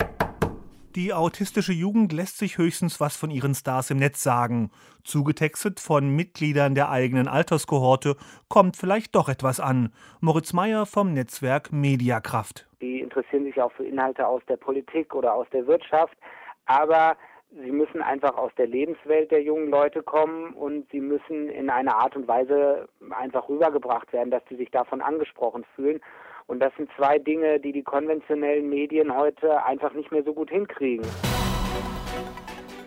Die 0.96 1.14
autistische 1.14 1.72
Jugend 1.72 2.14
lässt 2.14 2.40
sich 2.40 2.58
höchstens 2.58 3.00
was 3.00 3.16
von 3.16 3.30
ihren 3.30 3.54
Stars 3.54 3.92
im 3.92 3.98
Netz 3.98 4.24
sagen. 4.24 4.72
Zugetextet 5.04 5.80
von 5.80 6.16
Mitgliedern 6.16 6.74
der 6.74 6.90
eigenen 6.90 7.28
Alterskohorte 7.28 8.16
kommt 8.48 8.76
vielleicht 8.76 9.14
doch 9.14 9.30
etwas 9.30 9.60
an. 9.60 9.94
Moritz 10.20 10.52
Meyer 10.52 10.88
vom 10.88 11.14
Netzwerk 11.14 11.72
Mediakraft. 11.72 12.68
Die 12.82 13.02
interessieren 13.02 13.44
sich 13.44 13.62
auch 13.62 13.72
für 13.74 13.86
Inhalte 13.86 14.26
aus 14.26 14.42
der 14.50 14.58
Politik 14.58 15.14
oder 15.14 15.36
aus 15.36 15.46
der 15.54 15.68
Wirtschaft, 15.68 16.18
aber 16.66 17.16
sie 17.52 17.72
müssen 17.72 18.02
einfach 18.02 18.36
aus 18.36 18.52
der 18.58 18.66
Lebenswelt 18.66 19.30
der 19.30 19.44
jungen 19.44 19.70
Leute 19.70 20.02
kommen 20.02 20.54
und 20.54 20.90
sie 20.90 21.02
müssen 21.02 21.50
in 21.50 21.70
einer 21.70 21.98
Art 21.98 22.16
und 22.16 22.28
Weise 22.28 22.90
einfach 23.12 23.48
rübergebracht 23.48 24.12
werden, 24.12 24.32
dass 24.32 24.44
sie 24.50 24.56
sich 24.56 24.72
davon 24.72 25.02
angesprochen 25.02 25.66
fühlen. 25.76 26.02
Und 26.50 26.62
das 26.62 26.74
sind 26.78 26.89
zwei 26.97 27.20
Dinge, 27.20 27.60
die 27.60 27.72
die 27.72 27.84
konventionellen 27.84 28.70
Medien 28.70 29.16
heute 29.16 29.64
einfach 29.66 29.93
nicht 29.93 30.12
mehr 30.12 30.24
so 30.24 30.34
gut 30.34 30.50
hinkriegen. 30.50 31.06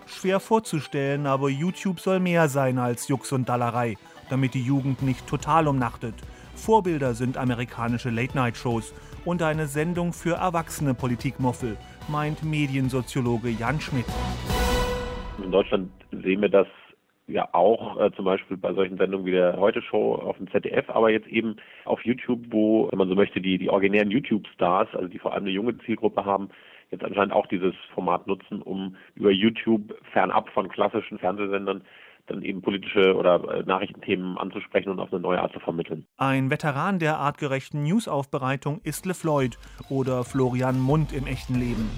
Schwer 0.04 0.40
vorzustellen, 0.40 1.28
aber 1.28 1.48
YouTube 1.48 2.00
soll 2.00 2.18
mehr 2.18 2.48
sein 2.48 2.78
als 2.78 3.06
Jux 3.06 3.30
und 3.30 3.48
Dallerei, 3.48 3.94
damit 4.28 4.54
die 4.54 4.64
Jugend 4.64 5.02
nicht 5.02 5.28
total 5.28 5.68
umnachtet. 5.68 6.14
Vorbilder 6.56 7.14
sind 7.14 7.38
amerikanische 7.38 8.10
Late-Night-Shows 8.10 8.92
und 9.24 9.42
eine 9.42 9.66
Sendung 9.66 10.12
für 10.12 10.34
erwachsene 10.34 10.94
Politikmuffel, 10.94 11.76
meint 12.08 12.42
Mediensoziologe 12.42 13.48
Jan 13.48 13.80
Schmidt. 13.80 14.06
In 15.40 15.52
Deutschland 15.52 15.88
sehen 16.10 16.40
wir 16.40 16.48
das 16.48 16.66
ja 17.32 17.48
auch 17.52 17.98
äh, 18.00 18.12
zum 18.12 18.24
Beispiel 18.24 18.56
bei 18.56 18.72
solchen 18.74 18.98
Sendungen 18.98 19.26
wie 19.26 19.32
der 19.32 19.56
Heute-Show 19.58 20.14
auf 20.14 20.36
dem 20.36 20.50
ZDF, 20.50 20.88
aber 20.90 21.10
jetzt 21.10 21.26
eben 21.28 21.56
auf 21.84 22.04
YouTube, 22.04 22.40
wo, 22.50 22.88
wenn 22.90 22.98
man 22.98 23.08
so 23.08 23.14
möchte, 23.14 23.40
die, 23.40 23.58
die 23.58 23.70
originären 23.70 24.10
YouTube-Stars, 24.10 24.88
also 24.94 25.08
die 25.08 25.18
vor 25.18 25.32
allem 25.32 25.44
eine 25.44 25.52
junge 25.52 25.76
Zielgruppe 25.78 26.24
haben, 26.24 26.50
jetzt 26.90 27.04
anscheinend 27.04 27.32
auch 27.32 27.46
dieses 27.46 27.74
Format 27.94 28.26
nutzen, 28.26 28.62
um 28.62 28.96
über 29.14 29.30
YouTube 29.30 29.94
fernab 30.12 30.48
von 30.50 30.68
klassischen 30.68 31.18
Fernsehsendern 31.18 31.82
dann 32.26 32.42
eben 32.42 32.62
politische 32.62 33.16
oder 33.16 33.42
äh, 33.52 33.62
Nachrichtenthemen 33.64 34.38
anzusprechen 34.38 34.90
und 34.90 35.00
auf 35.00 35.12
eine 35.12 35.20
neue 35.20 35.40
Art 35.40 35.52
zu 35.52 35.60
vermitteln. 35.60 36.06
Ein 36.16 36.50
Veteran 36.50 36.98
der 36.98 37.18
artgerechten 37.18 37.82
Newsaufbereitung 37.82 38.80
ist 38.84 39.06
LeFloid 39.06 39.58
oder 39.90 40.24
Florian 40.24 40.78
Mund 40.78 41.12
im 41.12 41.26
echten 41.26 41.54
Leben. 41.54 41.90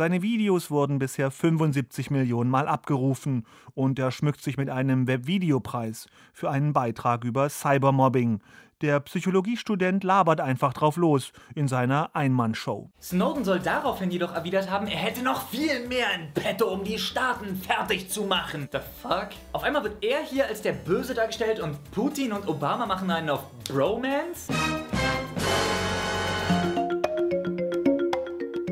Seine 0.00 0.22
Videos 0.22 0.70
wurden 0.70 0.98
bisher 0.98 1.30
75 1.30 2.10
Millionen 2.10 2.48
Mal 2.48 2.68
abgerufen 2.68 3.44
und 3.74 3.98
er 3.98 4.10
schmückt 4.10 4.42
sich 4.42 4.56
mit 4.56 4.70
einem 4.70 5.06
Webvideopreis 5.06 6.06
für 6.32 6.48
einen 6.48 6.72
Beitrag 6.72 7.22
über 7.22 7.50
Cybermobbing. 7.50 8.40
Der 8.80 9.00
Psychologiestudent 9.00 10.02
labert 10.02 10.40
einfach 10.40 10.72
drauf 10.72 10.96
los 10.96 11.32
in 11.54 11.68
seiner 11.68 12.16
Einmannshow. 12.16 12.88
Snowden 13.02 13.44
soll 13.44 13.60
daraufhin 13.60 14.10
jedoch 14.10 14.34
erwidert 14.34 14.70
haben, 14.70 14.86
er 14.86 14.96
hätte 14.96 15.22
noch 15.22 15.50
viel 15.50 15.86
mehr 15.86 16.06
in 16.14 16.32
petto, 16.32 16.72
um 16.72 16.82
die 16.82 16.98
Staaten 16.98 17.54
fertig 17.56 18.08
zu 18.08 18.22
machen. 18.22 18.70
The 18.72 18.78
fuck? 19.02 19.28
Auf 19.52 19.64
einmal 19.64 19.84
wird 19.84 20.02
er 20.02 20.22
hier 20.22 20.46
als 20.46 20.62
der 20.62 20.72
Böse 20.72 21.12
dargestellt 21.12 21.60
und 21.60 21.76
Putin 21.90 22.32
und 22.32 22.48
Obama 22.48 22.86
machen 22.86 23.10
einen 23.10 23.28
auf 23.28 23.44
Bromance? 23.64 24.50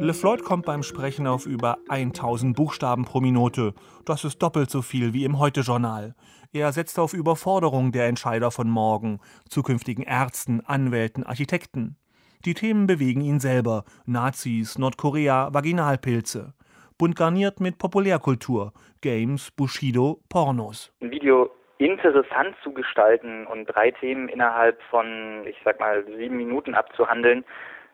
LeFloid 0.00 0.44
kommt 0.44 0.64
beim 0.64 0.84
Sprechen 0.84 1.26
auf 1.26 1.44
über 1.46 1.78
1000 1.88 2.56
Buchstaben 2.56 3.04
pro 3.04 3.20
Minute. 3.20 3.74
Das 4.06 4.24
ist 4.24 4.38
doppelt 4.38 4.70
so 4.70 4.80
viel 4.80 5.12
wie 5.12 5.24
im 5.24 5.38
Heute-Journal. 5.38 6.14
Er 6.52 6.72
setzt 6.72 6.98
auf 7.00 7.14
Überforderung 7.14 7.90
der 7.90 8.06
Entscheider 8.06 8.50
von 8.50 8.70
morgen, 8.70 9.18
zukünftigen 9.48 10.04
Ärzten, 10.04 10.62
Anwälten, 10.64 11.24
Architekten. 11.24 11.96
Die 12.44 12.54
Themen 12.54 12.86
bewegen 12.86 13.20
ihn 13.20 13.40
selber: 13.40 13.84
Nazis, 14.06 14.78
Nordkorea, 14.78 15.52
Vaginalpilze. 15.52 16.54
Bunt 16.96 17.16
garniert 17.16 17.60
mit 17.60 17.78
Populärkultur, 17.78 18.72
Games, 19.00 19.50
Bushido, 19.50 20.20
Pornos. 20.28 20.92
Ein 21.00 21.10
Video 21.10 21.50
interessant 21.78 22.56
zu 22.62 22.72
gestalten 22.72 23.46
und 23.46 23.66
drei 23.66 23.90
Themen 23.90 24.28
innerhalb 24.28 24.80
von, 24.90 25.44
ich 25.46 25.56
sag 25.64 25.80
mal, 25.80 26.04
sieben 26.16 26.36
Minuten 26.36 26.74
abzuhandeln, 26.74 27.44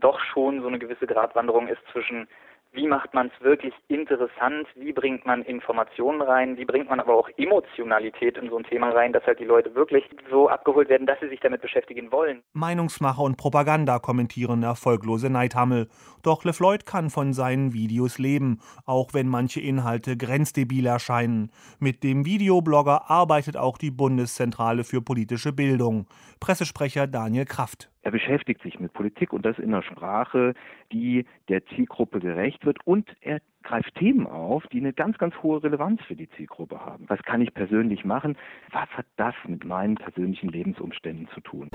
doch 0.01 0.21
schon 0.21 0.61
so 0.61 0.69
eine 0.69 0.79
gewisse 0.79 1.07
Gratwanderung 1.07 1.69
ist 1.69 1.81
zwischen 1.93 2.29
wie 2.75 2.89
macht 2.89 3.15
man 3.15 3.29
es 3.29 3.45
wirklich 3.45 3.73
interessant, 3.89 4.67
wie 4.75 4.93
bringt 4.93 5.25
man 5.25 5.43
Informationen 5.43 6.21
rein, 6.21 6.57
wie 6.57 6.65
bringt 6.65 6.91
man 6.91 6.99
aber 6.99 7.15
auch 7.15 7.29
Emotionalität 7.37 8.37
in 8.37 8.51
so 8.51 8.59
ein 8.59 8.65
Thema 8.65 8.91
rein, 8.91 9.13
dass 9.13 9.25
halt 9.25 9.39
die 9.39 9.45
Leute 9.45 9.75
wirklich 9.75 10.05
so 10.29 10.49
abgeholt 10.49 10.89
werden, 10.89 11.07
dass 11.07 11.21
sie 11.21 11.29
sich 11.29 11.41
damit 11.41 11.63
beschäftigen 11.63 12.11
wollen. 12.11 12.43
Meinungsmacher 12.53 13.23
und 13.23 13.37
Propaganda 13.37 14.01
kommentieren 14.01 14.65
erfolglose 14.65 15.31
Neidhammel. 15.31 15.89
Doch 16.23 16.45
LeFloid 16.45 16.85
kann 16.85 17.11
von 17.11 17.33
seinen 17.33 17.73
Videos 17.73 18.19
leben, 18.19 18.61
auch 18.87 19.15
wenn 19.15 19.29
manche 19.29 19.61
Inhalte 19.61 20.17
grenzdebil 20.17 20.87
erscheinen. 20.87 21.53
Mit 21.79 22.03
dem 22.03 22.27
Videoblogger 22.27 23.09
arbeitet 23.09 23.57
auch 23.57 23.79
die 23.79 23.93
Bundeszentrale 23.93 24.83
für 24.83 25.01
politische 25.01 25.53
Bildung. 25.53 26.09
Pressesprecher 26.41 27.07
Daniel 27.07 27.45
Kraft. 27.45 27.94
Er 28.05 28.11
beschäftigt 28.11 28.61
sich 28.63 28.79
mit 28.79 28.93
Politik 28.93 29.33
und 29.33 29.47
das 29.47 29.59
in 29.59 29.73
einer 29.73 29.83
Sprache, 29.83 30.53
die 30.93 31.25
der 31.49 31.65
Zielgruppe 31.65 32.21
gerecht 32.21 32.67
wird 32.67 32.77
und 32.87 33.09
er 33.23 33.41
greift 33.63 33.95
Themen 33.95 34.27
auf, 34.27 34.63
die 34.67 34.79
eine 34.79 34.93
ganz, 34.93 35.17
ganz 35.17 35.35
hohe 35.43 35.65
Relevanz 35.65 36.03
für 36.03 36.15
die 36.15 36.29
Zielgruppe 36.37 36.81
haben. 36.81 37.07
Was 37.09 37.23
kann 37.23 37.41
ich 37.41 37.55
persönlich 37.55 38.05
machen? 38.05 38.37
Was 38.73 38.91
hat 38.91 39.07
das 39.17 39.35
mit 39.49 39.65
meinen 39.65 39.95
persönlichen 39.95 40.51
Lebensumständen 40.51 41.29
zu 41.33 41.41
tun? 41.41 41.71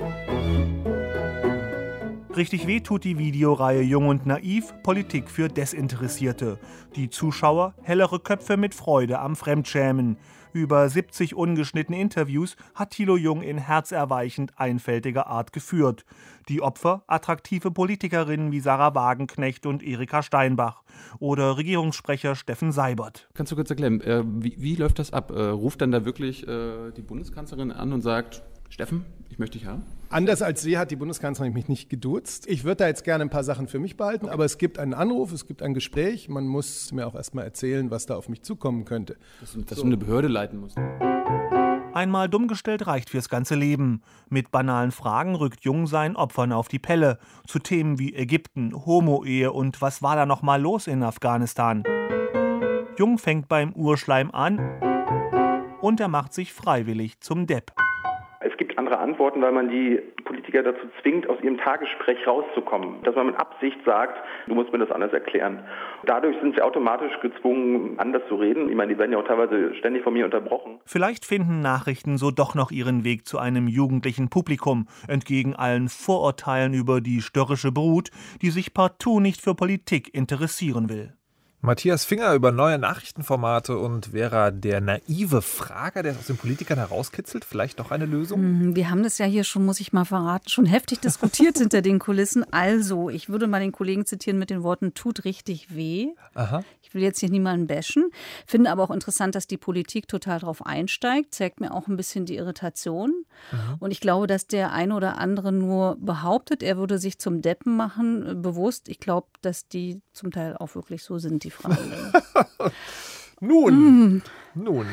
Richtig 2.36 2.68
weh 2.68 2.78
tut 2.78 3.02
die 3.02 3.18
Videoreihe 3.18 3.82
Jung 3.82 4.06
und 4.06 4.24
Naiv 4.24 4.72
Politik 4.84 5.28
für 5.28 5.48
Desinteressierte. 5.48 6.60
Die 6.94 7.10
Zuschauer 7.10 7.74
hellere 7.82 8.20
Köpfe 8.20 8.56
mit 8.56 8.72
Freude 8.72 9.18
am 9.18 9.34
Fremdschämen. 9.34 10.16
Über 10.52 10.88
70 10.88 11.36
ungeschnittene 11.36 12.00
Interviews 12.00 12.56
hat 12.74 12.90
Thilo 12.90 13.16
Jung 13.16 13.42
in 13.42 13.58
herzerweichend 13.58 14.58
einfältiger 14.58 15.28
Art 15.28 15.52
geführt. 15.52 16.04
Die 16.48 16.60
Opfer 16.60 17.04
attraktive 17.06 17.70
Politikerinnen 17.70 18.50
wie 18.50 18.58
Sarah 18.58 18.94
Wagenknecht 18.94 19.64
und 19.66 19.82
Erika 19.82 20.22
Steinbach 20.22 20.82
oder 21.20 21.56
Regierungssprecher 21.56 22.34
Steffen 22.34 22.72
Seibert. 22.72 23.28
Kannst 23.34 23.52
du 23.52 23.56
kurz 23.56 23.70
erklären, 23.70 24.00
äh, 24.00 24.24
wie, 24.24 24.56
wie, 24.58 24.74
läuft 24.74 24.98
das 24.98 25.12
ab? 25.12 25.30
Äh, 25.30 25.40
ruft 25.40 25.80
dann 25.82 25.92
da 25.92 26.04
wirklich 26.04 26.46
äh, 26.48 26.90
die 26.96 27.02
Bundeskanzlerin 27.02 27.70
an 27.70 27.92
und 27.92 28.00
sagt, 28.02 28.42
Steffen, 28.70 29.04
ich 29.28 29.38
möchte 29.38 29.58
dich 29.58 29.66
haben? 29.66 29.82
Anders 30.10 30.42
als 30.42 30.62
Sie 30.62 30.78
hat 30.78 30.90
die 30.90 30.96
Bundeskanzlerin 30.96 31.52
mich 31.52 31.68
nicht 31.68 31.90
geduzt. 31.90 32.46
Ich 32.48 32.64
würde 32.64 32.76
da 32.76 32.86
jetzt 32.86 33.04
gerne 33.04 33.24
ein 33.24 33.30
paar 33.30 33.44
Sachen 33.44 33.66
für 33.66 33.80
mich 33.80 33.96
behalten, 33.96 34.28
aber 34.28 34.44
es 34.44 34.58
gibt 34.58 34.78
einen 34.78 34.94
Anruf, 34.94 35.32
es 35.32 35.46
gibt 35.46 35.62
ein 35.62 35.74
Gespräch. 35.74 36.28
Man 36.28 36.46
muss 36.46 36.92
mir 36.92 37.06
auch 37.06 37.16
erstmal 37.16 37.44
erzählen, 37.44 37.90
was 37.90 38.06
da 38.06 38.16
auf 38.16 38.28
mich 38.28 38.42
zukommen 38.42 38.84
könnte. 38.84 39.16
Dass, 39.40 39.56
dass 39.66 39.76
so. 39.76 39.82
du 39.82 39.88
eine 39.88 39.96
Behörde 39.96 40.28
leiten 40.28 40.60
musst. 40.60 40.78
Einmal 41.92 42.28
dumm 42.28 42.46
gestellt 42.46 42.86
reicht 42.86 43.10
fürs 43.10 43.28
ganze 43.28 43.56
Leben. 43.56 44.02
Mit 44.28 44.52
banalen 44.52 44.92
Fragen 44.92 45.34
rückt 45.34 45.64
Jung 45.64 45.88
seinen 45.88 46.14
Opfern 46.14 46.52
auf 46.52 46.68
die 46.68 46.78
Pelle. 46.78 47.18
Zu 47.48 47.58
Themen 47.58 47.98
wie 47.98 48.14
Ägypten, 48.14 48.72
Homo-Ehe 48.86 49.52
und 49.52 49.82
was 49.82 50.00
war 50.00 50.14
da 50.14 50.26
noch 50.26 50.42
mal 50.42 50.62
los 50.62 50.86
in 50.86 51.02
Afghanistan. 51.02 51.82
Jung 52.96 53.18
fängt 53.18 53.48
beim 53.48 53.72
Urschleim 53.72 54.30
an 54.30 54.58
und 55.80 55.98
er 55.98 56.08
macht 56.08 56.32
sich 56.32 56.52
freiwillig 56.52 57.20
zum 57.20 57.48
Depp. 57.48 57.72
Es 58.42 58.56
gibt 58.56 58.78
andere 58.78 58.98
Antworten, 58.98 59.42
weil 59.42 59.52
man 59.52 59.68
die 59.68 60.00
Politiker 60.24 60.62
dazu 60.62 60.80
zwingt, 61.02 61.28
aus 61.28 61.38
ihrem 61.42 61.58
Tagessprech 61.58 62.26
rauszukommen. 62.26 63.02
Dass 63.02 63.14
man 63.14 63.26
mit 63.26 63.36
Absicht 63.36 63.76
sagt, 63.84 64.16
du 64.46 64.54
musst 64.54 64.72
mir 64.72 64.78
das 64.78 64.90
anders 64.90 65.12
erklären. 65.12 65.62
Dadurch 66.06 66.34
sind 66.40 66.54
sie 66.54 66.62
automatisch 66.62 67.12
gezwungen, 67.20 67.98
anders 67.98 68.22
zu 68.28 68.36
reden. 68.36 68.70
Ich 68.70 68.74
meine, 68.74 68.94
die 68.94 68.98
werden 68.98 69.12
ja 69.12 69.18
auch 69.18 69.26
teilweise 69.26 69.74
ständig 69.74 70.02
von 70.02 70.14
mir 70.14 70.24
unterbrochen. 70.24 70.80
Vielleicht 70.86 71.26
finden 71.26 71.60
Nachrichten 71.60 72.16
so 72.16 72.30
doch 72.30 72.54
noch 72.54 72.70
ihren 72.70 73.04
Weg 73.04 73.26
zu 73.26 73.38
einem 73.38 73.68
jugendlichen 73.68 74.30
Publikum, 74.30 74.86
entgegen 75.06 75.54
allen 75.54 75.90
Vorurteilen 75.90 76.72
über 76.72 77.02
die 77.02 77.20
störrische 77.20 77.72
Brut, 77.72 78.08
die 78.40 78.50
sich 78.50 78.72
partout 78.72 79.20
nicht 79.20 79.42
für 79.42 79.54
Politik 79.54 80.14
interessieren 80.14 80.88
will. 80.88 81.12
Matthias 81.62 82.06
Finger 82.06 82.32
über 82.32 82.52
neue 82.52 82.78
Nachrichtenformate 82.78 83.76
und 83.76 84.06
Vera, 84.06 84.50
der 84.50 84.80
naive 84.80 85.42
Frager, 85.42 86.02
der 86.02 86.12
es 86.12 86.18
aus 86.18 86.26
den 86.26 86.38
Politikern 86.38 86.78
herauskitzelt, 86.78 87.44
vielleicht 87.44 87.80
doch 87.80 87.90
eine 87.90 88.06
Lösung? 88.06 88.40
Hm, 88.40 88.76
wir 88.76 88.88
haben 88.88 89.02
das 89.02 89.18
ja 89.18 89.26
hier 89.26 89.44
schon, 89.44 89.66
muss 89.66 89.78
ich 89.78 89.92
mal 89.92 90.06
verraten, 90.06 90.48
schon 90.48 90.64
heftig 90.64 91.00
diskutiert 91.00 91.58
hinter 91.58 91.82
den 91.82 91.98
Kulissen. 91.98 92.50
Also, 92.50 93.10
ich 93.10 93.28
würde 93.28 93.46
mal 93.46 93.60
den 93.60 93.72
Kollegen 93.72 94.06
zitieren 94.06 94.38
mit 94.38 94.48
den 94.48 94.62
Worten, 94.62 94.94
tut 94.94 95.24
richtig 95.26 95.74
weh. 95.74 96.08
Aha. 96.32 96.64
Ich 96.80 96.94
will 96.94 97.02
jetzt 97.02 97.20
hier 97.20 97.28
niemanden 97.28 97.66
bashen, 97.66 98.10
finde 98.46 98.70
aber 98.70 98.82
auch 98.82 98.90
interessant, 98.90 99.34
dass 99.34 99.46
die 99.46 99.58
Politik 99.58 100.08
total 100.08 100.40
drauf 100.40 100.64
einsteigt, 100.64 101.34
zeigt 101.34 101.60
mir 101.60 101.74
auch 101.74 101.88
ein 101.88 101.96
bisschen 101.96 102.24
die 102.24 102.36
Irritation. 102.36 103.26
Mhm. 103.52 103.76
Und 103.80 103.90
ich 103.90 104.00
glaube, 104.00 104.26
dass 104.26 104.46
der 104.46 104.72
eine 104.72 104.94
oder 104.94 105.18
andere 105.18 105.52
nur 105.52 105.98
behauptet, 106.00 106.62
er 106.62 106.78
würde 106.78 106.98
sich 106.98 107.18
zum 107.18 107.42
Deppen 107.42 107.76
machen, 107.76 108.26
äh, 108.26 108.34
bewusst. 108.34 108.88
Ich 108.88 108.98
glaube, 108.98 109.28
dass 109.42 109.68
die 109.68 110.00
zum 110.20 110.30
Teil 110.30 110.54
auch 110.56 110.74
wirklich 110.74 111.02
so 111.02 111.18
sind, 111.18 111.44
die 111.44 111.50
Fragen. 111.50 111.78
nun, 113.40 113.74
mhm. 113.74 114.22
nun. 114.54 114.86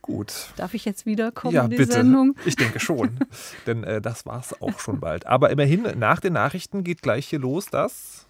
Gut. 0.00 0.32
Darf 0.56 0.74
ich 0.74 0.84
jetzt 0.84 1.06
wiederkommen 1.06 1.54
ja, 1.54 1.64
in 1.64 1.70
die 1.70 1.76
bitte. 1.76 1.92
Sendung? 1.92 2.36
Ich 2.44 2.56
denke 2.56 2.78
schon. 2.78 3.18
Denn 3.66 3.82
äh, 3.82 4.00
das 4.00 4.24
war 4.26 4.40
es 4.40 4.60
auch 4.60 4.78
schon 4.78 5.00
bald. 5.00 5.26
Aber 5.26 5.50
immerhin, 5.50 5.82
nach 5.98 6.20
den 6.20 6.32
Nachrichten 6.34 6.84
geht 6.84 7.02
gleich 7.02 7.26
hier 7.28 7.40
los, 7.40 7.66
dass. 7.66 8.26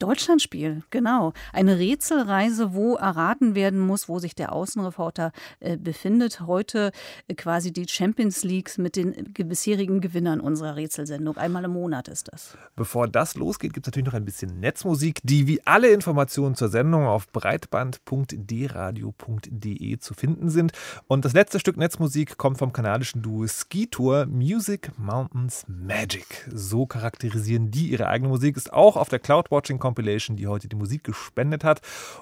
Deutschlandspiel, 0.00 0.82
genau. 0.88 1.34
Eine 1.52 1.78
Rätselreise, 1.78 2.72
wo 2.74 2.96
erraten 2.96 3.54
werden 3.54 3.78
muss, 3.78 4.08
wo 4.08 4.18
sich 4.18 4.34
der 4.34 4.52
Außenreporter 4.52 5.32
äh, 5.60 5.76
befindet. 5.76 6.40
Heute 6.40 6.90
äh, 7.28 7.34
quasi 7.34 7.70
die 7.70 7.86
Champions 7.86 8.42
Leagues 8.42 8.78
mit 8.78 8.96
den 8.96 9.14
äh, 9.14 9.24
bisherigen 9.44 10.00
Gewinnern 10.00 10.40
unserer 10.40 10.76
Rätselsendung. 10.76 11.36
Einmal 11.36 11.64
im 11.64 11.72
Monat 11.72 12.08
ist 12.08 12.32
das. 12.32 12.56
Bevor 12.76 13.08
das 13.08 13.34
losgeht, 13.34 13.74
gibt 13.74 13.86
es 13.86 13.90
natürlich 13.90 14.06
noch 14.06 14.14
ein 14.14 14.24
bisschen 14.24 14.58
Netzmusik, 14.58 15.20
die 15.22 15.46
wie 15.46 15.60
alle 15.66 15.90
Informationen 15.90 16.54
zur 16.54 16.70
Sendung 16.70 17.04
auf 17.04 17.28
breitband.dradio.de 17.28 19.98
zu 19.98 20.14
finden 20.14 20.48
sind. 20.48 20.72
Und 21.08 21.26
das 21.26 21.34
letzte 21.34 21.60
Stück 21.60 21.76
Netzmusik 21.76 22.38
kommt 22.38 22.56
vom 22.56 22.72
kanadischen 22.72 23.20
Duo 23.20 23.46
Ski 23.46 23.86
Tour 23.86 24.24
Music 24.24 24.98
Mountains 24.98 25.66
Magic. 25.68 26.48
So 26.50 26.86
charakterisieren 26.86 27.70
die 27.70 27.88
ihre 27.88 28.06
eigene 28.06 28.30
Musik. 28.30 28.56
Ist 28.56 28.72
auch 28.72 28.96
auf 28.96 29.10
der 29.10 29.18
Cloudwatching 29.18 29.78
Compilation, 29.90 30.36
die 30.36 30.46
heute 30.46 30.68
die 30.68 30.76
Musik 30.76 31.02
gespendet 31.02 31.64
hat. 31.64 31.80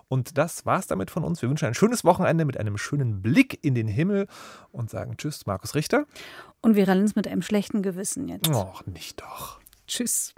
Und 0.09 0.39
das 0.39 0.65
war's 0.65 0.87
damit 0.87 1.11
von 1.11 1.23
uns. 1.23 1.43
Wir 1.43 1.51
wünschen 1.51 1.67
ein 1.67 1.75
schönes 1.75 2.03
Wochenende 2.03 2.47
mit 2.47 2.57
einem 2.57 2.79
schönen 2.79 3.21
Blick 3.21 3.59
in 3.63 3.75
den 3.75 3.89
Himmel 3.89 4.27
und 4.73 4.89
sagen 4.89 5.17
Tschüss, 5.19 5.45
Markus 5.45 5.75
Richter. 5.75 6.07
Und 6.63 6.75
Vera 6.75 6.95
Linz 6.95 7.15
mit 7.15 7.29
einem 7.29 7.43
schlechten 7.43 7.83
Gewissen 7.83 8.27
jetzt. 8.27 8.49
Och, 8.49 8.87
nicht 8.87 9.21
doch. 9.21 9.61
Tschüss. 9.87 10.35